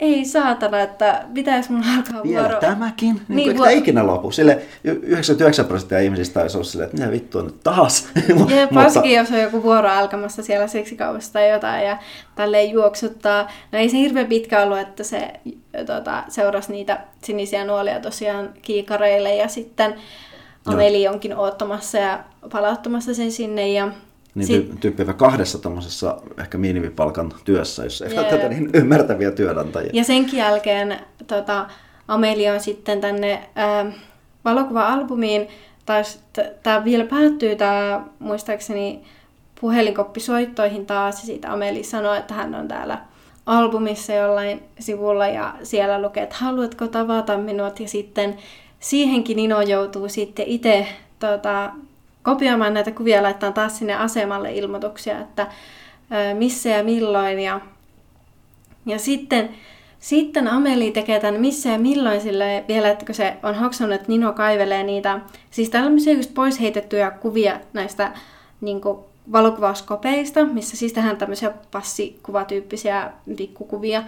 ei 0.00 0.24
saatana, 0.24 0.80
että 0.80 1.24
pitäisi 1.34 1.72
mun 1.72 1.84
alkaa 1.96 2.22
Vielä 2.22 2.42
vuoro... 2.42 2.60
tämäkin? 2.60 3.20
Niin, 3.28 3.36
niin 3.36 3.56
vuoro... 3.56 3.70
ikinä 3.70 4.06
lopu? 4.06 4.30
Sille 4.30 4.62
99 4.84 5.66
prosenttia 5.66 5.98
ihmisistä 5.98 6.40
taisi 6.40 6.56
olla 6.56 6.64
silleen, 6.64 6.90
että 6.90 6.98
mitä 7.00 7.12
vittu 7.12 7.38
on 7.38 7.44
nyt 7.44 7.62
taas? 7.62 8.08
Ja 8.56 8.68
varsinkin, 8.74 9.16
jos 9.16 9.30
on 9.30 9.40
joku 9.40 9.62
vuoro 9.62 9.88
alkamassa 9.88 10.42
siellä 10.42 10.66
seksikaupassa 10.66 11.32
tai 11.32 11.50
jotain 11.50 11.86
ja 11.86 11.98
tälleen 12.34 12.70
juoksuttaa. 12.70 13.50
No 13.72 13.78
ei 13.78 13.88
se 13.88 13.96
hirveän 13.96 14.26
pitkä 14.26 14.62
ollut, 14.62 14.78
että 14.78 15.04
se 15.04 15.32
tota, 15.86 16.22
seurasi 16.28 16.72
niitä 16.72 17.00
sinisiä 17.24 17.64
nuolia 17.64 18.00
tosiaan 18.00 18.50
kiikareille 18.62 19.34
ja 19.34 19.48
sitten 19.48 19.94
Ameli 20.66 21.04
no. 21.04 21.12
onkin 21.12 21.36
oottamassa 21.36 21.98
ja 21.98 22.24
palauttamassa 22.52 23.14
sen 23.14 23.32
sinne 23.32 23.68
ja 23.68 23.88
niin 24.36 24.46
Sit... 24.46 24.80
tyyppivä 24.80 25.12
kahdessa 25.12 25.58
tuommoisessa 25.58 26.22
ehkä 26.38 26.58
minimipalkan 26.58 27.32
työssä, 27.44 27.84
jos 27.84 28.02
ei 28.02 28.12
yeah. 28.12 28.26
tätä 28.26 28.48
niin 28.48 28.70
ymmärtäviä 28.74 29.30
työnantajia. 29.30 29.90
Ja 29.92 30.04
senkin 30.04 30.38
jälkeen 30.38 30.98
tota, 31.26 31.66
Amelia 32.08 32.52
on 32.52 32.60
sitten 32.60 33.00
tänne 33.00 33.32
äh, 33.32 33.94
valokuva-albumiin, 34.44 35.48
taas 35.86 36.20
tämä 36.62 36.84
vielä 36.84 37.04
päättyy, 37.04 37.56
tämä 37.56 38.06
muistaakseni 38.18 39.02
puhelinkoppisoittoihin 39.60 40.86
taas, 40.86 41.20
ja 41.20 41.26
siitä 41.26 41.52
Ameli 41.52 41.82
sanoi, 41.82 42.18
että 42.18 42.34
hän 42.34 42.54
on 42.54 42.68
täällä 42.68 42.98
albumissa 43.46 44.12
jollain 44.12 44.62
sivulla, 44.78 45.26
ja 45.26 45.54
siellä 45.62 46.02
lukee, 46.02 46.22
että 46.22 46.36
haluatko 46.38 46.88
tavata 46.88 47.38
minut, 47.38 47.80
ja 47.80 47.88
sitten 47.88 48.36
siihenkin 48.80 49.36
Nino 49.36 49.60
joutuu 49.60 50.08
sitten 50.08 50.46
itse 50.46 50.86
tota, 51.18 51.70
kopioimaan 52.26 52.74
näitä 52.74 52.90
kuvia 52.90 53.16
ja 53.16 53.22
laittaa 53.22 53.52
taas 53.52 53.78
sinne 53.78 53.94
asemalle 53.94 54.52
ilmoituksia, 54.52 55.20
että 55.20 55.46
missä 56.34 56.68
ja 56.68 56.84
milloin. 56.84 57.40
Ja, 57.40 57.60
ja 58.86 58.98
sitten, 58.98 59.48
sitten 59.98 60.48
Ameli 60.48 60.90
tekee 60.90 61.20
tämän 61.20 61.40
missä 61.40 61.68
ja 61.68 61.78
milloin 61.78 62.20
sille 62.20 62.64
vielä, 62.68 62.90
että 62.90 63.06
kun 63.06 63.14
se 63.14 63.36
on 63.42 63.54
hoksannut, 63.54 63.94
että 63.94 64.08
Nino 64.08 64.32
kaivelee 64.32 64.82
niitä, 64.82 65.20
siis 65.50 65.70
tällaisia 65.70 66.12
just 66.12 66.34
pois 66.34 66.60
heitettyjä 66.60 67.10
kuvia 67.10 67.60
näistä 67.72 68.12
niin 68.60 68.80
kuin, 68.80 68.98
valokuvauskopeista, 69.32 70.44
missä 70.44 70.76
siis 70.76 70.92
tehdään 70.92 71.16
tämmöisiä 71.16 71.52
passikuvatyyppisiä 71.70 73.10
pikkukuvia. 73.36 74.02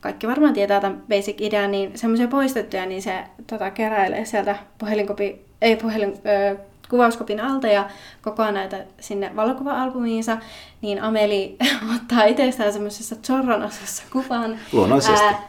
Kaikki 0.00 0.26
varmaan 0.26 0.54
tietää 0.54 0.80
tämän 0.80 1.02
basic 1.08 1.40
idean, 1.40 1.70
niin 1.70 1.98
semmoisia 1.98 2.28
poistettuja, 2.28 2.86
niin 2.86 3.02
se 3.02 3.24
tota, 3.46 3.70
keräilee 3.70 4.24
sieltä 4.24 4.56
puhelinkopi, 4.78 5.40
ei 5.62 5.76
puhelin, 5.76 6.14
ö, 6.26 6.56
kuvauskopin 6.94 7.40
alta 7.40 7.66
ja 7.66 7.90
kokoaa 8.22 8.52
näitä 8.52 8.84
sinne 9.00 9.32
valokuva-albumiinsa, 9.36 10.38
niin 10.82 11.02
Ameli 11.02 11.56
ottaa 11.96 12.24
itsestään 12.24 12.72
semmoisessa 12.72 13.16
Zorron-osassa 13.16 14.02
kuvan. 14.12 14.58
Luonnollisesti. 14.72 15.24
Ää, 15.24 15.48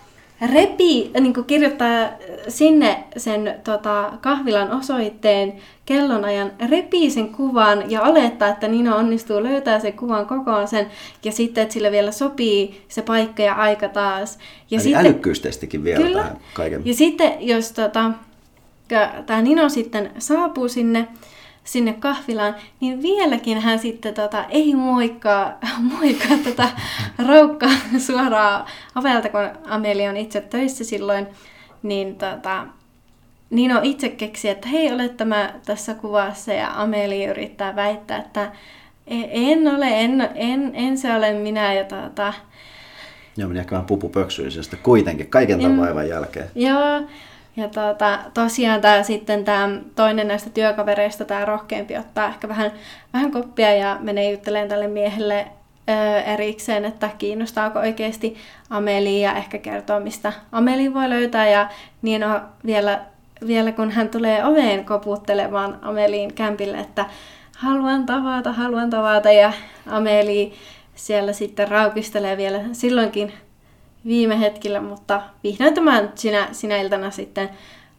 repii, 0.53 1.11
niin 1.19 1.33
kuin 1.33 1.45
kirjoittaa 1.45 2.09
sinne 2.47 3.03
sen 3.17 3.55
tota, 3.63 4.11
kahvilan 4.21 4.71
osoitteen 4.71 5.53
kellonajan, 5.85 6.51
repii 6.69 7.11
sen 7.11 7.29
kuvan 7.29 7.91
ja 7.91 8.01
olettaa, 8.01 8.47
että 8.47 8.67
Nino 8.67 8.97
onnistuu 8.97 9.43
löytää 9.43 9.79
sen 9.79 9.93
kuvan 9.93 10.25
kokoon 10.25 10.67
sen 10.67 10.87
ja 11.23 11.31
sitten, 11.31 11.61
että 11.61 11.73
sille 11.73 11.91
vielä 11.91 12.11
sopii 12.11 12.85
se 12.87 13.01
paikka 13.01 13.43
ja 13.43 13.53
aika 13.53 13.89
taas. 13.89 14.37
Ja 14.71 14.75
Eli 14.75 14.83
sitten, 14.83 14.99
älykkyystestikin 14.99 15.83
vielä 15.83 16.03
kyllä, 16.03 16.21
tähän 16.21 16.37
kaiken. 16.53 16.81
Ja 16.85 16.93
sitten, 16.93 17.31
jos 17.39 17.71
tota, 17.71 18.11
tämä 19.25 19.41
Nino 19.41 19.69
sitten 19.69 20.11
saapuu 20.17 20.67
sinne 20.67 21.07
sinne 21.65 21.93
kahvilaan, 21.93 22.55
niin 22.79 23.01
vieläkin 23.01 23.61
hän 23.61 23.79
sitten 23.79 24.13
tota, 24.13 24.45
ei 24.49 24.75
moikkaa, 24.75 25.57
moikkaa 25.99 26.37
tota 26.43 26.69
roukkaa 27.27 27.71
suoraan 27.97 28.65
ovelta, 28.95 29.29
kun 29.29 29.49
Amelia 29.65 30.09
on 30.09 30.17
itse 30.17 30.41
töissä 30.41 30.83
silloin, 30.83 31.27
niin 31.83 32.15
tota, 32.15 32.65
Nino 33.49 33.79
itse 33.83 34.09
keksi, 34.09 34.49
että 34.49 34.67
hei, 34.67 34.93
olet 34.93 35.17
tämä 35.17 35.53
tässä 35.65 35.93
kuvassa, 35.93 36.53
ja 36.53 36.81
Ameli 36.81 37.25
yrittää 37.25 37.75
väittää, 37.75 38.17
että 38.17 38.51
e- 39.07 39.29
en 39.31 39.67
ole, 39.67 40.01
en, 40.01 40.29
en, 40.35 40.71
en 40.73 40.97
se 40.97 41.15
ole 41.15 41.33
minä, 41.33 41.73
ja 41.73 41.83
tota, 41.83 42.33
Joo, 43.37 43.47
meni 43.47 43.59
ehkä 43.59 43.71
vähän 43.71 43.85
pupupöksyisestä 43.85 44.77
kuitenkin, 44.83 45.27
kaiken 45.27 45.61
tämän 45.61 45.79
vaivan 45.79 46.09
jälkeen. 46.09 46.49
Joo, 46.55 47.01
ja 47.57 47.69
tuota, 47.69 48.19
tosiaan 48.33 48.81
tämä 48.81 49.03
sitten 49.03 49.45
tämä 49.45 49.69
toinen 49.95 50.27
näistä 50.27 50.49
työkavereista, 50.49 51.25
tämä 51.25 51.45
rohkeampi, 51.45 51.97
ottaa 51.97 52.27
ehkä 52.27 52.47
vähän, 52.47 52.71
vähän 53.13 53.31
koppia 53.31 53.73
ja 53.73 53.97
menee 53.99 54.31
juttelemaan 54.31 54.69
tälle 54.69 54.87
miehelle 54.87 55.47
ö, 55.89 56.19
erikseen, 56.19 56.85
että 56.85 57.09
kiinnostaako 57.17 57.79
oikeasti 57.79 58.37
Ameli 58.69 59.21
ja 59.21 59.33
ehkä 59.33 59.57
kertoo, 59.57 59.99
mistä 59.99 60.33
Ameli 60.51 60.93
voi 60.93 61.09
löytää. 61.09 61.49
Ja 61.49 61.69
niin 62.01 62.23
on 62.23 62.41
vielä, 62.65 63.01
vielä 63.47 63.71
kun 63.71 63.91
hän 63.91 64.09
tulee 64.09 64.45
oveen 64.45 64.85
koputtelemaan 64.85 65.79
Ameliin 65.81 66.33
kämpille, 66.33 66.77
että 66.77 67.05
haluan 67.57 68.05
tavata, 68.05 68.51
haluan 68.51 68.89
tavata 68.89 69.31
ja 69.31 69.53
Ameli 69.87 70.53
siellä 70.95 71.33
sitten 71.33 71.67
raukistelee 71.67 72.37
vielä 72.37 72.59
silloinkin 72.71 73.33
viime 74.05 74.39
hetkellä, 74.39 74.81
mutta 74.81 75.21
vihdoin 75.43 75.73
tämän 75.73 76.11
sinä, 76.15 76.47
sinä 76.51 76.77
iltana 76.77 77.11
sitten 77.11 77.49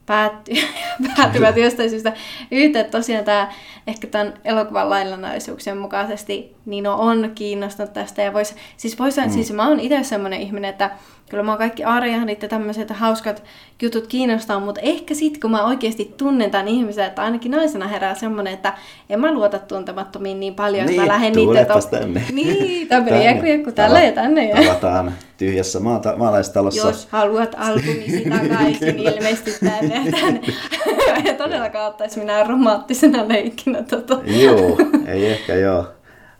päättyy, 0.06 0.56
päätyvät 1.16 1.56
jostain 1.64 1.90
syystä 1.90 2.12
yhteen. 2.50 2.90
Tosiaan 2.90 3.24
tämä, 3.24 3.52
ehkä 3.86 4.06
tämän 4.06 4.34
elokuvan 4.44 4.90
laillanaisuuksien 4.90 5.78
mukaisesti 5.78 6.56
Nino 6.66 6.94
on 6.98 7.32
kiinnostunut 7.34 7.92
tästä. 7.92 8.22
Ja 8.22 8.32
vois, 8.32 8.54
siis, 8.76 8.98
vois, 8.98 9.16
mm. 9.16 9.30
siis 9.30 9.52
mä 9.52 9.68
oon 9.68 9.80
itse 9.80 10.02
semmoinen 10.02 10.40
ihminen, 10.40 10.70
että 10.70 10.90
kyllä 11.30 11.42
mä 11.42 11.56
kaikki 11.56 11.84
arjahdit 11.84 12.42
ja 12.42 12.48
tämmöiset 12.48 12.90
hauskat 12.90 13.42
jutut 13.82 14.06
kiinnostaa, 14.06 14.60
mutta 14.60 14.80
ehkä 14.80 15.14
sitten 15.14 15.40
kun 15.40 15.50
mä 15.50 15.66
oikeasti 15.66 16.14
tunnen 16.16 16.50
tämän 16.50 16.68
ihmisen, 16.68 17.06
että 17.06 17.22
ainakin 17.22 17.50
naisena 17.50 17.88
herää 17.88 18.14
semmoinen, 18.14 18.54
että 18.54 18.74
en 19.10 19.20
mä 19.20 19.32
luota 19.32 19.58
tuntemattomiin 19.58 20.40
niin 20.40 20.54
paljon, 20.54 20.86
niin, 20.86 21.00
että 21.00 21.02
mä 21.02 21.08
lähden 21.08 21.32
niiden... 21.32 21.66
To... 21.66 21.80
tänne. 21.90 22.22
Niin, 22.32 22.88
tämmöinen 22.88 23.24
jääkö 23.24 23.46
joku 23.46 23.72
tällä 23.72 24.02
ja 24.02 24.12
tänne. 24.12 24.48
Ja... 24.48 24.56
Tavataan 24.56 25.14
tyhjässä 25.38 25.80
maata, 25.80 26.16
maalaistalossa. 26.16 26.86
Jos 26.86 27.08
haluat 27.10 27.54
albumisi 27.58 28.24
takaisin, 28.30 28.96
niin 28.96 29.08
ilmeisesti 29.14 29.66
tänne. 29.66 30.10
tänne. 30.10 30.40
ja 31.28 31.34
todellakaan 31.34 31.88
ottaisi 31.88 32.18
minä 32.18 32.44
romanttisena 32.44 33.28
leikkinä. 33.28 33.82
Tota. 33.82 34.18
joo, 34.24 34.78
ei 35.06 35.26
ehkä 35.26 35.54
joo. 35.54 35.86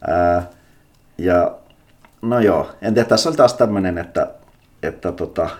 Ää, 0.08 0.42
ja 1.18 1.54
no 2.22 2.40
joo, 2.40 2.70
en 2.82 2.94
tiedä, 2.94 3.08
tässä 3.08 3.28
oli 3.28 3.36
taas 3.36 3.54
tämmöinen, 3.54 3.98
että 3.98 4.26
että, 4.86 5.12
tota, 5.12 5.50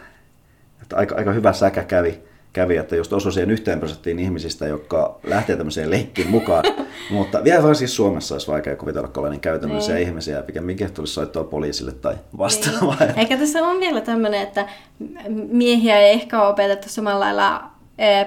että 0.83 0.97
aika, 0.97 1.15
aika 1.15 1.33
hyvä 1.33 1.53
säkä 1.53 1.85
kävi, 1.85 2.21
kävi, 2.53 2.77
että 2.77 2.97
just 2.97 3.13
osui 3.13 3.33
siihen 3.33 3.51
yhteen 3.51 3.79
prosenttiin 3.79 4.19
ihmisistä, 4.19 4.67
jotka 4.67 5.19
lähtee 5.25 5.57
tämmöiseen 5.57 5.91
leikkiin 5.91 6.31
mukaan. 6.31 6.65
Mutta 7.11 7.45
vielä 7.45 7.75
siis 7.75 7.97
Suomessa 7.97 8.35
olisi 8.35 8.49
vaikea 8.49 8.77
kuvitella 8.77 9.31
niin 9.31 9.41
käytännöllisiä 9.41 9.95
niin. 9.95 10.09
ihmisiä, 10.09 10.43
pikemminkin 10.43 10.93
tulisi 10.93 11.13
soittaa 11.13 11.45
poliisille 11.45 11.93
tai 11.93 12.15
vastaavaa. 12.39 12.97
Niin. 13.01 13.19
Eikä 13.19 13.37
tässä 13.37 13.63
on 13.63 13.81
vielä 13.81 14.01
tämmöinen, 14.01 14.43
että 14.43 14.69
miehiä 15.29 15.99
ei 15.99 16.13
ehkä 16.13 16.43
ole 16.43 16.49
opetettu 16.49 16.89
samalla 16.89 17.21
lailla 17.21 17.76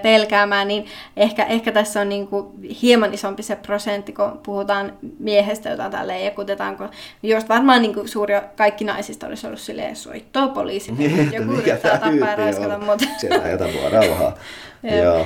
pelkäämään, 0.01 0.67
niin 0.67 0.85
ehkä, 1.17 1.45
ehkä 1.45 1.71
tässä 1.71 2.01
on 2.01 2.09
niin 2.09 2.27
kuin 2.27 2.63
hieman 2.81 3.13
isompi 3.13 3.43
se 3.43 3.55
prosentti, 3.55 4.13
kun 4.13 4.39
puhutaan 4.45 4.93
miehestä, 5.19 5.69
jota 5.69 5.89
täällä 5.89 6.17
jakutetaan, 6.17 6.77
kun 6.77 6.89
just 7.23 7.49
varmaan 7.49 7.81
niin 7.81 7.93
kuin 7.93 8.07
suuri 8.07 8.33
kaikki 8.55 8.83
naisista 8.85 9.27
olisi 9.27 9.47
ollut 9.47 9.59
silleen 9.59 9.95
soittoa 9.95 10.47
poliisille, 10.47 10.97
niin, 10.97 11.33
joku 11.33 11.51
yrittää 11.51 11.97
tappaa 11.97 12.29
ja 12.29 12.35
raiskata, 12.35 12.77
mutta... 12.77 13.05
Sieltä 13.17 13.47
jätä 13.47 13.67
mua 13.67 13.89
rauhaa. 13.89 14.37
joo, 15.03 15.25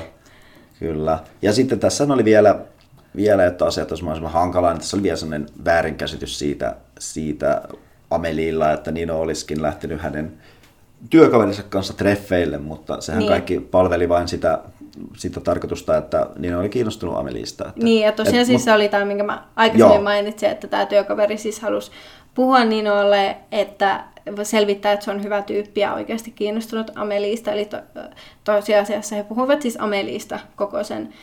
kyllä. 0.80 1.20
Ja 1.42 1.54
sitten 1.54 1.80
tässä 1.80 2.04
oli 2.04 2.26
vielä, 2.26 2.60
vielä 3.16 3.46
että 3.46 3.66
asiat 3.66 3.92
olisi 3.92 4.04
mahdollisimman 4.04 4.42
hankalaa, 4.42 4.74
niin 4.74 4.82
tässä 4.82 4.98
oli 4.98 5.04
vielä 5.04 5.18
sellainen 5.18 5.50
väärinkäsitys 5.66 6.40
siitä, 6.40 6.76
siitä 7.00 7.62
Amelilla, 8.10 8.72
että 8.72 8.92
Nino 8.92 9.20
olisikin 9.20 9.62
lähtenyt 9.62 10.02
hänen 10.02 10.34
työkaverinsa 11.10 11.64
kanssa 11.64 11.94
treffeille, 11.94 12.58
mutta 12.58 13.02
sehän 13.02 13.20
niin. 13.20 13.30
kaikki 13.30 13.60
palveli 13.60 14.10
vain 14.10 14.28
sitä, 14.28 14.60
sitä 15.18 15.40
tarkoitusta, 15.40 15.98
että 15.98 16.28
niin 16.38 16.56
oli 16.56 16.70
kiinnostunut 16.70 17.18
Amelista. 17.18 17.68
Että, 17.68 17.84
niin, 17.84 18.06
ja 18.06 18.12
tosiaan 18.12 18.40
et, 18.40 18.46
siis 18.46 18.60
mut, 18.60 18.66
se 18.66 18.74
oli 18.74 18.90
tämä, 18.90 19.06
minkä 19.06 19.24
mä 19.24 19.44
aikaisemmin 19.56 19.96
joo. 19.96 20.04
mainitsin, 20.04 20.50
että 20.50 20.68
tämä 20.68 20.86
työkaveri 20.86 21.38
siis 21.38 21.60
halusi 21.60 21.92
puhua 22.36 22.66
Ninolle, 22.66 23.38
että 23.52 24.04
selvittää, 24.44 24.92
että 24.92 25.06
se 25.06 25.12
on 25.12 25.24
hyvä 25.24 25.42
tyyppi 25.42 25.82
ja 25.82 25.94
oikeasti 25.94 26.32
kiinnostunut 26.32 26.92
Amelista. 26.96 27.52
Eli 27.52 27.66
to, 27.66 27.78
tosiasiassa 28.44 29.16
he 29.16 29.24
puhuvat 29.24 29.62
siis 29.62 29.78
Amelista 29.80 30.40
koko 30.56 30.84
sen 30.84 31.14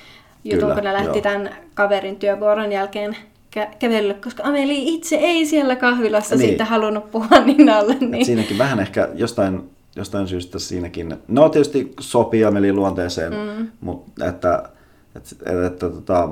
jutun, 0.45 0.61
Kyllä, 0.61 0.75
kun 0.75 0.85
ne 0.85 0.93
lähti 0.93 1.19
joo. 1.19 1.21
tämän 1.21 1.57
kaverin 1.75 2.17
työvuoron 2.17 2.73
jälkeen 2.73 3.17
kä- 3.57 3.77
kävelylle, 3.79 4.15
koska 4.15 4.43
Ameli 4.43 4.95
itse 4.95 5.17
ei 5.17 5.47
siellä 5.47 5.77
kahvilassa 5.77 6.37
niin. 6.37 6.49
sitten 6.49 6.67
halunnut 6.67 7.11
puhua 7.11 7.41
Ninalle. 7.47 7.97
Niin. 8.01 8.27
siinäkin 8.27 8.59
vähän 8.59 8.81
ehkä 8.81 9.09
jostain, 9.15 9.71
jostain 9.97 10.29
syystä 10.29 10.59
siinäkin, 10.59 11.17
no 11.29 11.49
tietysti 11.49 11.93
sopii 12.01 12.45
Amelin 12.45 12.77
luonteeseen, 12.77 13.33
mm. 13.33 13.69
mutta 13.81 14.27
että, 14.27 14.69
että, 15.17 15.31
että, 15.47 15.67
että 15.67 15.91
tota, 15.91 16.29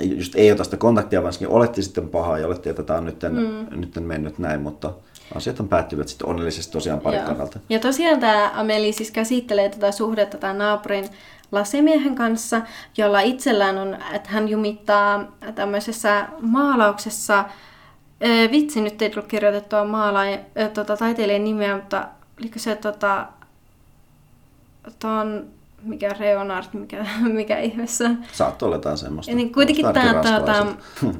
just 0.00 0.36
ei 0.36 0.52
ota 0.52 0.64
sitä 0.64 0.76
kontaktia, 0.76 1.22
vaan 1.22 1.34
oletti 1.48 1.82
sitten 1.82 2.08
pahaa 2.08 2.38
ja 2.38 2.46
oletti, 2.46 2.68
että 2.68 2.82
tämä 2.82 2.98
on 2.98 3.04
nyt, 3.04 3.22
mm. 3.22 3.80
nyt 3.80 3.94
mennyt 4.00 4.38
näin, 4.38 4.60
mutta 4.60 4.92
asiat 5.34 5.60
on 5.60 5.68
päättyvät 5.68 6.08
sitten 6.08 6.28
onnellisesti 6.28 6.72
tosiaan 6.72 7.00
parin 7.00 7.22
kannalta. 7.22 7.58
Ja 7.68 7.78
tosiaan 7.78 8.20
tämä 8.20 8.50
Ameli 8.54 8.92
siis 8.92 9.10
käsittelee 9.10 9.68
tätä 9.68 9.92
suhdetta 9.92 10.38
tämän 10.38 10.58
naapurin 10.58 11.04
lasimiehen 11.52 12.14
kanssa, 12.14 12.62
jolla 12.96 13.20
itsellään 13.20 13.78
on, 13.78 13.96
että 14.12 14.30
hän 14.30 14.48
jumittaa 14.48 15.32
tämmöisessä 15.54 16.28
maalauksessa, 16.40 17.44
vitsi, 18.50 18.80
nyt 18.80 19.02
ei 19.02 19.10
tullut 19.10 19.28
kirjoitettua 19.28 19.84
maalaa, 19.84 20.24
tota, 20.74 20.96
taiteilijan 20.96 21.44
nimeä, 21.44 21.76
mutta 21.76 22.08
oliko 22.40 22.58
se 22.58 22.76
tota, 22.76 23.26
ton, 24.98 25.46
mikä 25.82 26.08
Reonard, 26.18 26.66
mikä, 26.72 27.06
mikä 27.40 27.58
ihmeessä. 27.58 28.10
Saat 28.32 28.62
olla 28.62 28.76
jotain 28.76 28.98
semmoista. 28.98 29.32
Ja 29.32 29.36
niin 29.36 29.52
kuitenkin 29.52 29.86
tämä 29.92 30.14
tota, 30.14 30.66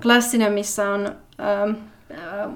klassinen, 0.03 0.53
missä 0.53 0.91
on, 0.91 1.07
äh, 1.07 1.77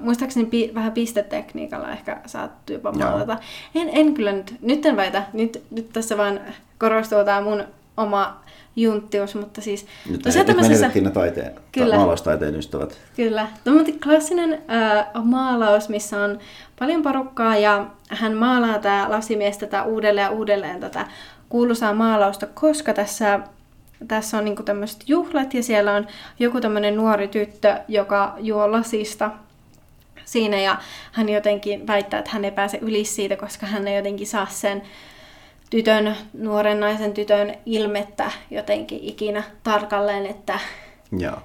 muistaakseni 0.01 0.45
pi, 0.45 0.71
vähän 0.75 0.91
pistetekniikalla 0.91 1.91
ehkä 1.91 2.21
saat 2.25 2.51
jopa 2.69 2.91
maalata. 2.91 3.37
En, 3.75 3.89
en 3.93 4.13
kyllä 4.13 4.31
nyt, 4.31 4.55
nyt 4.61 4.85
en 4.85 4.95
väitä, 4.95 5.23
nyt, 5.33 5.63
nyt 5.71 5.89
tässä 5.93 6.17
vaan 6.17 6.39
korostuu 6.77 7.25
tämä 7.25 7.41
mun 7.41 7.63
oma 7.97 8.41
junttius, 8.75 9.35
mutta 9.35 9.61
siis... 9.61 9.85
Nyt, 10.09 10.21
tosiaan 10.21 10.47
nyt 10.47 10.57
tämmöisessä... 10.57 10.91
ne 11.01 11.11
taiteen, 11.11 11.55
Kyllä. 11.71 11.95
maalaustaiteen 11.95 12.55
ystävät. 12.55 12.97
Kyllä. 13.15 13.47
Tämmöinen 13.63 13.99
klassinen 13.99 14.53
äh, 14.53 15.05
maalaus, 15.23 15.89
missä 15.89 16.23
on 16.23 16.39
paljon 16.79 17.01
porukkaa 17.01 17.57
ja 17.57 17.87
hän 18.09 18.33
maalaa 18.33 18.79
tämä 18.79 19.05
lasimies 19.09 19.57
tätä 19.57 19.83
uudelleen 19.83 20.25
ja 20.25 20.31
uudelleen 20.31 20.79
tätä 20.79 21.07
kuuluisaa 21.49 21.93
maalausta, 21.93 22.47
koska 22.47 22.93
tässä, 22.93 23.39
tässä 24.07 24.37
on 24.37 24.45
niinku 24.45 24.63
tämmöiset 24.63 25.03
juhlat 25.07 25.53
ja 25.53 25.63
siellä 25.63 25.93
on 25.93 26.07
joku 26.39 26.61
tämmöinen 26.61 26.95
nuori 26.95 27.27
tyttö, 27.27 27.75
joka 27.87 28.35
juo 28.37 28.71
lasista 28.71 29.31
siinä 30.31 30.57
ja 30.57 30.77
hän 31.11 31.29
jotenkin 31.29 31.87
väittää, 31.87 32.19
että 32.19 32.31
hän 32.33 32.45
ei 32.45 32.51
pääse 32.51 32.77
yli 32.81 33.05
siitä, 33.05 33.35
koska 33.35 33.65
hän 33.65 33.87
ei 33.87 33.95
jotenkin 33.95 34.27
saa 34.27 34.47
sen 34.49 34.81
tytön, 35.69 36.15
nuoren 36.33 36.79
naisen 36.79 37.13
tytön 37.13 37.55
ilmettä 37.65 38.31
jotenkin 38.51 38.99
ikinä 39.01 39.43
tarkalleen, 39.63 40.25
että 40.25 40.59
Joo. 41.17 41.37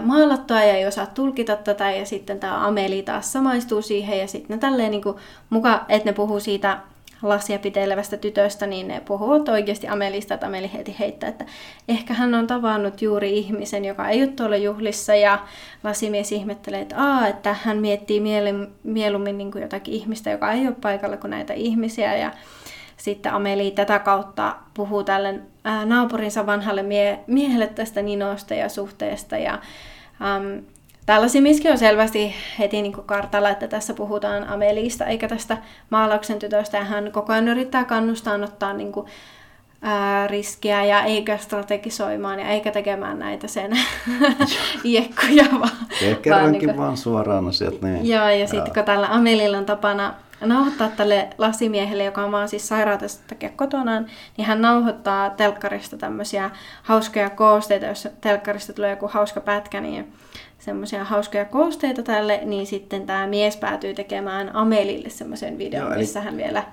maalattua 0.00 0.62
ja 0.62 0.74
ei 0.74 0.86
osaa 0.86 1.06
tulkita 1.06 1.56
tätä 1.56 1.90
ja 1.90 2.06
sitten 2.06 2.40
tämä 2.40 2.66
Ameli 2.66 3.02
taas 3.02 3.32
samaistuu 3.32 3.82
siihen 3.82 4.18
ja 4.18 4.26
sitten 4.26 4.60
tälleen 4.60 4.90
niin 4.90 5.02
kuin, 5.02 5.16
muka, 5.50 5.84
että 5.88 6.08
ne 6.08 6.12
puhuu 6.12 6.40
siitä 6.40 6.78
lasia 7.22 7.58
pitelevästä 7.58 8.16
tytöstä, 8.16 8.66
niin 8.66 8.88
ne 8.88 9.00
puhuvat 9.00 9.48
oikeasti 9.48 9.88
Amelista, 9.88 10.34
että 10.34 10.46
Ameli 10.46 10.72
heti 10.72 10.96
heittää, 10.98 11.28
että 11.28 11.44
ehkä 11.88 12.14
hän 12.14 12.34
on 12.34 12.46
tavannut 12.46 13.02
juuri 13.02 13.38
ihmisen, 13.38 13.84
joka 13.84 14.08
ei 14.08 14.22
ole 14.22 14.30
tuolla 14.30 14.56
juhlissa, 14.56 15.14
ja 15.14 15.38
lasimies 15.84 16.32
ihmettelee, 16.32 16.80
että, 16.80 16.96
Aa, 16.98 17.26
että 17.28 17.56
hän 17.62 17.78
miettii 17.78 18.22
mieluummin 18.84 19.38
niin 19.38 19.52
kuin 19.52 19.62
jotakin 19.62 19.94
ihmistä, 19.94 20.30
joka 20.30 20.52
ei 20.52 20.66
ole 20.66 20.76
paikalla 20.80 21.16
kuin 21.16 21.30
näitä 21.30 21.52
ihmisiä, 21.52 22.16
ja 22.16 22.32
sitten 22.96 23.32
Ameli 23.32 23.70
tätä 23.70 23.98
kautta 23.98 24.56
puhuu 24.74 25.04
tälle 25.04 25.40
naapurinsa 25.84 26.46
vanhalle 26.46 26.82
mie- 26.82 27.20
miehelle 27.26 27.66
tästä 27.66 28.02
Ninosta 28.02 28.54
ja 28.54 28.68
suhteesta. 28.68 29.36
Ja, 29.36 29.52
äm, 29.52 30.62
tällaisia 31.06 31.42
miski 31.42 31.70
on 31.70 31.78
selvästi 31.78 32.34
heti 32.58 32.82
niin 32.82 32.92
kuin 32.92 33.06
kartalla, 33.06 33.50
että 33.50 33.68
tässä 33.68 33.94
puhutaan 33.94 34.48
Amelista 34.48 35.06
eikä 35.06 35.28
tästä 35.28 35.56
maalauksen 35.90 36.38
tytöstä. 36.38 36.78
Ja 36.78 36.84
hän 36.84 37.12
koko 37.12 37.32
ajan 37.32 37.48
yrittää 37.48 37.84
kannustaa 37.84 38.34
ottaa 38.44 38.72
niin 38.72 38.92
kuin, 38.92 39.06
ää, 39.82 40.26
riskiä 40.26 40.84
ja 40.84 41.02
eikä 41.02 41.36
strategisoimaan 41.36 42.38
ja 42.40 42.48
eikä 42.48 42.70
tekemään 42.70 43.18
näitä 43.18 43.48
sen 43.48 43.70
iekkoja, 44.84 45.44
vaan, 45.60 45.70
kerrankin 46.00 46.30
vaan 46.32 46.42
vaan, 46.42 46.52
niinku- 46.52 46.76
vaan 46.76 46.96
suoraan 46.96 47.48
asiat. 47.48 47.82
Niin. 47.82 48.08
Joo, 48.08 48.28
ja 48.28 48.46
sitten 48.46 48.74
kun 48.74 48.84
tällä 48.84 49.08
Amelilla 49.10 49.58
on 49.58 49.66
tapana 49.66 50.14
nauhoittaa 50.40 50.88
tälle 50.88 51.28
lasimiehelle, 51.38 52.04
joka 52.04 52.24
on 52.24 52.32
vaan 52.32 52.48
siis 52.48 52.68
sairautensa 52.68 53.20
takia 53.26 53.48
kotonaan, 53.56 54.06
niin 54.36 54.46
hän 54.46 54.62
nauhoittaa 54.62 55.30
telkkarista 55.30 55.96
tämmöisiä 55.96 56.50
hauskoja 56.82 57.30
koosteita, 57.30 57.86
jos 57.86 58.08
telkkarista 58.20 58.72
tulee 58.72 58.90
joku 58.90 59.08
hauska 59.08 59.40
pätkä, 59.40 59.80
niin 59.80 60.12
semmoisia 60.64 61.04
hauskoja 61.04 61.44
koosteita 61.44 62.02
tälle, 62.02 62.40
niin 62.44 62.66
sitten 62.66 63.06
tämä 63.06 63.26
mies 63.26 63.56
päätyy 63.56 63.94
tekemään 63.94 64.56
Amelille 64.56 65.08
semmoisen 65.10 65.58
videon, 65.58 65.84
Joo, 65.84 65.92
eli- 65.92 66.00
missä 66.00 66.20
hän 66.20 66.36
vielä 66.36 66.64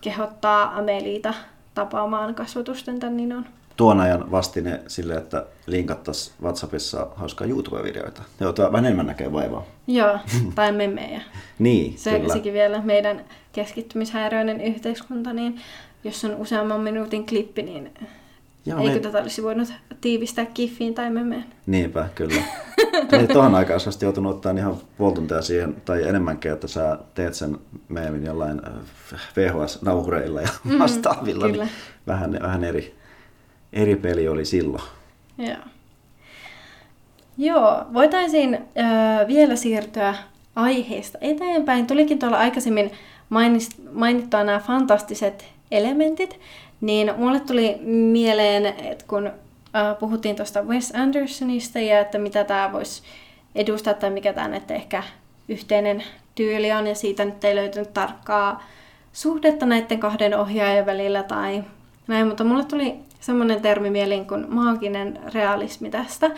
kehottaa 0.00 0.78
Ameliita 0.78 1.34
tapaamaan 1.74 2.34
kasvotusten 2.34 3.00
tämän 3.00 3.16
Ninon. 3.16 3.46
Tuon 3.76 4.00
ajan 4.00 4.30
vastine 4.30 4.80
sille, 4.86 5.14
että 5.14 5.46
linkattaisiin 5.66 6.36
WhatsAppissa 6.42 7.06
hauskaa 7.16 7.46
YouTube-videoita. 7.46 8.22
Joutuu 8.40 8.64
vähän 8.64 8.84
enemmän 8.84 9.06
näkee 9.06 9.32
vaivaa. 9.32 9.64
Joo, 9.86 10.18
tai 10.54 10.72
memmejä. 10.72 11.20
Niin, 11.58 11.98
Se, 11.98 12.18
kyllä. 12.18 12.32
sekin 12.32 12.52
vielä 12.52 12.80
meidän 12.82 13.24
keskittymishäiriöinen 13.52 14.60
yhteiskunta, 14.60 15.32
niin 15.32 15.60
jos 16.04 16.24
on 16.24 16.34
useamman 16.36 16.80
minuutin 16.80 17.26
klippi, 17.26 17.62
niin 17.62 17.90
Joo, 18.66 18.78
eikö 18.78 18.94
me... 18.94 19.00
tätä 19.00 19.18
olisi 19.18 19.42
voinut 19.42 19.72
tiivistää 20.00 20.44
kiffiin 20.44 20.94
tai 20.94 21.10
memeen? 21.10 21.44
Niinpä, 21.66 22.08
kyllä. 22.14 22.42
Ei 23.12 23.26
tuohon 23.32 23.54
aikaan 23.54 23.80
sä 23.80 23.86
olisit 23.86 24.02
joutunut 24.02 24.34
ottaa 24.34 24.52
ihan 24.52 24.76
puoli 24.98 25.14
tuntia 25.14 25.42
siihen, 25.42 25.76
tai 25.84 26.08
enemmänkin, 26.08 26.52
että 26.52 26.68
sä 26.68 26.98
teet 27.14 27.34
sen 27.34 27.58
meemin 27.88 28.24
jollain 28.24 28.60
äh, 28.66 28.72
VHS-nauhureilla 29.36 30.40
ja 30.40 30.48
vastaavilla. 30.78 31.46
kyllä. 31.46 31.64
Niin 31.64 31.74
vähän, 32.06 32.38
vähän 32.42 32.64
eri, 32.64 32.94
eri 33.72 33.96
peli 33.96 34.28
oli 34.28 34.44
silloin. 34.44 34.82
Joo. 35.38 35.56
Joo, 37.38 37.86
voitaisiin 37.92 38.54
äh, 38.54 39.28
vielä 39.28 39.56
siirtyä 39.56 40.14
aiheesta 40.56 41.18
eteenpäin. 41.20 41.86
Tulikin 41.86 42.18
tuolla 42.18 42.38
aikaisemmin 42.38 42.90
mainittua 43.92 44.44
nämä 44.44 44.58
fantastiset 44.58 45.44
elementit, 45.70 46.40
niin 46.82 47.12
mulle 47.16 47.40
tuli 47.40 47.76
mieleen, 48.12 48.66
että 48.66 49.04
kun 49.08 49.26
äh, 49.26 49.98
puhuttiin 49.98 50.36
tuosta 50.36 50.62
Wes 50.62 50.92
Andersonista 50.94 51.78
ja 51.78 52.00
että 52.00 52.18
mitä 52.18 52.44
tämä 52.44 52.72
voisi 52.72 53.02
edustaa 53.54 53.94
tai 53.94 54.10
mikä 54.10 54.32
tämä 54.32 54.48
nyt 54.48 54.70
ehkä 54.70 55.02
yhteinen 55.48 56.04
tyyli 56.34 56.72
on, 56.72 56.86
ja 56.86 56.94
siitä 56.94 57.24
nyt 57.24 57.44
ei 57.44 57.54
löytynyt 57.54 57.94
tarkkaa 57.94 58.62
suhdetta 59.12 59.66
näiden 59.66 60.00
kahden 60.00 60.38
ohjaajan 60.38 60.86
välillä 60.86 61.22
tai 61.22 61.64
näin, 62.06 62.26
mutta 62.26 62.44
mulle 62.44 62.64
tuli 62.64 62.94
semmoinen 63.20 63.62
termi 63.62 63.90
mieliin 63.90 64.26
kuin 64.26 64.46
maaginen 64.48 65.20
realismi 65.34 65.90
tästä. 65.90 66.30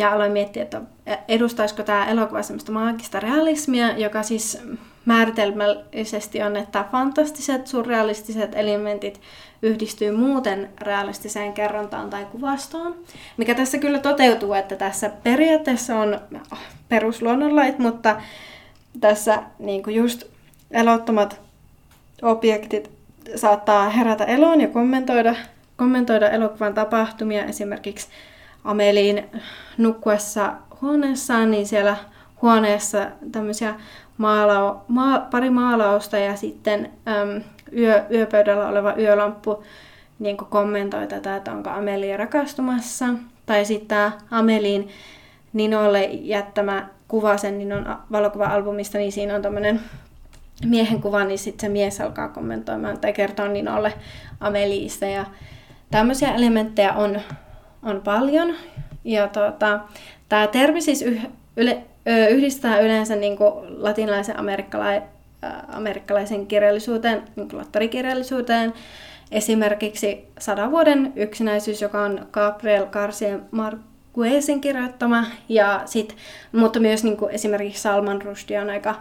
Ja 0.00 0.12
aloin 0.12 0.32
miettiä, 0.32 0.62
että 0.62 0.80
edustaisiko 1.28 1.82
tämä 1.82 2.06
elokuva 2.06 2.42
semmoista 2.42 2.72
maagista 2.72 3.20
realismia, 3.20 3.98
joka 3.98 4.22
siis 4.22 4.58
määritelmällisesti 5.04 6.42
on, 6.42 6.56
että 6.56 6.84
fantastiset, 6.92 7.66
surrealistiset 7.66 8.54
elementit 8.54 9.20
yhdistyy 9.62 10.10
muuten 10.10 10.68
realistiseen 10.80 11.52
kerrontaan 11.52 12.10
tai 12.10 12.24
kuvastoon. 12.24 12.96
Mikä 13.36 13.54
tässä 13.54 13.78
kyllä 13.78 13.98
toteutuu, 13.98 14.52
että 14.52 14.76
tässä 14.76 15.10
periaatteessa 15.22 15.96
on 15.96 16.20
perusluonnonlait, 16.88 17.78
mutta 17.78 18.20
tässä 19.00 19.42
niin 19.58 19.82
kuin 19.82 19.96
just 19.96 20.24
elottomat 20.70 21.40
objektit 22.22 22.90
saattaa 23.36 23.90
herätä 23.90 24.24
eloon 24.24 24.60
ja 24.60 24.68
kommentoida, 24.68 25.34
kommentoida 25.76 26.30
elokuvan 26.30 26.74
tapahtumia. 26.74 27.44
Esimerkiksi 27.44 28.08
Ameliin 28.64 29.30
nukkuessa 29.78 30.52
huoneessaan, 30.80 31.50
niin 31.50 31.66
siellä 31.66 31.96
huoneessa 32.42 33.06
tämmöisiä 33.32 33.74
maalau, 34.18 34.76
maa, 34.88 35.18
pari 35.18 35.50
maalausta 35.50 36.18
ja 36.18 36.36
sitten 36.36 36.90
äm, 37.08 37.42
yö, 37.76 38.04
yöpöydällä 38.10 38.68
oleva 38.68 38.94
yölamppu 38.98 39.62
niin 40.18 40.36
kommentoi 40.36 41.06
tätä, 41.06 41.36
että 41.36 41.52
onko 41.52 41.70
Amelia 41.70 42.16
rakastumassa. 42.16 43.06
Tai 43.46 43.64
sitten 43.64 43.88
tämä 43.88 44.12
Amelin 44.30 44.88
Ninolle 45.52 46.04
jättämä 46.04 46.88
kuva 47.08 47.36
sen 47.36 47.58
Ninon 47.58 47.96
valokuva-albumista, 48.12 48.98
niin 48.98 49.12
siinä 49.12 49.34
on 49.34 49.42
tämmöinen 49.42 49.80
miehen 50.64 51.00
kuva, 51.00 51.24
niin 51.24 51.38
sitten 51.38 51.60
se 51.60 51.84
mise 51.84 52.02
alkaa 52.02 52.28
kommentoimaan 52.28 53.00
tai 53.00 53.12
kertoa 53.12 53.48
Ninolle 53.48 53.92
Ameliista. 54.40 55.06
Ja 55.06 55.24
tämmöisiä 55.90 56.34
elementtejä 56.34 56.92
on, 56.92 57.20
on 57.82 58.00
paljon. 58.00 58.54
Ja 59.04 59.28
tota, 59.28 59.80
tämä 60.28 60.46
termi 60.46 60.80
siis 60.80 61.02
yh, 61.02 61.26
yle, 61.56 61.82
yhdistää 62.30 62.80
yleensä 62.80 63.16
niin 63.16 63.36
kuin 63.36 63.52
latinalaisen 63.82 64.36
amerikkala- 64.36 65.02
amerikkalaisen 65.68 66.46
kirjallisuuteen, 66.46 67.22
niin 67.36 67.48
kuin 67.48 67.58
lottarikirjallisuuteen. 67.58 68.74
Esimerkiksi 69.32 70.24
Sadan 70.38 70.70
vuoden 70.70 71.12
yksinäisyys, 71.16 71.82
joka 71.82 72.02
on 72.02 72.26
Gabriel 72.32 72.86
Garcia 72.86 73.38
Marquezin 73.50 74.60
kirjoittama, 74.60 75.24
ja 75.48 75.82
sit, 75.84 76.16
mutta 76.52 76.80
myös 76.80 77.04
niin 77.04 77.16
kuin 77.16 77.30
esimerkiksi 77.30 77.82
Salman 77.82 78.22
Rushdie 78.22 78.60
on 78.60 78.70
aika 78.70 78.94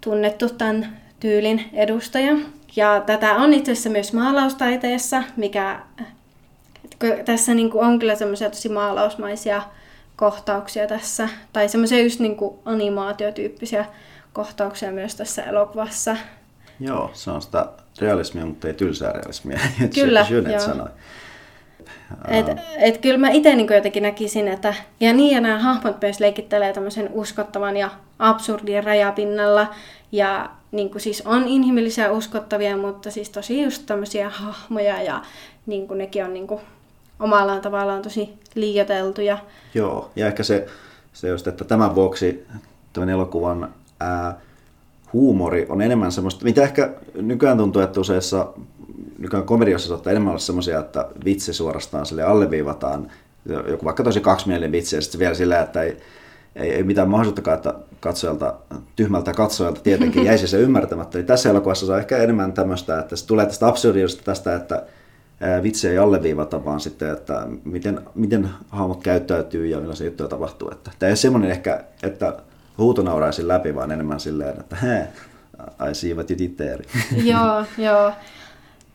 tunnettu 0.00 0.48
tämän 0.48 0.96
tyylin 1.20 1.64
edustaja. 1.72 2.36
Ja 2.76 3.02
tätä 3.06 3.34
on 3.34 3.54
itse 3.54 3.72
asiassa 3.72 3.90
myös 3.90 4.12
maalaustaiteessa, 4.12 5.22
mikä 5.36 5.80
tässä 7.24 7.54
niin 7.54 7.70
kuin 7.70 7.86
on 7.86 7.98
kyllä 7.98 8.14
semmoisia 8.14 8.50
tosi 8.50 8.68
maalausmaisia 8.68 9.62
kohtauksia 10.16 10.86
tässä, 10.86 11.28
tai 11.52 11.68
semmoisia 11.68 12.02
just 12.02 12.20
niin 12.20 12.36
kuin 12.36 12.58
animaatiotyyppisiä 12.64 13.84
kohtauksia 14.32 14.92
myös 14.92 15.14
tässä 15.14 15.42
elokuvassa. 15.42 16.16
Joo, 16.80 17.10
se 17.12 17.30
on 17.30 17.42
sitä 17.42 17.66
realismia, 18.00 18.46
mutta 18.46 18.68
ei 18.68 18.74
tylsää 18.74 19.12
realismia. 19.12 19.58
Kyllä, 19.94 20.26
Jönet 20.30 20.52
joo. 20.52 20.60
sanoi. 20.60 20.88
Et, 22.28 22.46
et 22.78 22.98
kyllä 22.98 23.18
mä 23.18 23.30
itse 23.30 23.54
niin 23.54 23.74
jotenkin 23.74 24.02
näkisin, 24.02 24.48
että 24.48 24.74
ja 25.00 25.12
niin 25.12 25.34
ja 25.34 25.40
nämä 25.40 25.58
hahmot 25.58 26.02
myös 26.02 26.20
leikittelee 26.20 26.72
tämmöisen 26.72 27.08
uskottavan 27.12 27.76
ja 27.76 27.90
absurdin 28.18 28.84
rajapinnalla. 28.84 29.74
Ja 30.12 30.50
niin 30.72 30.90
kuin 30.90 31.02
siis 31.02 31.22
on 31.26 31.48
inhimillisiä 31.48 32.10
uskottavia, 32.12 32.76
mutta 32.76 33.10
siis 33.10 33.30
tosi 33.30 33.62
just 33.62 33.82
tämmöisiä 33.86 34.30
hahmoja 34.30 35.02
ja 35.02 35.22
niin 35.66 35.88
kuin 35.88 35.98
nekin 35.98 36.24
on 36.24 36.34
niin 36.34 36.46
kuin 36.46 36.60
omalla 37.20 37.60
tavallaan 37.60 38.02
tosi 38.02 38.38
liioteltuja. 38.54 39.38
Joo, 39.74 40.10
ja 40.16 40.26
ehkä 40.26 40.42
se, 40.42 40.66
se 41.12 41.28
just, 41.28 41.46
että 41.46 41.64
tämän 41.64 41.94
vuoksi 41.94 42.46
tämän 42.92 43.08
elokuvan 43.08 43.74
ää, 44.00 44.40
huumori 45.12 45.66
on 45.68 45.82
enemmän 45.82 46.12
semmoista, 46.12 46.44
mitä 46.44 46.62
ehkä 46.62 46.90
nykyään 47.14 47.58
tuntuu, 47.58 47.82
että 47.82 48.00
useissa 48.00 48.52
nykyään 49.18 49.46
komediossa 49.46 49.88
saattaa 49.88 50.10
enemmän 50.10 50.30
olla 50.30 50.38
semmoisia, 50.38 50.78
että 50.78 51.08
vitsi 51.24 51.52
suorastaan 51.52 52.06
sille 52.06 52.22
alleviivataan, 52.22 53.10
joku 53.68 53.84
vaikka 53.84 54.02
tosi 54.02 54.20
kaksimielinen 54.20 54.72
vitsi, 54.72 54.96
ja 54.96 55.02
sitten 55.02 55.18
vielä 55.18 55.34
sillä, 55.34 55.60
että 55.60 55.82
ei, 55.82 55.96
ei, 56.56 56.70
ei 56.70 56.82
mitään 56.82 57.08
mahdollisuuttakaan, 57.08 57.56
että 57.56 57.74
katsojalta, 58.00 58.54
tyhmältä 58.96 59.32
katsojalta 59.32 59.80
tietenkin 59.80 60.24
jäisi 60.30 60.48
se 60.48 60.60
ymmärtämättä. 60.60 61.18
Niin 61.18 61.26
tässä 61.26 61.50
elokuvassa 61.50 61.92
on 61.92 61.98
ehkä 61.98 62.18
enemmän 62.18 62.52
tämmöistä, 62.52 62.98
että 62.98 63.16
se 63.16 63.26
tulee 63.26 63.46
tästä 63.46 63.68
absurdiudesta 63.68 64.22
tästä, 64.24 64.54
että 64.54 64.82
vitsi 65.62 65.88
ei 65.88 65.98
alleviivata, 65.98 66.64
vaan 66.64 66.80
sitten, 66.80 67.12
että 67.12 67.46
miten, 67.64 68.00
miten 68.14 68.50
hahmot 68.68 69.02
käyttäytyy 69.02 69.66
ja 69.66 69.80
millaisia 69.80 70.06
juttuja 70.06 70.28
tapahtuu. 70.28 70.70
Että, 70.70 70.90
tämä 70.98 71.08
ei 71.08 71.10
ole 71.10 71.16
semmoinen 71.16 71.50
ehkä, 71.50 71.84
että 72.02 72.36
huuto 72.78 73.02
nauraisin 73.02 73.48
läpi, 73.48 73.74
vaan 73.74 73.90
enemmän 73.90 74.20
silleen, 74.20 74.60
että 74.60 74.76
hei, 74.76 75.02
I 75.90 75.94
see 75.94 76.14
what 76.14 76.30
you 76.30 76.38
did 76.38 76.50
there. 76.50 76.84
joo, 77.32 77.64
joo. 77.78 78.12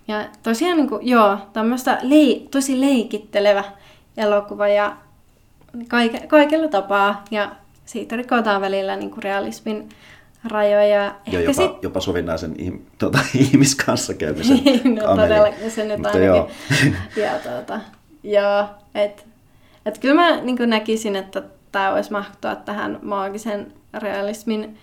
Ja 0.08 0.26
tosiaan 0.44 0.78
niin 0.78 0.90
kuin, 0.90 1.08
joo, 1.08 1.38
tämmöistä 1.54 2.00
lei, 2.02 2.48
tosi 2.52 2.82
leikittelevä 2.82 3.64
elokuva 4.18 4.68
ja 4.68 4.98
kaike, 5.88 6.28
kaikella 6.28 6.68
tapaa. 6.68 7.24
Ja 7.32 7.56
siitä 7.86 8.16
rikotaan 8.16 8.62
välillä 8.62 8.96
niin 8.96 9.12
kuin 9.12 9.24
realismin 9.24 9.90
rajoja. 10.46 11.16
Ja 11.32 11.40
jopa, 11.40 11.54
sit, 11.54 11.84
jopa 11.84 12.00
sovinnaisen 12.00 12.56
ihm, 12.58 12.80
tuota, 13.00 13.20
ihmiskanssakäymisen 13.40 14.58
no 14.96 15.12
Amelin. 15.12 15.30
todellakin 15.30 15.72
se 15.72 15.84
nyt 15.84 16.06
ainakin. 16.06 16.26
joo. 16.26 16.50
ja 17.26 17.32
tuota, 17.44 17.80
joo, 18.24 18.66
et, 18.96 19.26
et 19.86 19.98
kyllä 19.98 20.16
mä 20.16 20.42
niin 20.42 20.70
näkisin, 20.70 21.16
että 21.16 21.44
tämä 21.72 21.92
voisi 21.92 22.12
mahtua 22.12 22.56
tähän 22.56 23.00
maagisen 23.02 23.74
realismin, 23.94 24.78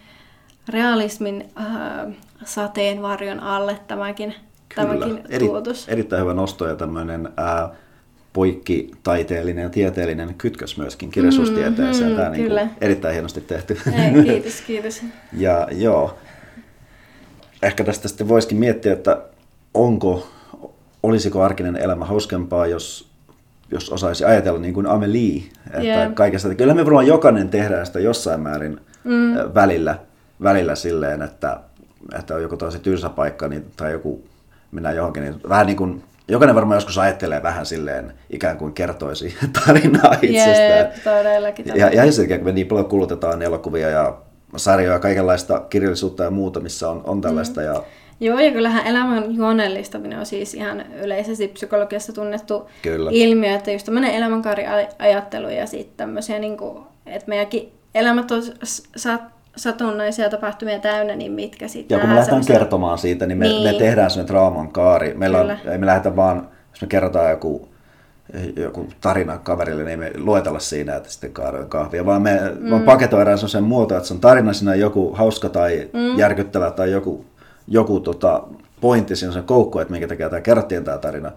realismin 0.69 1.51
äh, 1.61 2.15
sateenvarjon 2.45 3.41
alle 3.41 3.79
tämäkin, 3.87 4.35
tämäkin 4.75 5.23
Eri, 5.29 5.47
tuotus. 5.47 5.89
erittäin 5.89 6.23
hyvä 6.23 6.35
nosto 6.35 6.69
ja 6.69 6.77
tämmöinen 6.77 7.29
ää, 8.31 8.33
poikkitaiteellinen 8.33 9.63
ja 9.63 9.71
tieteellinen 9.71 10.35
kytkös 10.35 10.79
myöskin 10.79 11.11
kirjallisuustieteeseen. 11.11 12.11
Mm, 12.11 12.17
Tämä 12.17 12.29
mm, 12.29 12.33
niin 12.33 12.45
kyllä. 12.45 12.61
kuin, 12.61 12.77
erittäin 12.81 13.13
hienosti 13.13 13.41
tehty. 13.41 13.79
Ei, 13.87 14.23
kiitos, 14.25 14.61
kiitos. 14.61 15.03
Ja 15.33 15.69
joo, 15.73 16.19
ehkä 17.63 17.85
tästä 17.85 18.09
sitten 18.09 18.29
voisikin 18.29 18.59
miettiä, 18.59 18.93
että 18.93 19.23
onko, 19.75 20.29
olisiko 21.03 21.43
arkinen 21.43 21.77
elämä 21.77 22.05
hauskempaa, 22.05 22.67
jos, 22.67 23.11
jos 23.71 23.91
osaisi 23.91 24.25
ajatella 24.25 24.59
niin 24.59 24.75
kuin 24.75 24.87
Amelie, 24.87 25.43
että 25.67 25.81
Jep. 25.81 26.15
kaikesta, 26.15 26.55
kyllä 26.55 26.75
me 26.75 26.85
varmaan 26.85 27.07
jokainen 27.07 27.49
tehdään 27.49 27.87
sitä 27.87 28.01
jossain 28.01 28.41
määrin 28.41 28.81
mm. 29.05 29.35
välillä, 29.55 29.99
välillä 30.43 30.75
silleen, 30.75 31.23
että, 31.23 31.61
että 32.19 32.35
on 32.35 32.43
joku 32.43 32.57
tosi 32.57 32.79
tylsä 32.79 33.09
paikka 33.09 33.49
niin, 33.49 33.65
tai 33.77 33.93
joku 33.93 34.25
mennään 34.73 34.97
johonkin, 34.97 35.23
niin 35.23 35.41
vähän 35.49 35.67
niin 35.67 35.77
kuin, 35.77 36.03
jokainen 36.31 36.55
varmaan 36.55 36.77
joskus 36.77 36.99
ajattelee 36.99 37.43
vähän 37.43 37.67
silleen, 37.67 38.13
ikään 38.31 38.57
kuin 38.59 38.73
kertoisi 38.73 39.35
tarinaa 39.65 40.15
itsestään. 40.23 40.79
Jep, 40.79 40.93
todellakin. 41.05 41.67
Ja, 41.67 41.89
ja 41.89 42.03
takia, 42.17 42.37
kun 42.37 42.47
me 42.47 42.53
niin 42.53 42.67
paljon 42.67 42.89
kulutetaan 42.89 43.43
elokuvia 43.43 43.89
ja 43.89 44.17
sarjoja, 44.57 44.99
kaikenlaista 44.99 45.61
kirjallisuutta 45.71 46.25
ja 46.25 46.31
muuta, 46.31 46.61
missä 46.61 46.91
on, 46.91 47.01
on 47.05 47.21
tällaista. 47.21 47.63
Ja, 47.63 47.83
Joo, 48.23 48.39
ja 48.39 48.51
kyllähän 48.53 48.87
elämän 48.87 49.35
juonellistaminen 49.35 50.19
on 50.19 50.27
siis 50.27 50.55
ihan 50.55 50.85
yleisesti 51.03 51.49
psykologiassa 51.49 52.13
tunnettu 52.13 52.69
Kyllä. 52.83 53.11
ilmiö, 53.13 53.55
että 53.55 53.71
just 53.71 53.85
tämmöinen 53.87 54.15
elämänkaariajattelu 54.15 55.49
ja 55.49 55.67
sitten 55.67 55.97
tämmöisiä, 55.97 56.39
niin 56.39 56.57
kuin, 56.57 56.83
että 57.07 57.29
meidänkin 57.29 57.73
elämät 57.95 58.31
on 58.31 58.43
s- 58.65 58.83
sat, 58.97 59.21
satunnaisia 59.57 60.31
tapahtumia 60.31 60.79
täynnä, 60.79 61.17
niin 61.17 61.33
mitkä 61.33 61.69
sitten 61.69 61.97
ja 61.97 62.01
kun 62.01 62.09
me 62.09 62.15
lähdetään 62.15 62.47
kertomaan 62.47 62.99
siitä, 62.99 63.27
niin 63.27 63.39
me, 63.39 63.49
niin. 63.49 63.63
me 63.63 63.79
tehdään 63.79 64.11
sellainen 64.11 64.33
draaman 64.33 64.73
kaari. 64.73 65.15
Meillä 65.15 65.39
on, 65.41 65.51
ei 65.51 65.79
me 65.79 65.87
lähdetä 65.87 66.17
vaan, 66.17 66.49
jos 66.71 66.81
me 66.81 66.89
kerrotaan 66.89 67.31
joku, 67.31 67.69
joku 68.57 68.89
tarina 69.01 69.39
kaverille, 69.39 69.85
niin 69.85 69.99
me 69.99 70.13
luetella 70.17 70.59
siinä, 70.59 70.97
että 70.97 71.11
sitten 71.11 71.33
kaadoin 71.33 71.69
kahvia, 71.69 72.07
vaan 72.07 72.23
me 72.23 72.41
mm. 72.61 72.71
vaan 72.71 72.83
paketoidaan 72.83 73.39
sellaisen 73.39 73.65
muoto, 73.65 73.97
että 73.97 74.09
se 74.09 74.15
on 74.15 74.21
tarina 74.21 74.53
siinä 74.53 74.75
joku 74.75 75.15
hauska 75.15 75.49
tai 75.49 75.91
mm. 75.93 76.19
järkyttävä 76.19 76.71
tai 76.71 76.91
joku, 76.91 77.25
joku 77.69 78.01
tota, 78.01 78.43
pointti 78.81 79.17
siinä, 79.17 79.33
se 79.33 79.43
koukku, 79.43 79.79
että 79.79 79.93
minkä 79.93 80.09
takia 80.09 80.31
tämä 80.31 80.41
kerrottiin 80.41 80.85
tämä 80.85 80.99
tarina. 80.99 81.33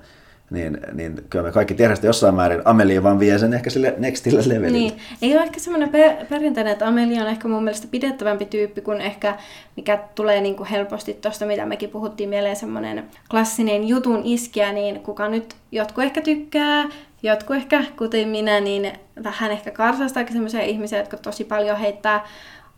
Niin, 0.53 0.77
niin 0.93 1.19
kyllä 1.29 1.45
me 1.45 1.51
kaikki 1.51 1.73
tiedämme 1.73 1.95
sitä 1.95 2.07
jossain 2.07 2.35
määrin. 2.35 2.61
Amelie 2.65 3.03
vaan 3.03 3.19
vie 3.19 3.39
sen 3.39 3.53
ehkä 3.53 3.69
sille 3.69 3.93
nextille 3.97 4.41
levelille. 4.45 4.77
Niin. 4.77 4.97
Ei 5.21 5.33
ole 5.33 5.43
ehkä 5.43 5.59
semmoinen 5.59 5.89
per- 5.89 6.25
perinteinen, 6.29 6.73
että 6.73 6.87
Amelia 6.87 7.21
on 7.21 7.27
ehkä 7.27 7.47
mun 7.47 7.63
mielestä 7.63 7.87
pidettävämpi 7.91 8.45
tyyppi 8.45 8.81
kuin 8.81 9.01
ehkä, 9.01 9.37
mikä 9.75 9.99
tulee 10.15 10.41
niin 10.41 10.55
kuin 10.55 10.69
helposti 10.69 11.13
tuosta, 11.13 11.45
mitä 11.45 11.65
mekin 11.65 11.89
puhuttiin 11.89 12.29
mieleen, 12.29 12.55
semmoinen 12.55 13.03
klassinen 13.29 13.87
jutun 13.87 14.21
iskiä, 14.23 14.73
niin 14.73 14.99
kuka 14.99 15.27
nyt, 15.27 15.55
jotkut 15.71 16.03
ehkä 16.03 16.21
tykkää, 16.21 16.83
jotkut 17.23 17.55
ehkä, 17.55 17.83
kuten 17.97 18.29
minä, 18.29 18.59
niin 18.59 18.91
vähän 19.23 19.51
ehkä 19.51 19.71
karsasta 19.71 20.25
semmoisia 20.31 20.61
ihmisiä, 20.61 20.99
jotka 20.99 21.17
tosi 21.17 21.43
paljon 21.43 21.77
heittää 21.77 22.25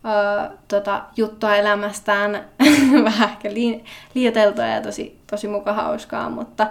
ö, 0.04 0.50
tota, 0.68 1.02
juttua 1.16 1.56
elämästään, 1.56 2.44
vähän 3.04 3.28
ehkä 3.28 3.52
li- 3.52 3.84
liioteltua 4.14 4.64
ja 4.64 4.80
tosi, 4.80 5.18
tosi 5.30 5.48
muka 5.48 5.72
hauskaa, 5.72 6.30
mutta 6.30 6.66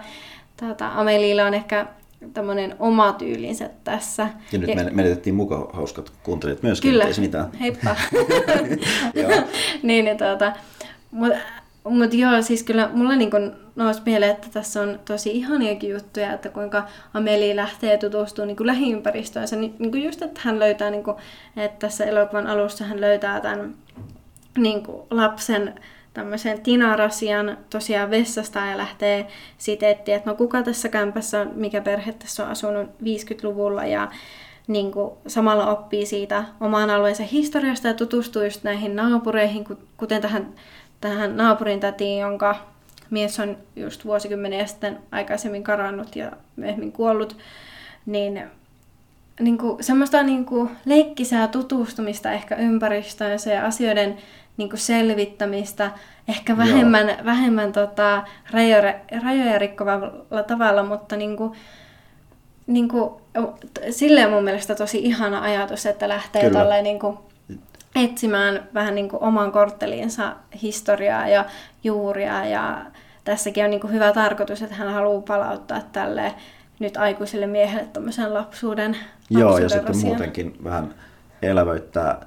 tota, 0.60 0.88
Ameliilla 0.88 1.44
on 1.46 1.54
ehkä 1.54 1.86
tämmöinen 2.34 2.76
oma 2.80 3.14
tyylinsä 3.14 3.70
tässä. 3.84 4.28
Ja 4.52 4.60
nyt 4.60 4.70
Ja- 4.70 4.76
me 4.76 4.90
menetettiin 4.92 5.36
mukaan 5.36 5.68
hauskat 5.74 6.12
kuuntelijat 6.24 6.64
myöskin, 6.64 6.92
Kyllä, 6.92 7.04
ei 7.04 7.14
se 7.14 7.22
mitään. 7.22 7.52
heippa. 7.62 7.96
Niin, 9.84 10.06
niin 10.06 10.18
tuota, 10.18 10.54
mutta 11.12 11.38
mut 11.84 12.14
joo, 12.14 12.42
siis 12.42 12.64
kyllä 12.64 12.90
mulla 12.94 13.16
niinku 13.16 13.38
nousi 13.76 14.02
mieleen, 14.06 14.32
että 14.32 14.48
tässä 14.54 14.82
on 14.82 15.00
tosi 15.06 15.32
ihaniakin 15.32 15.90
juttuja, 15.90 16.34
että 16.34 16.50
kuinka 16.50 16.88
Ameli 17.14 17.56
lähtee 17.56 17.98
tutustumaan 17.98 18.48
niinku 18.48 18.66
lähiympäristöönsä. 18.66 19.56
Ni, 19.56 19.74
niinku 19.80 19.98
just, 19.98 20.22
että 20.22 20.42
hän 20.44 20.60
löytää, 20.60 20.90
niinku, 20.90 21.16
että 21.58 21.88
tässä 21.88 22.06
elokuvan 22.06 22.48
alussa 22.48 22.86
hän 22.86 23.02
löytää 23.02 23.42
tämän 23.42 23.76
niinku 24.58 25.08
lapsen 25.10 25.76
tämmöisen 26.16 26.62
tinarasian 26.62 27.58
tosiaan 27.70 28.10
vessasta 28.10 28.60
ja 28.60 28.78
lähtee 28.78 29.28
sitten 29.58 29.90
etsiä, 29.90 30.16
että 30.16 30.30
no 30.30 30.36
kuka 30.36 30.64
tässä 30.64 30.90
kämpässä 30.90 31.42
on, 31.42 31.52
mikä 31.56 31.82
perhe 31.82 32.14
tässä 32.14 32.44
on 32.44 32.50
asunut 32.50 32.90
50-luvulla 32.90 33.86
ja 33.86 34.12
niin 34.68 34.92
kuin 34.92 35.12
samalla 35.28 35.72
oppii 35.72 36.06
siitä 36.06 36.46
oman 36.60 36.90
alueensa 36.90 37.24
historiasta 37.24 37.88
ja 37.88 37.94
tutustuu 37.94 38.44
just 38.44 38.64
näihin 38.64 38.96
naapureihin, 38.96 39.66
ku- 39.66 39.80
kuten 39.98 40.22
tähän, 40.22 40.54
tähän 41.02 41.38
naapurin 41.38 41.80
tätiin, 41.80 42.20
jonka 42.20 42.56
mies 43.10 43.40
on 43.40 43.58
just 43.76 44.06
vuosikymmeniä 44.06 44.66
sitten 44.66 44.98
aikaisemmin 45.12 45.64
karannut 45.64 46.16
ja 46.16 46.32
myöhemmin 46.56 46.92
kuollut, 46.92 47.38
niin 48.06 48.44
niin 49.40 49.58
kuin, 49.58 49.84
semmoista 49.84 50.24
niin 50.24 50.46
kuin, 50.46 50.70
leikkisää 50.86 51.48
tutustumista 51.48 52.32
ehkä 52.32 52.56
ympäristöönsä 52.56 53.54
ja 53.54 53.66
asioiden 53.66 54.18
niin 54.58 54.70
kuin, 54.70 54.80
selvittämistä, 54.80 55.92
ehkä 56.28 56.58
vähemmän, 56.58 57.18
vähemmän 57.26 57.72
tota, 57.72 58.24
rajoja, 58.52 58.94
rajoja 59.24 59.60
rikkovalla 59.60 60.44
tavalla, 60.48 60.84
mutta 60.84 61.16
niin 61.16 61.38
kuin, 61.38 61.52
niin 62.68 62.88
kuin, 62.88 63.12
silleen 63.90 64.30
mun 64.30 64.44
mielestä 64.44 64.76
tosi 64.76 65.00
ihana 65.00 65.42
ajatus, 65.42 65.86
että 65.86 66.10
lähtee 66.10 66.50
tolleen, 66.50 66.84
niin 66.84 67.00
kuin, 67.00 67.18
etsimään 67.96 68.64
vähän 68.74 68.96
niin 68.96 69.10
kuin, 69.10 69.24
oman 69.24 69.52
kortteliinsa 69.52 70.36
historiaa 70.62 71.28
ja 71.28 71.46
juuria 71.84 72.46
ja 72.46 72.86
tässäkin 73.24 73.64
on 73.64 73.70
niin 73.70 73.82
kuin, 73.82 73.94
hyvä 73.94 74.12
tarkoitus, 74.12 74.62
että 74.62 74.76
hän 74.76 74.94
haluaa 74.94 75.22
palauttaa 75.22 75.82
tälle 75.92 76.34
nyt 76.80 76.98
aikuiselle 76.98 77.48
miehelle 77.48 77.88
tämmöisen 77.94 78.34
lapsuuden, 78.34 78.98
Joo, 79.30 79.42
ja 79.42 79.46
lapsuuden 79.48 79.70
sitten 79.70 79.88
rasian. 79.88 80.08
muutenkin 80.08 80.56
vähän 80.64 80.96
elävöittää, 81.42 82.26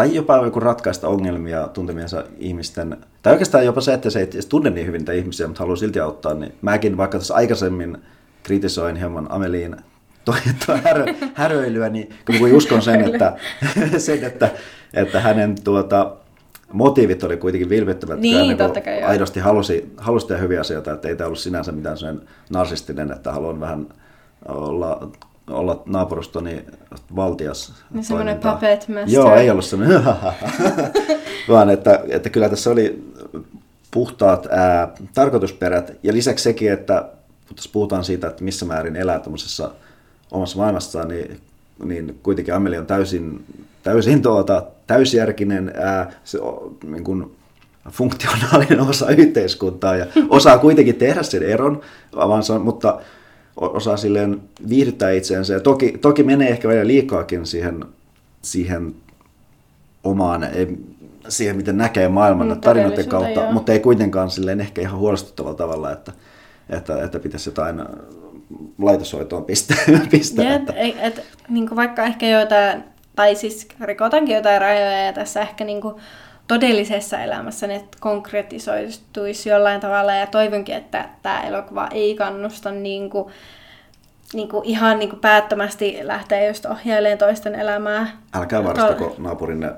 tai 0.00 0.14
jopa 0.14 0.44
joku 0.44 0.60
ratkaista 0.60 1.08
ongelmia 1.08 1.68
tuntemiensa 1.68 2.24
ihmisten, 2.38 2.96
tai 3.22 3.32
oikeastaan 3.32 3.64
jopa 3.64 3.80
se, 3.80 3.94
että 3.94 4.10
se 4.10 4.20
ei 4.20 4.28
tunne 4.48 4.70
niin 4.70 4.86
hyvin 4.86 4.98
niitä 4.98 5.12
ihmisiä, 5.12 5.46
mutta 5.46 5.62
haluaa 5.62 5.76
silti 5.76 6.00
auttaa, 6.00 6.34
niin 6.34 6.54
mäkin 6.62 6.96
vaikka 6.96 7.18
tässä 7.18 7.34
aikaisemmin 7.34 7.98
kritisoin 8.42 8.96
hieman 8.96 9.26
Ameliin 9.30 9.76
toi, 10.24 10.36
toi 10.66 10.78
härö, 10.84 11.04
häröilyä, 11.34 11.88
niin 11.88 12.10
mä 12.28 12.56
uskon 12.56 12.82
sen, 12.82 13.00
että, 13.00 13.36
sen, 13.98 14.24
että, 14.24 14.50
että 14.94 15.20
hänen 15.20 15.54
tuota, 15.64 16.16
motiivit 16.72 17.24
oli 17.24 17.36
kuitenkin 17.36 17.68
vilpittömät. 17.68 18.20
Niin, 18.20 18.48
hän 18.48 18.56
totta 18.56 18.80
kai, 18.80 19.02
aidosti 19.02 19.40
halusi, 19.40 19.92
halusi 19.96 20.26
tehdä 20.26 20.42
hyviä 20.42 20.60
asioita, 20.60 20.92
että 20.92 21.08
ei 21.08 21.16
tämä 21.16 21.26
ollut 21.26 21.38
sinänsä 21.38 21.72
mitään 21.72 21.98
sen 21.98 22.20
narsistinen, 22.50 23.12
että 23.12 23.32
haluan 23.32 23.60
vähän 23.60 23.86
olla, 24.48 25.10
olla 25.50 25.82
naapurustoni 25.86 26.64
valtias. 27.16 27.72
Niin 27.90 28.04
semmoinen 28.04 28.38
puppet 28.38 28.88
master. 28.88 29.04
Joo, 29.06 29.34
ei 29.34 29.50
ollut 29.50 29.64
semmoinen, 29.64 30.02
vaan 31.48 31.70
että, 31.70 32.04
että 32.08 32.30
kyllä 32.30 32.48
tässä 32.48 32.70
oli 32.70 33.12
puhtaat 33.90 34.46
ää, 34.50 34.88
tarkoitusperät 35.14 35.92
ja 36.02 36.12
lisäksi 36.12 36.42
sekin, 36.42 36.72
että 36.72 37.04
kun 37.48 37.56
tässä 37.56 37.70
puhutaan 37.72 38.04
siitä, 38.04 38.26
että 38.26 38.44
missä 38.44 38.66
määrin 38.66 38.96
elää 38.96 39.18
tämmöisessä 39.18 39.70
omassa 40.30 40.58
maailmassaan, 40.58 41.08
niin, 41.08 41.40
niin 41.84 42.18
kuitenkin 42.22 42.54
Amelie 42.54 42.78
on 42.78 42.86
täysin, 42.86 43.44
täysin 43.82 44.22
tuota, 44.22 44.62
täysjärkinen, 44.86 45.72
ää, 45.76 46.12
se, 46.24 46.40
o- 46.40 46.76
niin 46.84 47.04
kuin, 47.04 47.36
funktionaalinen 47.90 48.80
osa 48.80 49.10
yhteiskuntaa 49.10 49.96
ja 49.96 50.06
osaa 50.28 50.58
kuitenkin 50.58 50.94
tehdä 50.94 51.22
sen 51.22 51.42
eron, 51.42 51.80
vaan 52.16 52.42
se 52.42 52.52
on, 52.52 52.62
mutta 52.62 53.00
osaa 53.60 53.96
silleen 53.96 54.40
viihdyttää 54.68 55.10
itseensä. 55.10 55.52
Ja 55.52 55.60
toki, 55.60 55.98
toki 56.00 56.22
menee 56.22 56.48
ehkä 56.48 56.68
vielä 56.68 56.86
liikaakin 56.86 57.46
siihen, 57.46 57.84
siihen 58.42 58.94
omaan, 60.04 60.44
ei, 60.44 60.78
siihen 61.28 61.56
miten 61.56 61.76
näkee 61.76 62.08
maailman 62.08 62.48
Mm, 62.48 62.60
tarinoiden 62.60 63.08
kautta, 63.08 63.40
joo. 63.40 63.52
mutta 63.52 63.72
ei 63.72 63.80
kuitenkaan 63.80 64.30
silleen 64.30 64.60
ehkä 64.60 64.80
ihan 64.80 64.98
huolestuttavalla 64.98 65.56
tavalla, 65.56 65.92
että, 65.92 66.12
että, 66.70 67.04
että 67.04 67.18
pitäisi 67.18 67.48
jotain 67.48 67.82
laitoshoitoon 68.78 69.44
pistää. 69.50 69.76
pistää 70.10 70.44
Ja 70.44 70.54
että, 70.54 70.72
et, 70.72 70.94
et, 71.00 71.24
niin 71.48 71.76
vaikka 71.76 72.04
ehkä 72.04 72.26
jotain, 72.28 72.84
tai 73.16 73.34
siis 73.34 73.68
rikotaankin 73.80 74.36
jotain 74.36 74.60
rajoja 74.60 75.04
ja 75.04 75.12
tässä 75.12 75.40
ehkä 75.40 75.64
niin 75.64 75.80
kuin 75.80 75.94
todellisessa 76.50 77.18
elämässä 77.18 77.66
ne 77.66 77.84
konkretisoituisi 78.00 79.48
jollain 79.48 79.80
tavalla 79.80 80.12
ja 80.12 80.26
toivonkin, 80.26 80.74
että 80.74 81.08
tämä 81.22 81.42
elokuva 81.42 81.88
ei 81.90 82.14
kannusta 82.14 82.70
niin 82.70 83.10
kuin, 83.10 83.32
niin 84.34 84.48
kuin 84.48 84.64
ihan 84.64 84.98
niin 84.98 85.08
kuin 85.08 85.20
päättömästi 85.20 85.98
lähteä 86.02 86.46
just 86.46 86.66
ohjailemaan 86.66 87.18
toisten 87.18 87.54
elämää. 87.54 88.16
älkää 88.34 88.64
varastako 88.64 89.14
naapurinne 89.18 89.72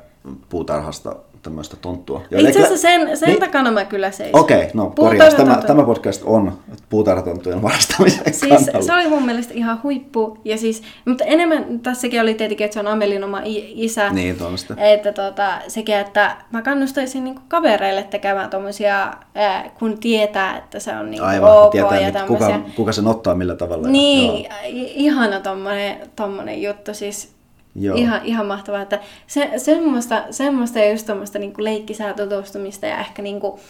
puutarhasta 0.48 1.16
tämmöistä 1.42 1.76
tonttua. 1.76 2.22
Ja 2.30 2.40
Itse 2.40 2.50
asiassa 2.50 2.76
sen, 2.76 3.16
sen 3.16 3.28
niin- 3.28 3.40
takana 3.40 3.70
mä 3.70 3.84
kyllä 3.84 4.10
seison. 4.10 4.40
Okei, 4.40 4.68
no 4.74 4.84
Puutarhatonttu- 4.90 5.02
korjaus. 5.02 5.34
Tämä, 5.34 5.56
tämä 5.66 5.82
podcast 5.82 6.22
on 6.24 6.58
puutarhatonttujen 6.88 7.62
varastamisen 7.62 8.34
Siis 8.34 8.40
kannalla. 8.66 8.82
se 8.86 8.94
oli 8.94 9.08
mun 9.08 9.26
mielestä 9.26 9.54
ihan 9.54 9.80
huippu. 9.82 10.38
Ja 10.44 10.58
siis, 10.58 10.82
mutta 11.04 11.24
enemmän 11.24 11.80
tässäkin 11.80 12.20
oli 12.20 12.34
tietenkin, 12.34 12.64
että 12.64 12.74
se 12.74 12.80
on 12.80 12.86
Amelin 12.86 13.24
oma 13.24 13.40
isä. 13.44 14.10
Niin, 14.10 14.36
tuommoista. 14.38 14.74
Että 14.76 15.12
tota, 15.12 15.58
sekin, 15.68 15.94
että 15.96 16.36
mä 16.52 16.62
kannustaisin 16.62 17.24
niinku 17.24 17.40
kavereille 17.48 18.02
tekemään 18.02 18.50
tommosia, 18.50 19.12
ää, 19.34 19.70
kun 19.78 19.98
tietää, 19.98 20.58
että 20.58 20.80
se 20.80 20.96
on 20.96 21.10
niinku 21.10 21.26
Aivan, 21.26 21.56
ok 21.58 21.70
tietää, 21.72 22.00
ja 22.00 22.12
tämmöisiä. 22.12 22.46
kuka, 22.58 22.70
kuka 22.76 22.92
sen 22.92 23.06
ottaa 23.06 23.34
millä 23.34 23.54
tavalla. 23.54 23.86
ja- 23.86 23.92
Niin, 23.92 24.46
i- 24.66 24.92
ihana 25.04 25.40
tommonen, 25.40 25.96
tommonen 26.16 26.62
juttu, 26.62 26.94
siis 26.94 27.32
Joo. 27.74 27.96
ihan, 27.96 28.20
ihan 28.24 28.46
mahtavaa, 28.46 28.82
että 28.82 29.00
se, 29.26 29.50
semmoista, 29.56 30.22
semmoista 30.30 30.78
ja 30.78 30.90
just 30.90 31.06
tommoista 31.06 31.38
niinku 31.38 31.64
leikkisää 31.64 32.14
tutustumista 32.14 32.86
ja 32.86 32.98
ehkä 32.98 33.22
niinku 33.22 33.60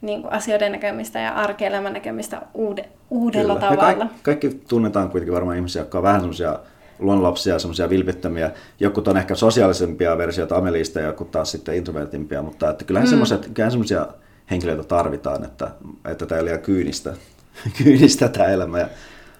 niin 0.00 0.22
kuin 0.22 0.32
asioiden 0.32 0.72
näkemistä 0.72 1.18
ja 1.18 1.34
arkielämän 1.34 1.92
näkemistä 1.92 2.42
uude, 2.54 2.88
uudella 3.10 3.54
Kyllä. 3.54 3.66
tavalla. 3.66 4.04
Me 4.04 4.10
kaikki, 4.22 4.22
kaikki 4.22 4.50
tunnetaan 4.68 5.10
kuitenkin 5.10 5.34
varmaan 5.34 5.56
ihmisiä, 5.56 5.82
jotka 5.82 5.98
on 5.98 6.04
vähän 6.04 6.20
semmoisia 6.20 6.58
luonnonlapsia, 6.98 7.58
semmoisia 7.58 7.90
vilpittömiä. 7.90 8.50
Jotkut 8.80 9.08
on 9.08 9.16
ehkä 9.16 9.34
sosiaalisempia 9.34 10.18
versioita 10.18 10.56
Amelista 10.56 11.00
ja 11.00 11.06
jotkut 11.06 11.30
taas 11.30 11.50
sitten 11.50 11.74
introvertimpia, 11.74 12.42
mutta 12.42 12.70
että 12.70 12.84
kyllähän 12.84 13.08
mm. 13.10 13.24
semmoisia 13.54 14.06
henkilöitä 14.50 14.84
tarvitaan, 14.84 15.44
että, 15.44 15.70
että 16.04 16.26
tämä 16.26 16.38
ei 16.38 16.44
liian 16.44 16.60
kyynistä, 16.60 17.14
kyynistä 17.84 18.28
tämä 18.28 18.48
elämä 18.48 18.78
ja 18.80 18.88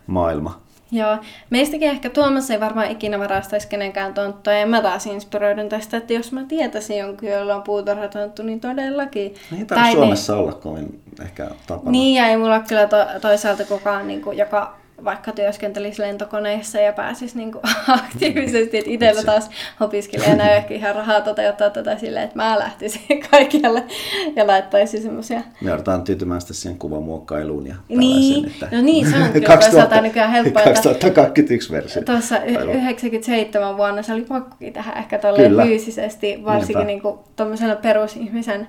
maailma. 0.07 0.66
Joo, 0.93 1.18
meistäkin 1.51 1.89
ehkä 1.89 2.11
Tuomas 2.11 2.51
ei 2.51 2.61
varmaan 2.61 2.91
ikinä 2.91 3.18
varastaisi 3.18 3.68
kenenkään 3.68 4.14
tonttua, 4.14 4.53
ja 4.53 4.66
mä 4.66 4.82
taas 4.82 5.07
inspiroidun 5.07 5.68
tästä, 5.68 5.97
että 5.97 6.12
jos 6.12 6.32
mä 6.32 6.45
tietäisin 6.49 6.99
jonkun, 6.99 7.28
jolla 7.28 7.57
on 7.57 7.62
puutarhatonttu, 7.62 8.43
niin 8.43 8.61
todellakin. 8.61 9.34
Ei 9.59 9.64
tarvitse 9.64 9.93
Suomessa 9.93 10.32
ne... 10.32 10.39
olla 10.39 10.53
kovin 10.53 11.03
ehkä 11.22 11.51
tapana. 11.66 11.91
Niin, 11.91 12.14
ja 12.14 12.26
ei 12.26 12.37
mulla 12.37 12.61
kyllä 12.61 12.87
to, 12.87 12.97
toisaalta 13.20 13.64
kukaan, 13.64 14.09
niin 14.09 14.22
kuin, 14.22 14.39
joka 14.39 14.76
vaikka 15.05 15.33
työskentelisi 15.33 16.03
lentokoneissa 16.03 16.79
ja 16.79 16.93
pääsisi 16.93 17.37
niin 17.39 17.53
kuin 17.53 17.63
aktiivisesti. 18.05 18.79
Että 18.79 18.91
itsellä 18.91 19.23
taas 19.23 19.51
opiskelijana 19.81 20.49
ei 20.49 20.57
ehkä 20.57 20.75
ihan 20.75 20.95
rahaa 20.95 21.21
toteuttaa 21.21 21.71
tätä 21.71 21.99
silleen, 21.99 22.25
että 22.25 22.37
mä 22.37 22.59
lähtisin 22.59 23.23
kaikkialle 23.31 23.85
ja 24.37 24.47
laittaisin 24.47 25.03
semmoisia. 25.03 25.43
Me 25.61 25.69
joudutaan 25.69 26.03
tyytymään 26.03 26.41
sitten 26.41 26.55
siihen 26.55 26.79
kuvamuokkailuun 26.79 27.67
ja 27.67 27.75
niin. 27.89 28.47
Että... 28.47 28.69
No 28.73 28.83
niin, 28.83 29.11
se 29.11 29.17
on 29.17 29.29
kyllä 29.33 29.47
2000, 29.47 29.71
toisaalta 29.71 30.01
nykyään 30.01 30.31
helppoa. 30.31 30.63
2021 30.63 31.73
versio. 31.73 32.03
Tuossa 32.03 32.43
97 32.43 33.77
vuonna 33.77 34.03
se 34.03 34.13
oli 34.13 34.23
pakkokin 34.23 34.73
tähän 34.73 34.99
ehkä 34.99 35.19
tolleen 35.19 35.57
fyysisesti, 35.69 36.45
varsinkin 36.45 36.87
niin 36.87 37.03
kuin, 37.03 37.19
perusihmisen 37.83 38.69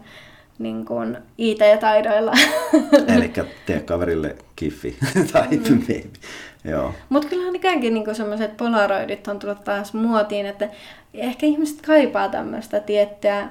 niin 0.59 0.85
kuin 0.85 1.17
IT-taidoilla. 1.37 2.31
Eli 3.15 3.33
tee 3.65 3.79
kaverille 3.79 4.35
kiffi 4.55 4.97
tai 5.33 5.47
mm. 5.47 5.83
Joo. 6.63 6.93
Mutta 7.09 7.27
kyllähän 7.27 7.55
ikäänkin 7.55 7.93
niin 7.93 8.15
semmoiset 8.15 8.57
polaroidit 8.57 9.27
on 9.27 9.39
tullut 9.39 9.63
taas 9.63 9.93
muotiin, 9.93 10.45
että 10.45 10.69
ehkä 11.13 11.45
ihmiset 11.45 11.81
kaipaa 11.81 12.29
tämmöistä 12.29 12.79
tiettyä, 12.79 13.49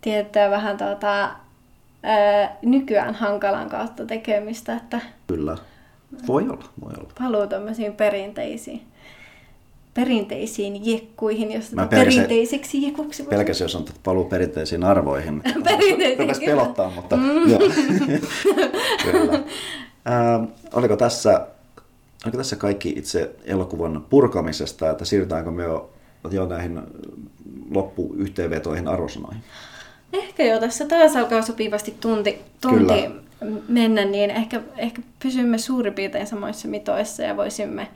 tiettyä 0.00 0.50
vähän 0.50 0.76
tota, 0.76 1.30
ää, 2.02 2.56
nykyään 2.62 3.14
hankalan 3.14 3.68
kautta 3.68 4.06
tekemistä. 4.06 4.76
Että 4.76 5.00
Kyllä. 5.26 5.56
Voi 6.26 6.42
olla, 6.42 6.64
voi 6.80 6.92
olla. 6.98 7.12
Paluu 7.18 7.46
tämmöisiin 7.46 7.92
perinteisiin 7.92 8.82
perinteisiin 9.94 10.86
jekkuihin, 10.86 11.52
jos 11.52 11.70
tätä 11.70 11.86
perinteiseksi 11.86 12.82
jekuksi 12.82 13.24
voi 13.24 13.30
Pelkäsin, 13.30 13.64
jos 13.64 13.76
on 13.76 13.84
paluu 14.04 14.24
perinteisiin 14.24 14.84
arvoihin. 14.84 15.42
perinteisiin. 15.64 16.18
Rupesi 16.18 16.44
pelottaa, 16.44 16.90
mutta 16.90 17.16
mm. 17.16 17.50
joo. 17.50 17.60
Kyllä. 19.10 19.32
Äh, 19.32 20.48
oliko, 20.72 20.96
tässä, 20.96 21.46
oliko 22.24 22.36
tässä 22.36 22.56
kaikki 22.56 22.88
itse 22.96 23.30
elokuvan 23.44 24.06
purkamisesta, 24.10 24.90
että 24.90 25.04
siirrytäänkö 25.04 25.50
me 25.50 25.62
jo, 25.62 25.90
jo 26.30 26.46
näihin 26.46 26.80
loppuyhteenvetoihin 27.70 28.88
arvosanoihin? 28.88 29.42
Ehkä 30.12 30.44
jo 30.44 30.60
tässä 30.60 30.86
taas 30.86 31.16
alkaa 31.16 31.42
sopivasti 31.42 31.94
tunti, 32.00 32.38
tunti 32.60 33.08
mennä, 33.68 34.04
niin 34.04 34.30
ehkä, 34.30 34.60
ehkä 34.76 35.02
pysymme 35.22 35.58
suurin 35.58 35.94
piirtein 35.94 36.26
samoissa 36.26 36.68
mitoissa 36.68 37.22
ja 37.22 37.36
voisimme 37.36 37.88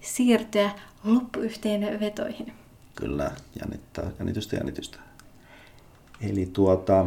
siirtyä 0.00 0.70
loppuyhteenvetoihin. 1.14 2.52
Kyllä, 2.94 3.30
jännittää, 3.60 4.10
jännitystä, 4.18 4.56
jännitystä. 4.56 4.98
Eli 6.30 6.48
tuota, 6.52 7.06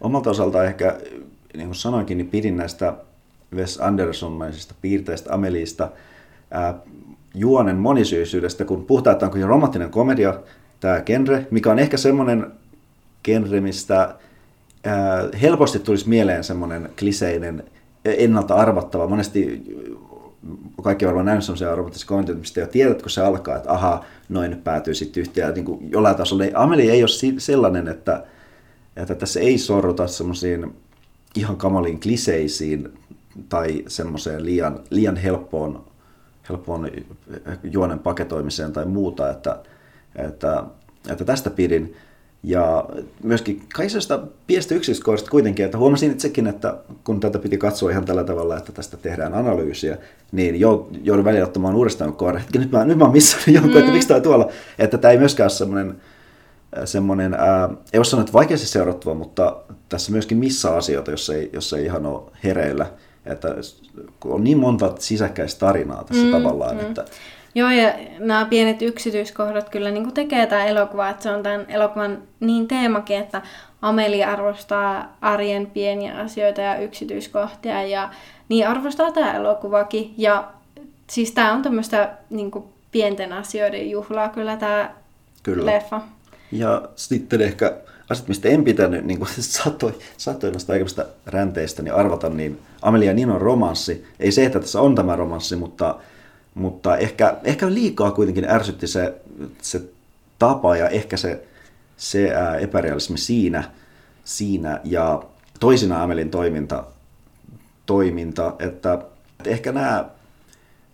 omalta 0.00 0.30
osalta 0.30 0.64
ehkä, 0.64 0.98
niin 1.54 1.66
kuin 1.66 1.76
sanoinkin, 1.76 2.18
niin 2.18 2.28
pidin 2.28 2.56
näistä 2.56 2.94
Wes 3.54 3.80
Andersonmaisista 3.80 4.74
piirteistä 4.80 5.34
Ameliista 5.34 5.90
ää, 6.50 6.74
juonen 7.34 7.76
monisyisyydestä, 7.76 8.64
kun 8.64 8.84
puhutaan, 8.84 9.18
onko 9.22 9.38
romanttinen 9.46 9.90
komedia 9.90 10.40
tämä 10.80 11.00
genre, 11.00 11.46
mikä 11.50 11.70
on 11.70 11.78
ehkä 11.78 11.96
semmoinen 11.96 12.52
genre, 13.24 13.60
mistä 13.60 14.14
ää, 14.84 15.28
helposti 15.42 15.78
tulisi 15.78 16.08
mieleen 16.08 16.44
semmoinen 16.44 16.90
kliseinen, 16.98 17.64
ennalta 18.04 18.54
arvattava, 18.54 19.08
monesti 19.08 19.62
kaikki 20.82 21.06
varmaan 21.06 21.26
nähnyt 21.26 21.44
sellaisia 21.44 21.74
romanttisia 21.74 22.08
kommentteja, 22.08 22.38
mistä 22.38 22.60
jo 22.60 22.66
tiedät, 22.66 23.02
kun 23.02 23.10
se 23.10 23.20
alkaa, 23.20 23.56
että 23.56 23.72
aha, 23.72 24.04
noin 24.28 24.60
päätyy 24.64 24.94
sitten 24.94 25.20
yhteen. 25.20 25.54
Niin 25.54 25.64
kuin 25.64 25.90
jollain 25.90 26.16
tasolla. 26.16 26.44
Ameli 26.54 26.90
ei 26.90 27.02
ole 27.02 27.38
sellainen, 27.38 27.88
että, 27.88 28.24
että 28.96 29.14
tässä 29.14 29.40
ei 29.40 29.58
sorruta 29.58 30.06
semmoisiin 30.06 30.76
ihan 31.36 31.56
kamaliin 31.56 32.00
kliseisiin 32.00 32.98
tai 33.48 33.84
semmoiseen 33.88 34.44
liian, 34.44 34.80
liian 34.90 35.16
helppoon, 35.16 35.84
helppoon 36.48 36.90
juonen 37.62 37.98
paketoimiseen 37.98 38.72
tai 38.72 38.84
muuta, 38.84 39.30
että, 39.30 39.62
että, 40.16 40.64
että 41.08 41.24
tästä 41.24 41.50
pidin. 41.50 41.96
Ja 42.42 42.84
myöskin 43.22 43.62
kaikista 43.74 44.20
piestä 44.46 44.74
yksityiskohdista 44.74 45.30
kuitenkin, 45.30 45.64
että 45.64 45.78
huomasin 45.78 46.12
itsekin, 46.12 46.46
että 46.46 46.76
kun 47.04 47.20
tätä 47.20 47.38
piti 47.38 47.58
katsoa 47.58 47.90
ihan 47.90 48.04
tällä 48.04 48.24
tavalla, 48.24 48.56
että 48.56 48.72
tästä 48.72 48.96
tehdään 48.96 49.34
analyysiä, 49.34 49.98
niin 50.32 50.60
joudun 51.02 51.24
välillä 51.24 51.46
ottamaan 51.46 51.74
uudestaan 51.74 52.12
kohdan. 52.12 52.40
Hetki, 52.40 52.58
nyt 52.58 52.70
mä, 52.70 52.84
nyt 52.84 52.98
mä 52.98 53.04
oon 53.04 53.12
missannut 53.12 53.48
jonkun, 53.48 53.72
mm. 53.72 53.78
että 53.78 53.92
miksi 53.92 54.08
tämä 54.08 54.20
tuolla. 54.20 54.48
Että 54.78 54.98
tämä 54.98 55.12
ei 55.12 55.18
myöskään 55.18 55.44
ole 55.44 55.50
semmoinen, 55.50 56.00
äh, 56.78 56.82
semmoinen 56.84 57.34
ää, 57.34 57.68
ei 57.92 57.98
voi 57.98 58.06
sanoa, 58.06 58.20
että 58.20 58.32
vaikeasti 58.32 58.66
seurattava, 58.66 59.14
mutta 59.14 59.56
tässä 59.88 60.12
myöskin 60.12 60.38
missä 60.38 60.76
asioita, 60.76 61.10
jos 61.10 61.30
ei, 61.30 61.50
jos 61.52 61.72
ei 61.72 61.84
ihan 61.84 62.06
ole 62.06 62.22
hereillä. 62.44 62.86
Että 63.26 63.54
on 64.24 64.44
niin 64.44 64.58
monta 64.58 64.94
sisäkkäistä 64.98 65.60
tarinaa 65.60 66.04
tässä 66.04 66.24
mm, 66.24 66.30
tavallaan, 66.30 66.76
mm. 66.76 66.80
että 66.80 67.04
Joo, 67.58 67.70
ja 67.70 67.94
nämä 68.18 68.44
pienet 68.44 68.82
yksityiskohdat 68.82 69.68
kyllä 69.68 69.90
niin 69.90 70.14
tekee 70.14 70.46
tämä 70.46 70.64
elokuva, 70.64 71.08
että 71.08 71.22
se 71.22 71.30
on 71.30 71.42
tämän 71.42 71.66
elokuvan 71.68 72.22
niin 72.40 72.68
teemakin, 72.68 73.18
että 73.18 73.42
Amelia 73.82 74.32
arvostaa 74.32 75.16
arjen 75.20 75.66
pieniä 75.66 76.14
asioita 76.18 76.60
ja 76.60 76.78
yksityiskohtia, 76.78 77.82
ja 77.82 78.10
niin 78.48 78.68
arvostaa 78.68 79.12
tämä 79.12 79.34
elokuvakin. 79.34 80.14
Ja 80.16 80.48
siis 81.06 81.32
tämä 81.32 81.52
on 81.52 81.62
tämmöistä 81.62 82.10
niin 82.30 82.50
pienten 82.92 83.32
asioiden 83.32 83.90
juhlaa 83.90 84.28
kyllä 84.28 84.56
tämä 84.56 84.94
kyllä. 85.42 85.66
leffa. 85.66 86.00
Ja 86.52 86.82
sitten 86.96 87.40
ehkä 87.40 87.76
asiat, 88.10 88.28
mistä 88.28 88.48
en 88.48 88.64
pitänyt, 88.64 89.04
niin 89.04 89.18
kuin 89.18 89.30
satoi, 89.40 89.94
satoi 90.16 90.50
noista 90.50 90.72
aikaisemmista 90.72 91.14
ränteistä, 91.26 91.82
niin 91.82 91.94
arvata, 91.94 92.28
niin 92.28 92.58
Amelia 92.82 93.14
Ninon 93.14 93.40
romanssi, 93.40 94.06
ei 94.20 94.32
se, 94.32 94.44
että 94.44 94.60
tässä 94.60 94.80
on 94.80 94.94
tämä 94.94 95.16
romanssi, 95.16 95.56
mutta 95.56 95.94
mutta 96.54 96.96
ehkä, 96.96 97.36
ehkä 97.44 97.74
liikaa 97.74 98.10
kuitenkin 98.10 98.50
ärsytti 98.50 98.86
se, 98.86 99.20
se 99.62 99.82
tapa 100.38 100.76
ja 100.76 100.88
ehkä 100.88 101.16
se, 101.16 101.46
se 101.96 102.32
epärealismi 102.60 103.18
siinä, 103.18 103.70
siinä 104.24 104.80
ja 104.84 105.22
toisina 105.60 106.02
Amelin 106.02 106.30
toiminta, 106.30 106.84
toiminta 107.86 108.54
että, 108.58 108.92
että 109.38 109.50
ehkä 109.50 109.72
nämä, 109.72 110.10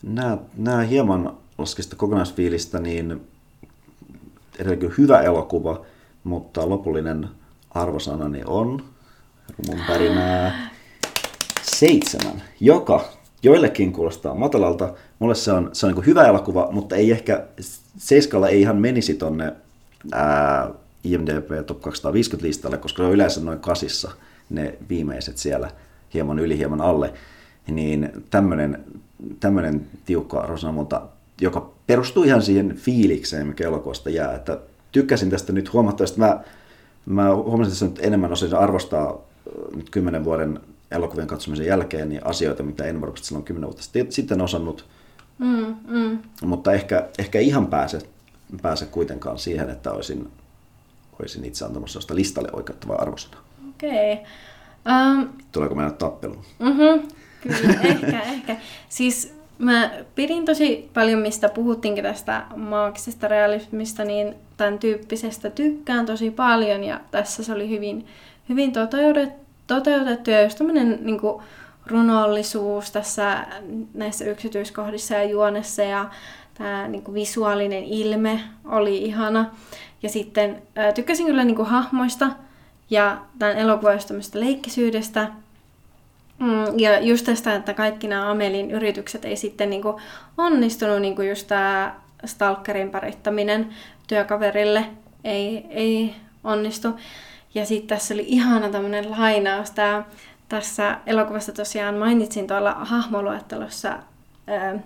nämä, 0.03 0.39
nämä 0.57 0.83
hieman 0.83 1.37
laskista 1.59 1.97
kokonaisfiilistä, 1.97 2.79
niin 2.79 3.21
edelleen 4.59 4.95
hyvä 4.99 5.21
elokuva, 5.21 5.85
mutta 6.25 6.69
lopullinen 6.69 7.29
arvosanani 7.71 8.43
on 8.47 8.85
rumun 9.59 9.85
pärinää 9.87 10.71
seitsemän, 11.63 12.43
joka 12.61 13.05
joillekin 13.45 13.93
kuulostaa 13.93 14.35
matalalta. 14.35 14.95
Mulle 15.19 15.35
se 15.35 15.53
on, 15.53 15.71
se 15.73 15.87
on 15.87 15.95
niin 15.95 16.07
hyvä 16.07 16.27
elokuva, 16.27 16.69
mutta 16.73 16.97
ei 16.97 17.11
ehkä, 17.11 17.45
Seiskalla 17.99 18.49
ei 18.49 18.61
ihan 18.61 18.77
menisi 18.77 19.15
tonne 19.15 19.53
ää, 20.13 20.71
IMDb 21.05 21.67
Top 21.67 21.81
250 21.81 22.47
listalle, 22.47 22.79
koska 22.79 22.97
se 22.97 23.07
on 23.07 23.13
yleensä 23.13 23.41
noin 23.41 23.61
kasissa 23.61 24.11
ne 24.51 24.75
viimeiset 24.89 25.39
siellä 25.39 25.71
hieman 26.15 26.39
yli, 26.39 26.59
hieman 26.59 26.81
alle. 26.81 27.13
Niin 27.67 28.11
tämmöinen, 28.31 28.85
tämmöinen 29.41 29.87
tiukka 30.05 30.41
arvosana 30.41 30.85
joka 31.41 31.71
perustuu 31.87 32.25
ihan 32.25 32.43
siihen 32.43 32.77
fiilikseen, 32.77 33.47
mikä 33.47 33.65
elokuvasta 33.65 34.11
jää. 34.11 34.35
Että 34.35 34.59
tykkäsin 34.93 35.31
tästä 35.31 35.53
nyt 35.53 35.73
huomattavasti. 35.73 36.21
Mä, 36.21 36.41
mä 37.07 37.35
huomasin, 37.35 37.73
että 37.73 37.85
nyt 37.85 38.07
enemmän 38.07 38.33
osin 38.33 38.55
arvostaa 38.55 39.21
nyt 39.77 39.91
kymmenen 39.91 40.25
vuoden 40.25 40.61
elokuvien 40.91 41.27
katsomisen 41.27 41.67
jälkeen 41.67 42.09
niin 42.09 42.27
asioita, 42.27 42.63
mitä 42.63 42.85
en 42.85 43.01
varmasti 43.01 43.27
silloin 43.27 43.45
kymmenen 43.45 43.69
vuotta 43.69 43.83
sitten 44.11 44.41
osannut. 44.41 44.87
Mm, 45.39 45.77
mm. 45.87 46.19
Mutta 46.43 46.73
ehkä, 46.73 47.09
ehkä 47.19 47.39
ihan 47.39 47.67
pääse, 47.67 47.99
pääse 48.63 48.87
kuitenkaan 48.87 49.39
siihen, 49.39 49.71
että 49.71 49.93
olisin, 49.93 50.31
olisin 51.21 51.45
itse 51.45 51.65
antamassa 51.65 51.93
sellaista 51.93 52.15
listalle 52.15 52.49
oikeuttavaa 52.53 53.03
arvosana. 53.03 53.37
Okei. 53.69 54.13
Okay. 54.13 54.25
Um, 55.19 55.29
Tuleeko 55.53 55.75
mennä 55.75 55.91
tappeluun? 55.91 56.45
Mm-hmm. 56.59 57.09
Kyllä, 57.41 57.81
ehkä, 57.91 58.21
ehkä. 58.21 58.57
Siis 58.89 59.35
mä 59.59 59.91
pidin 60.15 60.45
tosi 60.45 60.91
paljon, 60.95 61.21
mistä 61.21 61.49
puhuttiinkin 61.49 62.05
tästä 62.05 62.47
maagisesta 62.57 63.29
realismista, 63.29 64.05
niin 64.05 64.35
tämän 64.57 64.79
tyyppisestä 64.79 65.51
tykkään 65.51 66.07
tosi 66.07 66.31
paljon 66.31 66.85
ja 66.85 67.01
tässä 67.11 67.43
se 67.43 67.53
oli 67.53 67.69
hyvin, 67.69 68.07
hyvin 68.49 68.73
toteutettu 68.73 69.44
toteutettu 69.67 70.31
ja 70.31 70.43
just 70.43 70.59
tämmöinen 70.59 70.99
niin 71.01 71.21
runollisuus 71.87 72.91
tässä 72.91 73.47
näissä 73.95 74.25
yksityiskohdissa 74.25 75.15
ja 75.15 75.25
juonessa 75.25 75.83
ja 75.83 76.11
tämä 76.55 76.89
niin 76.89 77.03
kuin, 77.03 77.15
visuaalinen 77.15 77.85
ilme 77.85 78.41
oli 78.65 78.99
ihana. 78.99 79.51
Ja 80.03 80.09
sitten 80.09 80.63
ää, 80.77 80.93
tykkäsin 80.93 81.27
kyllä 81.27 81.45
niin 81.45 81.57
kuin, 81.57 81.69
hahmoista 81.69 82.31
ja 82.91 83.19
tämän 83.39 83.57
elokuvan 83.57 83.99
leikkisyydestä. 84.35 85.29
Mm, 86.39 86.79
ja 86.79 87.01
just 87.01 87.27
tästä, 87.27 87.55
että 87.55 87.75
kaikki 87.75 88.09
nämä 88.09 88.31
Amelin 88.31 88.71
yritykset 88.71 89.25
ei 89.25 89.37
sitten 89.37 89.71
niin 89.71 89.83
kuin, 89.83 89.97
onnistunut, 90.39 91.01
niin 91.01 91.17
kuin 91.17 91.29
just 91.29 91.47
tämä 91.47 91.95
stalkerin 92.25 92.91
parittaminen 92.91 93.69
työkaverille 94.07 94.85
ei, 95.25 95.67
ei 95.71 96.15
onnistu. 96.45 96.89
Ja 97.55 97.67
sitten 97.67 97.89
tässä 97.89 98.15
oli 98.15 98.25
ihana 98.27 98.69
tämmöinen 98.69 99.11
lainaus. 99.11 99.71
Tää, 99.71 100.05
tässä 100.49 100.99
elokuvassa 101.07 101.53
tosiaan 101.53 101.95
mainitsin 101.95 102.47
tuolla 102.47 102.75
hahmoluettelossa 102.75 103.99
ää, 104.47 104.79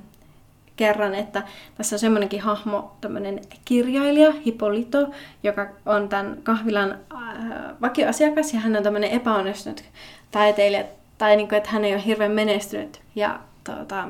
kerran, 0.76 1.14
että 1.14 1.42
tässä 1.76 1.96
on 1.96 2.00
semmoinenkin 2.00 2.40
hahmo, 2.40 2.96
tämmöinen 3.00 3.40
kirjailija, 3.64 4.32
Hippolito, 4.46 5.10
joka 5.42 5.68
on 5.86 6.08
tämän 6.08 6.38
kahvilan 6.42 6.98
ää, 7.14 7.74
vakioasiakas 7.80 8.54
ja 8.54 8.60
hän 8.60 8.76
on 8.76 8.82
tämmöinen 8.82 9.10
epäonnistunut 9.10 9.84
taiteilija, 10.30 10.84
tai 11.18 11.36
niin 11.36 11.48
kuin, 11.48 11.56
että 11.56 11.70
hän 11.70 11.84
ei 11.84 11.94
ole 11.94 12.04
hirveän 12.04 12.32
menestynyt. 12.32 13.00
Ja 13.14 13.40
tuota, 13.64 14.08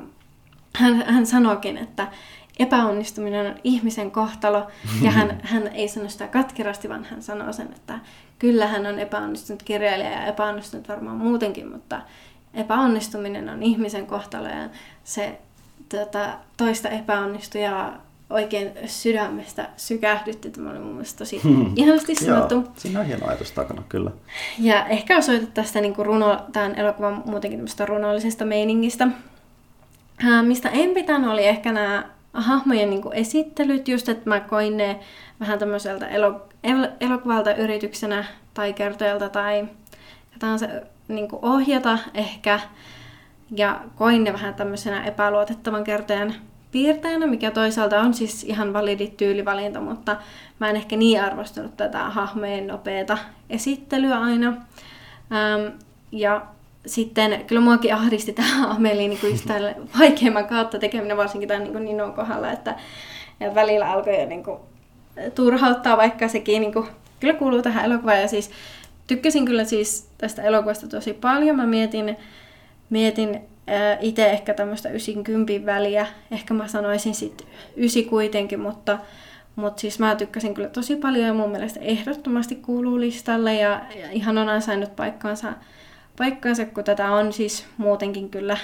hän, 0.77 1.05
hän 1.07 1.27
sanoikin, 1.27 1.77
että 1.77 2.09
epäonnistuminen 2.59 3.47
on 3.47 3.55
ihmisen 3.65 4.11
kohtalo, 4.11 4.67
ja 5.03 5.11
hän, 5.11 5.41
hän 5.53 5.69
ei 5.69 5.89
sano 5.89 6.09
sitä 6.09 6.27
katkerasti, 6.27 6.89
vaan 6.89 7.05
hän 7.05 7.23
sanoo 7.23 7.53
sen, 7.53 7.69
että 7.77 7.99
kyllä 8.39 8.66
hän 8.66 8.86
on 8.86 8.99
epäonnistunut 8.99 9.62
kirjailija 9.62 10.11
ja 10.11 10.26
epäonnistunut 10.26 10.89
varmaan 10.89 11.16
muutenkin, 11.16 11.72
mutta 11.72 12.01
epäonnistuminen 12.55 13.49
on 13.49 13.62
ihmisen 13.62 14.07
kohtalo, 14.07 14.49
ja 14.49 14.68
se 15.05 15.39
tota, 15.89 16.28
toista 16.57 16.89
epäonnistujaa 16.89 18.09
oikein 18.30 18.72
sydämestä 18.86 19.68
sykähdytti. 19.76 20.51
Tämä 20.51 20.70
oli 20.70 20.78
mun 20.78 20.93
mielestä 20.93 21.18
tosi 21.18 21.41
hmm. 21.43 21.72
ihanasti 21.76 22.14
sanottu. 22.14 22.55
Joo, 22.55 22.64
siinä 22.76 23.01
on 23.01 23.07
hieno 23.07 23.26
ajatus 23.26 23.53
takana, 23.53 23.82
kyllä. 23.89 24.11
Ja 24.59 24.86
ehkä 24.86 25.18
osoitat 25.18 25.55
tästä 25.55 25.80
niin 25.80 25.95
kuin 25.95 26.07
runo, 26.07 26.41
tämän 26.53 26.74
elokuvan 26.74 27.22
muutenkin 27.26 27.59
tämmöistä 27.59 27.86
runollisesta 27.86 28.45
meiningistä. 28.45 29.09
Ää, 30.24 30.43
mistä 30.43 30.68
en 30.68 30.91
pitänyt 30.91 31.30
oli 31.30 31.47
ehkä 31.47 31.72
nämä 31.72 32.05
hahmojen 32.32 32.91
niin 32.91 33.03
kuin 33.03 33.14
esittelyt, 33.14 33.89
just 33.89 34.09
että 34.09 34.30
mä 34.30 34.41
koin 34.41 34.76
ne 34.76 35.01
vähän 35.41 35.59
tämmöiseltä 35.59 36.09
elo, 36.09 36.47
el, 36.65 36.89
elokuvalta 37.01 37.55
yrityksenä 37.55 38.25
tai 38.55 38.73
kertojalta 38.73 39.29
tai 39.29 39.69
jotain 40.33 40.59
se 40.59 40.83
niin 41.09 41.29
kuin 41.29 41.45
ohjata 41.45 41.99
ehkä. 42.15 42.61
Ja 43.57 43.81
koin 43.97 44.25
ne 44.25 44.33
vähän 44.33 44.55
tämmöisenä 44.55 45.05
epäluotettavan 45.05 45.85
kertojan 45.85 46.35
piirteinä, 46.73 47.27
mikä 47.27 47.51
toisaalta 47.51 48.01
on 48.01 48.15
siis 48.15 48.45
ihan 48.45 48.73
validi 48.73 49.07
tyylivalinta, 49.17 49.81
mutta 49.81 50.17
mä 50.59 50.71
en 50.71 50.77
ehkä 50.77 50.97
niin 50.97 51.23
arvostunut 51.23 51.77
tätä 51.77 51.99
hahmojen 51.99 52.67
nopeata 52.67 53.19
esittelyä 53.51 54.21
aina. 54.21 54.49
Ähm, 54.49 55.77
ja 56.13 56.47
sitten 56.87 57.45
kyllä 57.47 57.61
muakin 57.61 57.95
ahdisti 57.95 58.33
tämä 58.33 58.71
Ameli 58.71 59.09
niin 59.09 59.21
kuin 59.21 59.41
vaikeimman 59.99 60.47
kautta 60.47 60.79
tekeminen, 60.79 61.17
varsinkin 61.17 61.49
tämän 61.49 61.63
niin 61.63 61.73
kuin 61.73 61.85
Ninon 61.85 62.13
kohdalla, 62.13 62.53
että 62.53 62.75
ja 63.41 63.55
välillä 63.55 63.91
alkoi 63.91 64.21
jo 64.21 64.27
niin 64.27 64.45
kuin, 64.45 64.59
turhauttaa, 65.35 65.97
vaikka 65.97 66.29
sekin 66.29 66.61
niin 66.61 66.73
kuin, 66.73 66.87
kyllä 67.21 67.35
kuuluu 67.35 67.62
tähän 67.62 67.85
elokuvaan. 67.85 68.21
Ja 68.21 68.29
siis 68.29 68.51
tykkäsin 69.07 69.45
kyllä 69.45 69.64
siis 69.64 70.09
tästä 70.19 70.43
elokuvasta 70.43 70.89
tosi 70.89 71.12
paljon. 71.12 71.57
Mä 71.57 71.66
mietin, 71.66 72.16
mietin 72.91 73.41
itse 74.01 74.31
ehkä 74.31 74.55
tämmöistä 74.55 74.89
90 74.89 75.66
väliä. 75.66 76.07
Ehkä 76.31 76.55
mä 76.55 76.69
sanoisin 76.69 77.14
sitten 77.14 77.47
ysi 77.77 78.05
kuitenkin, 78.05 78.61
mutta, 78.61 78.99
mutta 79.57 79.81
siis 79.81 79.99
mä 79.99 80.16
tykkäsin 80.16 80.55
kyllä 80.55 80.69
tosi 80.69 80.97
paljon 80.97 81.27
ja 81.27 81.35
mun 81.35 81.51
mielestä 81.51 81.81
ehdottomasti 81.81 82.55
kuuluu 82.55 83.01
listalle 83.01 83.55
ja, 83.55 83.81
ja 84.01 84.11
ihan 84.11 84.39
on 84.39 84.49
ansainnut 84.49 84.97
paikkaansa, 84.97 85.53
paikkaansa, 86.19 86.64
kun 86.64 86.85
tätä 86.85 87.11
on 87.11 87.33
siis 87.33 87.66
muutenkin 87.77 88.31
kyllä 88.31 88.57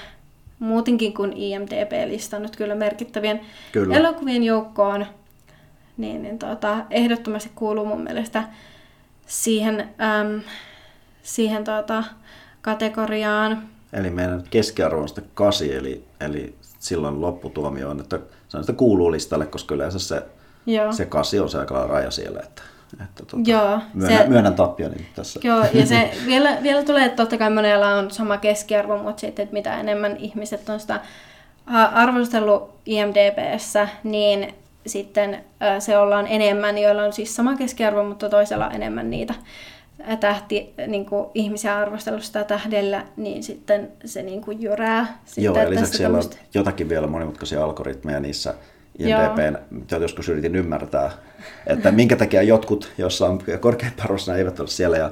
muutenkin 0.58 1.14
kuin 1.14 1.32
IMDB 1.32 1.92
listannut 2.06 2.56
kyllä 2.56 2.74
merkittävien 2.74 3.40
kyllä. 3.72 3.96
elokuvien 3.96 4.42
joukkoon, 4.42 5.06
niin, 5.96 6.22
niin 6.22 6.38
tota, 6.38 6.76
ehdottomasti 6.90 7.50
kuuluu 7.54 7.84
mun 7.84 8.00
mielestä 8.00 8.44
siihen, 9.26 9.80
äm, 9.80 10.40
siihen 11.22 11.64
tota, 11.64 12.04
kategoriaan. 12.62 13.68
Eli 13.92 14.10
meidän 14.10 14.42
keskiarvo 14.50 15.02
on 15.02 15.08
sitten 15.08 15.24
kasi, 15.34 15.74
eli, 15.74 16.04
eli 16.20 16.54
silloin 16.78 17.20
lopputuomio 17.20 17.90
on, 17.90 18.00
että 18.00 18.18
se, 18.48 18.56
on, 18.56 18.60
että 18.60 18.72
kuuluu 18.72 19.12
listalle, 19.12 19.46
koska 19.46 19.74
yleensä 19.74 19.98
se, 19.98 20.22
Joo. 20.66 20.92
se 20.92 21.04
kasi 21.04 21.40
on 21.40 21.48
se 21.48 21.58
aika 21.58 21.86
raja 21.86 22.10
siellä, 22.10 22.40
että, 22.40 22.62
että 22.92 23.24
tuota, 23.26 23.50
joo, 23.50 23.80
myönnän, 23.94 24.22
se, 24.22 24.28
myönnän 24.28 24.54
tappioni 24.54 25.06
tässä. 25.14 25.40
Joo, 25.42 25.64
ja 25.72 25.86
se 25.86 26.10
vielä, 26.26 26.58
vielä 26.62 26.82
tulee, 26.82 27.04
että 27.04 27.16
totta 27.16 27.38
kai 27.38 27.50
monella 27.50 27.94
on 27.94 28.10
sama 28.10 28.38
keskiarvo, 28.38 28.98
mutta 28.98 29.20
sitten, 29.20 29.42
että 29.42 29.52
mitä 29.52 29.80
enemmän 29.80 30.16
ihmiset 30.16 30.68
on 30.68 30.80
sitä 30.80 31.00
arvostellut 31.92 32.70
IMDBssä, 32.86 33.88
niin 34.04 34.54
sitten 34.86 35.44
se 35.78 35.98
ollaan 35.98 36.26
enemmän, 36.26 36.78
joilla 36.78 37.02
on 37.02 37.12
siis 37.12 37.36
sama 37.36 37.56
keskiarvo, 37.56 38.04
mutta 38.04 38.28
toisella 38.28 38.70
enemmän 38.70 39.10
niitä 39.10 39.34
tähti, 40.20 40.74
niin 40.86 41.06
kuin 41.06 41.26
ihmisiä 41.34 41.78
arvostelusta 41.78 42.44
tähdellä, 42.44 43.04
niin 43.16 43.42
sitten 43.42 43.92
se 44.04 44.22
niin 44.22 44.40
kuin 44.40 44.62
jyrää. 44.62 45.18
Joo, 45.36 45.58
ja 45.58 45.70
lisäksi 45.70 45.96
siellä 45.96 46.18
on 46.18 46.24
jotakin 46.54 46.88
vielä 46.88 47.06
monimutkaisia 47.06 47.64
algoritmeja 47.64 48.20
niissä 48.20 48.54
IMDBn, 48.98 49.58
mitä 49.70 49.96
joskus 49.96 50.28
yritin 50.28 50.56
ymmärtää, 50.56 51.10
että 51.66 51.90
minkä 51.90 52.16
takia 52.16 52.42
jotkut, 52.42 52.92
joissa 52.98 53.26
on 53.26 53.38
korkeampi 53.60 54.02
arvosana, 54.02 54.38
eivät 54.38 54.60
ole 54.60 54.68
siellä, 54.68 54.96
ja, 54.96 55.10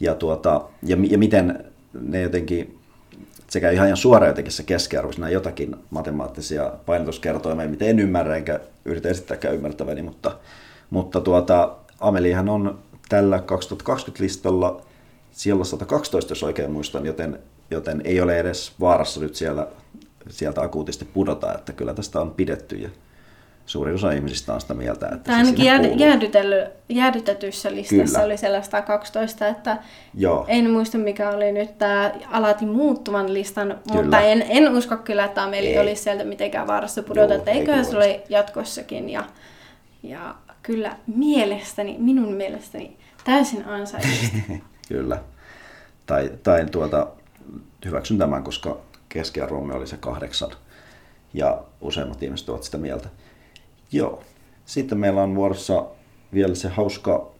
ja, 0.00 0.14
tuota, 0.14 0.60
ja, 0.82 0.96
ja 1.10 1.18
miten 1.18 1.64
ne 2.00 2.20
jotenkin 2.20 2.78
sekä 3.54 3.70
ihan 3.70 3.96
suoraan 3.96 4.28
jotenkin 4.28 4.52
se 4.52 4.62
keskiarvo, 4.62 5.10
jotakin 5.30 5.76
matemaattisia 5.90 6.72
painotuskertoimia, 6.86 7.68
mitä 7.68 7.84
en 7.84 7.98
ymmärrä 7.98 8.36
enkä 8.36 8.60
yritä 8.84 9.08
esittääkään 9.08 9.54
ymmärtäväni, 9.54 10.02
mutta, 10.02 10.36
mutta 10.90 11.20
tuota, 11.20 11.76
Amelihan 12.00 12.48
on 12.48 12.78
tällä 13.08 13.38
2020-listalla 13.38 14.82
siellä 15.30 15.64
112, 15.64 16.32
jos 16.32 16.42
oikein 16.42 16.70
muistan, 16.70 17.06
joten, 17.06 17.38
joten 17.70 18.00
ei 18.04 18.20
ole 18.20 18.38
edes 18.38 18.72
vaarassa 18.80 19.20
nyt 19.20 19.34
siellä, 19.34 19.66
sieltä 20.28 20.62
akuutisti 20.62 21.04
pudota, 21.04 21.54
että 21.54 21.72
kyllä 21.72 21.94
tästä 21.94 22.20
on 22.20 22.30
pidetty 22.30 22.76
ja 22.76 22.88
suuri 23.66 23.94
osa 23.94 24.12
ihmisistä 24.12 24.54
on 24.54 24.60
sitä 24.60 24.74
mieltä, 24.74 25.06
että 25.06 25.18
Tämä 25.18 25.38
ainakin 25.38 25.64
jäädy, 25.64 25.88
jäädytetyssä 26.88 27.74
listassa 27.74 28.04
Kyllä. 28.04 28.26
oli 28.26 28.36
sellaista 28.36 28.82
12, 28.82 29.46
että 29.46 29.78
Joo. 30.14 30.44
en 30.48 30.70
muista 30.70 30.98
mikä 30.98 31.30
oli 31.30 31.52
nyt 31.52 31.78
tämä 31.78 32.12
alati 32.30 32.66
muuttuvan 32.66 33.34
listan, 33.34 33.80
kyllä. 33.88 34.02
mutta 34.02 34.20
en, 34.20 34.44
en 34.48 34.68
usko 34.72 34.96
kyllä, 34.96 35.24
että 35.24 35.42
Ameli 35.42 35.66
Ei. 35.66 35.78
olisi 35.78 36.02
sieltä 36.02 36.24
mitenkään 36.24 36.66
vaarassa 36.66 37.02
pudota, 37.02 37.34
että 37.34 37.50
eiköhän 37.50 37.84
se 37.84 37.96
ole 37.96 38.20
jatkossakin. 38.28 39.10
Ja, 39.10 39.24
ja 40.02 40.34
kyllä 40.62 40.96
mielestäni, 41.06 41.96
minun 41.98 42.32
mielestäni 42.32 42.96
täysin 43.24 43.64
ansaitusti. 43.64 44.42
kyllä. 44.88 45.18
Tai, 46.06 46.30
tai 46.42 46.66
tuota, 46.66 47.06
hyväksyn 47.84 48.18
tämän, 48.18 48.44
koska 48.44 48.78
keskiarvomme 49.08 49.74
oli 49.74 49.86
se 49.86 49.96
kahdeksan 49.96 50.50
ja 51.34 51.62
useimmat 51.80 52.22
ihmiset 52.22 52.48
ovat 52.48 52.62
sitä 52.62 52.78
mieltä. 52.78 53.08
Joo. 53.94 54.22
Sitten 54.66 54.98
meillä 54.98 55.22
on 55.22 55.34
vuorossa 55.34 55.86
vielä 56.32 56.54
se 56.54 56.68
hauska 56.68 57.30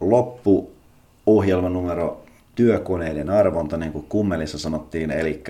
loppu 0.00 0.72
ohjelmanumero 1.26 2.24
työkoneiden 2.54 3.30
arvonta, 3.30 3.76
niin 3.76 3.92
kuin 3.92 4.06
kummelissa 4.08 4.58
sanottiin, 4.58 5.10
eli 5.10 5.42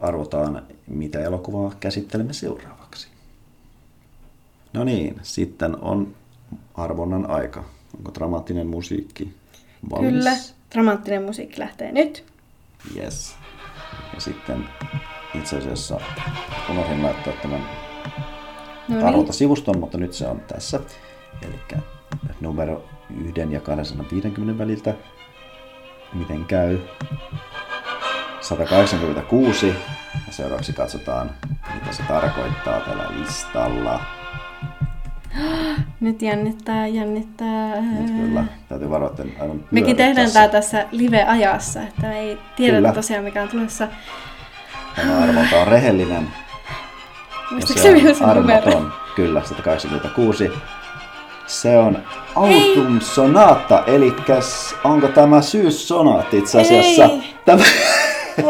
arvotaan, 0.00 0.62
mitä 0.86 1.20
elokuvaa 1.20 1.74
käsittelemme 1.80 2.32
seuraavaksi. 2.32 3.08
No 4.72 4.84
niin, 4.84 5.20
sitten 5.22 5.82
on 5.82 6.14
arvonnan 6.74 7.30
aika. 7.30 7.64
Onko 7.98 8.14
dramaattinen 8.14 8.66
musiikki 8.66 9.34
valmis? 9.90 10.12
Kyllä, 10.12 10.36
dramaattinen 10.74 11.22
musiikki 11.22 11.60
lähtee 11.60 11.92
nyt. 11.92 12.24
Yes. 12.96 13.36
Ja 14.14 14.20
sitten 14.20 14.64
itse 15.34 15.58
asiassa 15.58 16.00
unohdin 16.70 17.02
laittaa 17.02 17.32
tämän 17.42 17.85
no 18.88 19.10
niin. 19.10 19.80
mutta 19.80 19.98
nyt 19.98 20.12
se 20.12 20.26
on 20.26 20.40
tässä. 20.40 20.80
Eli 21.42 21.80
numero 22.40 22.84
1 23.24 23.40
ja 23.50 23.60
250 23.60 24.58
väliltä. 24.58 24.94
Miten 26.12 26.44
käy? 26.44 26.78
186. 28.40 29.66
Ja 30.26 30.32
seuraavaksi 30.32 30.72
katsotaan, 30.72 31.30
mitä 31.74 31.92
se 31.92 32.02
tarkoittaa 32.02 32.80
tällä 32.80 33.06
listalla. 33.18 34.00
Nyt 36.00 36.22
jännittää, 36.22 36.86
jännittää. 36.86 37.80
Nyt 37.80 38.10
kyllä, 38.10 38.44
täytyy 38.68 38.90
varoa, 38.90 39.10
että 39.10 39.22
aivan 39.40 39.64
Mekin 39.70 39.96
tehdään 39.96 40.26
tässä. 40.26 40.40
tämä 40.40 40.48
tässä 40.48 40.86
live-ajassa, 40.90 41.82
että 41.82 42.06
me 42.06 42.18
ei 42.18 42.38
tiedetä 42.56 42.76
Kyllä. 42.76 42.92
tosiaan 42.92 43.24
mikä 43.24 43.42
on 43.42 43.48
tulossa. 43.48 43.88
Tämä 44.96 45.18
arvonta 45.18 45.56
on 45.60 45.68
rehellinen. 45.68 46.28
Muistatko 47.50 47.82
se 47.82 47.94
vielä 47.94 48.08
on 48.08 48.14
se 48.14 48.24
numero? 48.24 48.56
armoton. 48.56 48.92
Kyllä, 49.16 49.42
186. 49.44 50.52
Se 51.46 51.78
on 51.78 51.98
Autumn 52.34 53.00
Sonata, 53.00 53.84
eli 53.86 54.16
onko 54.84 55.08
tämä 55.08 55.42
syyssonaatti 55.42 56.38
itse 56.38 56.60
asiassa? 56.60 57.04
Ei. 57.04 57.22
Tämä 57.44 57.62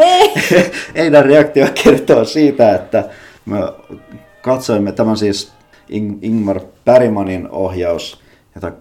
Ei! 0.03 0.33
Eidan 0.95 1.25
reaktio 1.25 1.67
kertoo 1.85 2.25
siitä, 2.25 2.75
että 2.75 3.05
me 3.47 3.57
katsoimme 4.43 4.93
tämän 4.93 5.17
siis 5.17 5.53
Ing- 5.91 6.19
Ingmar 6.23 6.61
Bergmanin 6.85 7.49
ohjaus, 7.51 8.21
jota 8.55 8.73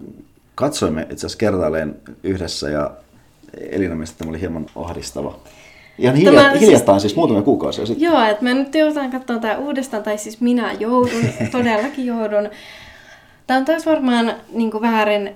katsoimme 0.55 1.01
itse 1.01 1.15
asiassa 1.15 1.37
kertaalleen 1.37 1.95
yhdessä 2.23 2.69
ja 2.69 2.91
Elina 3.71 3.95
mielestä 3.95 4.17
tämä 4.17 4.29
oli 4.29 4.39
hieman 4.39 4.65
ahdistava. 4.75 5.39
Ihan 5.97 6.15
hilja- 6.15 6.31
Tämä 6.41 6.49
siis- 6.51 6.61
hiljattain, 6.61 6.99
siis 6.99 7.15
muutamia 7.15 7.41
kuukausia 7.43 7.85
sitten. 7.85 8.05
Joo, 8.05 8.23
että 8.23 8.43
me 8.43 8.53
nyt 8.53 8.75
joudutaan 8.75 9.11
katsomaan 9.11 9.41
tämä 9.41 9.57
uudestaan, 9.57 10.03
tai 10.03 10.17
siis 10.17 10.41
minä 10.41 10.73
joudun, 10.79 11.23
todellakin 11.51 12.05
joudun. 12.05 12.49
Tämä 13.47 13.57
on 13.59 13.65
taas 13.65 13.85
varmaan 13.85 14.33
niin 14.53 14.71
kuin 14.71 14.81
väärin, 14.81 15.35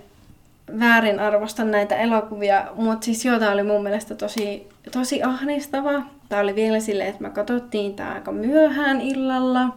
väärin 0.80 1.20
arvostan 1.20 1.72
näitä 1.72 1.96
elokuvia, 1.96 2.64
mutta 2.76 3.06
siis 3.06 3.26
joo, 3.26 3.40
tämä 3.40 3.52
oli 3.52 3.64
mun 3.64 3.84
mielestä 3.84 4.16
tosi, 4.16 4.68
tosi 4.92 5.24
ahdistava. 5.24 6.02
Tämä 6.30 6.42
oli 6.42 6.56
vielä 6.56 6.80
silleen, 6.80 7.10
että 7.10 7.22
me 7.24 7.30
katsottiin 7.30 7.94
tämä 7.94 8.14
aika 8.14 8.32
myöhään 8.32 9.02
illalla. 9.02 9.70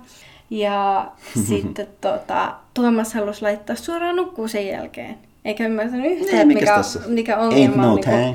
Ja 0.51 1.07
sitten 1.49 1.87
tota, 2.01 2.55
Tuomas 2.74 3.14
halusi 3.14 3.43
laittaa 3.43 3.76
suoraan 3.76 4.16
nukkuu 4.16 4.49
sen 4.49 4.66
jälkeen. 4.66 5.14
Eikä 5.45 5.66
ymmärtänyt 5.66 6.03
Niin, 6.07 6.18
yhtään, 6.24 6.49
mikäs 6.49 6.95
mikä, 6.97 7.09
mikä 7.09 7.35
Ain't 7.37 7.39
ongelma 7.41 7.83
no 7.83 7.89
on 7.89 7.95
niin 7.95 8.05
time. 8.05 8.35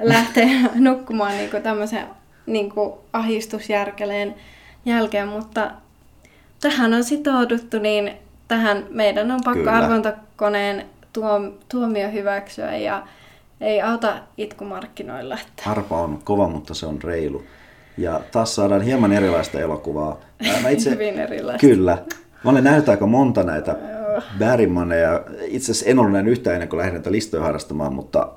Lähteä 0.00 0.48
nukkumaan 0.74 1.36
niin 1.36 1.50
tämmöisen 1.62 2.06
niin 2.46 2.72
ahistusjärkeleen 3.12 4.34
jälkeen, 4.84 5.28
mutta 5.28 5.70
tähän 6.60 6.94
on 6.94 7.04
sitouduttu, 7.04 7.78
niin 7.78 8.12
tähän 8.48 8.86
meidän 8.90 9.30
on 9.30 9.40
pakko 9.44 9.58
Kyllä. 9.58 9.72
arvontakoneen 9.72 10.86
tuom, 11.12 11.52
tuomio 11.68 12.10
hyväksyä 12.10 12.76
ja 12.76 13.06
ei 13.60 13.82
auta 13.82 14.14
itkumarkkinoilla. 14.36 15.34
Että. 15.34 15.70
Arpa 15.70 16.00
on 16.00 16.18
kova, 16.24 16.48
mutta 16.48 16.74
se 16.74 16.86
on 16.86 17.02
reilu. 17.02 17.44
Ja 17.96 18.20
taas 18.32 18.54
saadaan 18.54 18.82
hieman 18.82 19.12
erilaista 19.12 19.60
elokuvaa. 19.60 20.20
Mä 20.62 20.68
itse, 20.68 20.90
Hyvin 20.90 21.18
erilaista. 21.18 21.60
Kyllä. 21.60 21.98
Mä 22.44 22.50
olen 22.50 22.64
nähnyt 22.64 22.88
aika 22.88 23.06
monta 23.06 23.42
näitä 23.42 23.76
Bergmaneja. 24.38 25.24
Itse 25.46 25.72
asiassa 25.72 25.90
en 25.90 25.98
ollut 25.98 26.12
nähnyt 26.12 26.32
yhtään 26.32 26.54
ennen 26.54 26.68
kuin 26.68 26.78
lähdin 26.78 26.94
näitä 26.94 27.12
listoja 27.12 27.42
harrastamaan, 27.42 27.94
mutta, 27.94 28.28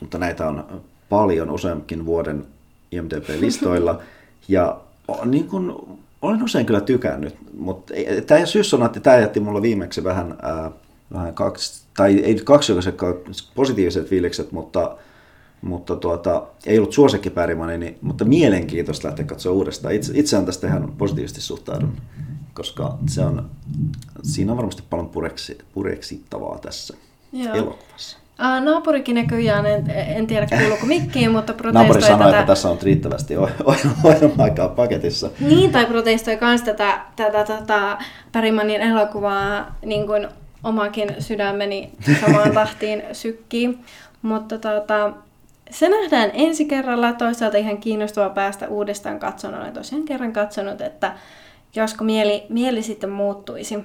mutta 0.00 0.18
näitä 0.18 0.48
on 0.48 0.82
paljon 1.12 1.50
useammin 1.50 2.06
vuoden 2.06 2.46
IMDb-listoilla. 2.92 4.00
Ja 4.48 4.80
niin 5.24 5.48
kuin, 5.48 5.72
olen 6.22 6.42
usein 6.42 6.66
kyllä 6.66 6.80
tykännyt, 6.80 7.36
mutta 7.58 7.94
tämä 8.26 8.46
syyssonaatti, 8.46 9.00
tämä 9.00 9.16
jätti 9.16 9.40
mulla 9.40 9.62
viimeksi 9.62 10.04
vähän, 10.04 10.36
ää, 10.42 10.70
vähän 11.12 11.34
kaksi, 11.34 11.82
tai 11.96 12.18
ei 12.18 12.34
nyt 12.34 12.44
kaksi 12.44 12.72
positiiviset 13.54 14.08
fiilikset, 14.08 14.52
mutta 14.52 14.96
mutta 15.62 15.96
tuota, 15.96 16.46
ei 16.66 16.78
ollut 16.78 16.92
suosikki 16.92 17.30
Bergmani, 17.30 17.78
niin, 17.78 17.98
mutta 18.00 18.24
mielenkiintoista 18.24 19.08
lähteä 19.08 19.24
katsoa 19.24 19.52
uudestaan. 19.52 19.94
Itse, 19.94 20.12
itse 20.16 20.36
on 20.36 20.46
tästä 20.46 20.66
ihan 20.66 20.92
positiivisesti 20.98 21.40
suhtaudun, 21.40 21.96
koska 22.54 22.98
se 23.06 23.20
on, 23.20 23.50
siinä 24.22 24.52
on 24.52 24.56
varmasti 24.56 24.82
paljon 24.90 25.08
pureksi, 25.08 25.58
pureksittavaa 25.74 26.58
tässä 26.58 26.94
Joo. 27.32 27.54
elokuvassa. 27.54 28.21
Aa, 28.42 28.60
naapurikin 28.60 29.14
näköjään, 29.14 29.66
en, 29.66 29.90
en 29.90 30.26
tiedä 30.26 30.46
kuuluuko 30.58 30.86
mikkiin, 30.86 31.30
mutta 31.30 31.52
Naapuri 31.62 31.86
protestoi 31.86 32.02
sanoi, 32.02 32.26
tätä... 32.26 32.40
että 32.40 32.52
tässä 32.52 32.68
on 32.68 32.78
riittävästi 32.82 33.36
ohjelma-aikaa 34.04 34.68
paketissa. 34.82 35.30
Niin, 35.40 35.72
tai 35.72 35.86
protestoi 35.86 36.38
myös 36.40 36.62
tätä, 36.62 37.00
tätä, 37.16 37.44
tätä 37.44 37.98
Pärimanin 38.32 38.80
elokuvaa, 38.80 39.76
niin 39.84 40.06
kuin 40.06 40.28
omakin 40.64 41.08
sydämeni 41.18 41.90
samaan 42.20 42.52
tahtiin 42.60 43.02
sykkii. 43.12 43.78
Mutta 44.22 44.58
tota, 44.58 45.12
se 45.70 45.88
nähdään 45.88 46.30
ensi 46.34 46.64
kerralla. 46.64 47.12
Toisaalta 47.12 47.58
ihan 47.58 47.78
kiinnostavaa 47.78 48.30
päästä 48.30 48.68
uudestaan 48.68 49.18
katsomaan. 49.18 49.62
Olen 49.62 49.72
tosiaan 49.72 50.04
kerran 50.04 50.32
katsonut, 50.32 50.80
että 50.80 51.12
josko 51.76 52.04
mieli, 52.04 52.46
mieli 52.48 52.82
sitten 52.82 53.10
muuttuisi. 53.10 53.78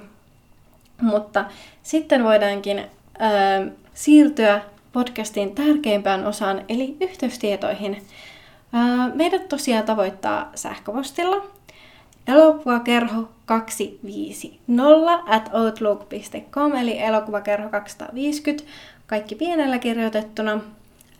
Mutta 1.00 1.44
sitten 1.82 2.24
voidaankin 2.24 2.78
ö, 2.78 3.70
siirtyä 3.98 4.60
podcastin 4.92 5.54
tärkeimpään 5.54 6.26
osaan, 6.26 6.64
eli 6.68 6.96
yhteystietoihin. 7.00 8.02
Meidät 9.14 9.48
tosiaan 9.48 9.84
tavoittaa 9.84 10.50
sähköpostilla 10.54 11.46
elokuvakerho 12.28 13.28
250 13.46 15.18
at 15.26 15.50
outlook.com, 15.52 16.76
eli 16.76 16.98
elokuvakerho 16.98 17.68
250, 17.68 18.70
kaikki 19.06 19.34
pienellä 19.34 19.78
kirjoitettuna. 19.78 20.60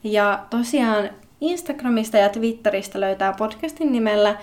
Ja 0.05 0.45
tosiaan 0.51 1.11
Instagramista 1.41 2.17
ja 2.17 2.29
Twitteristä 2.29 3.01
löytää 3.01 3.35
podcastin 3.39 3.93
nimellä 3.93 4.37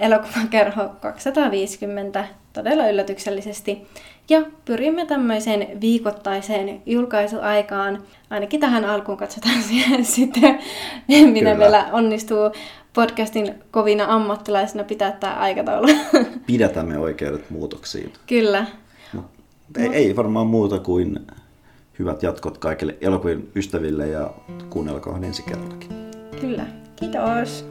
elokuvakerho 0.00 0.88
250 1.00 2.24
todella 2.52 2.88
yllätyksellisesti. 2.88 3.86
Ja 4.28 4.42
pyrimme 4.64 5.06
tämmöiseen 5.06 5.80
viikoittaiseen 5.80 6.82
julkaisuaikaan. 6.86 8.02
Ainakin 8.30 8.60
tähän 8.60 8.84
alkuun 8.84 9.18
katsotaan 9.18 9.62
sitten, 10.02 10.58
miten 11.08 11.34
Kyllä. 11.34 11.54
meillä 11.54 11.88
onnistuu 11.92 12.50
podcastin 12.92 13.54
kovina 13.70 14.04
ammattilaisina 14.08 14.84
pitää 14.84 15.12
tämä 15.12 15.32
aikataulu. 15.34 15.86
Pidätämme 16.46 16.98
oikeudet 16.98 17.50
muutoksiin. 17.50 18.12
Kyllä. 18.26 18.66
Mut 19.12 19.24
ei, 19.78 19.88
ei 19.88 20.16
varmaan 20.16 20.46
muuta 20.46 20.78
kuin 20.78 21.18
hyvät 21.98 22.22
jatkot 22.22 22.58
kaikille 22.58 22.96
elokuvien 23.00 23.48
ystäville 23.56 24.08
ja 24.08 24.30
kuunnelkaa 24.70 25.18
ensi 25.22 25.42
kerrallakin. 25.42 25.90
Kyllä. 26.40 26.66
Kiitos. 26.96 27.66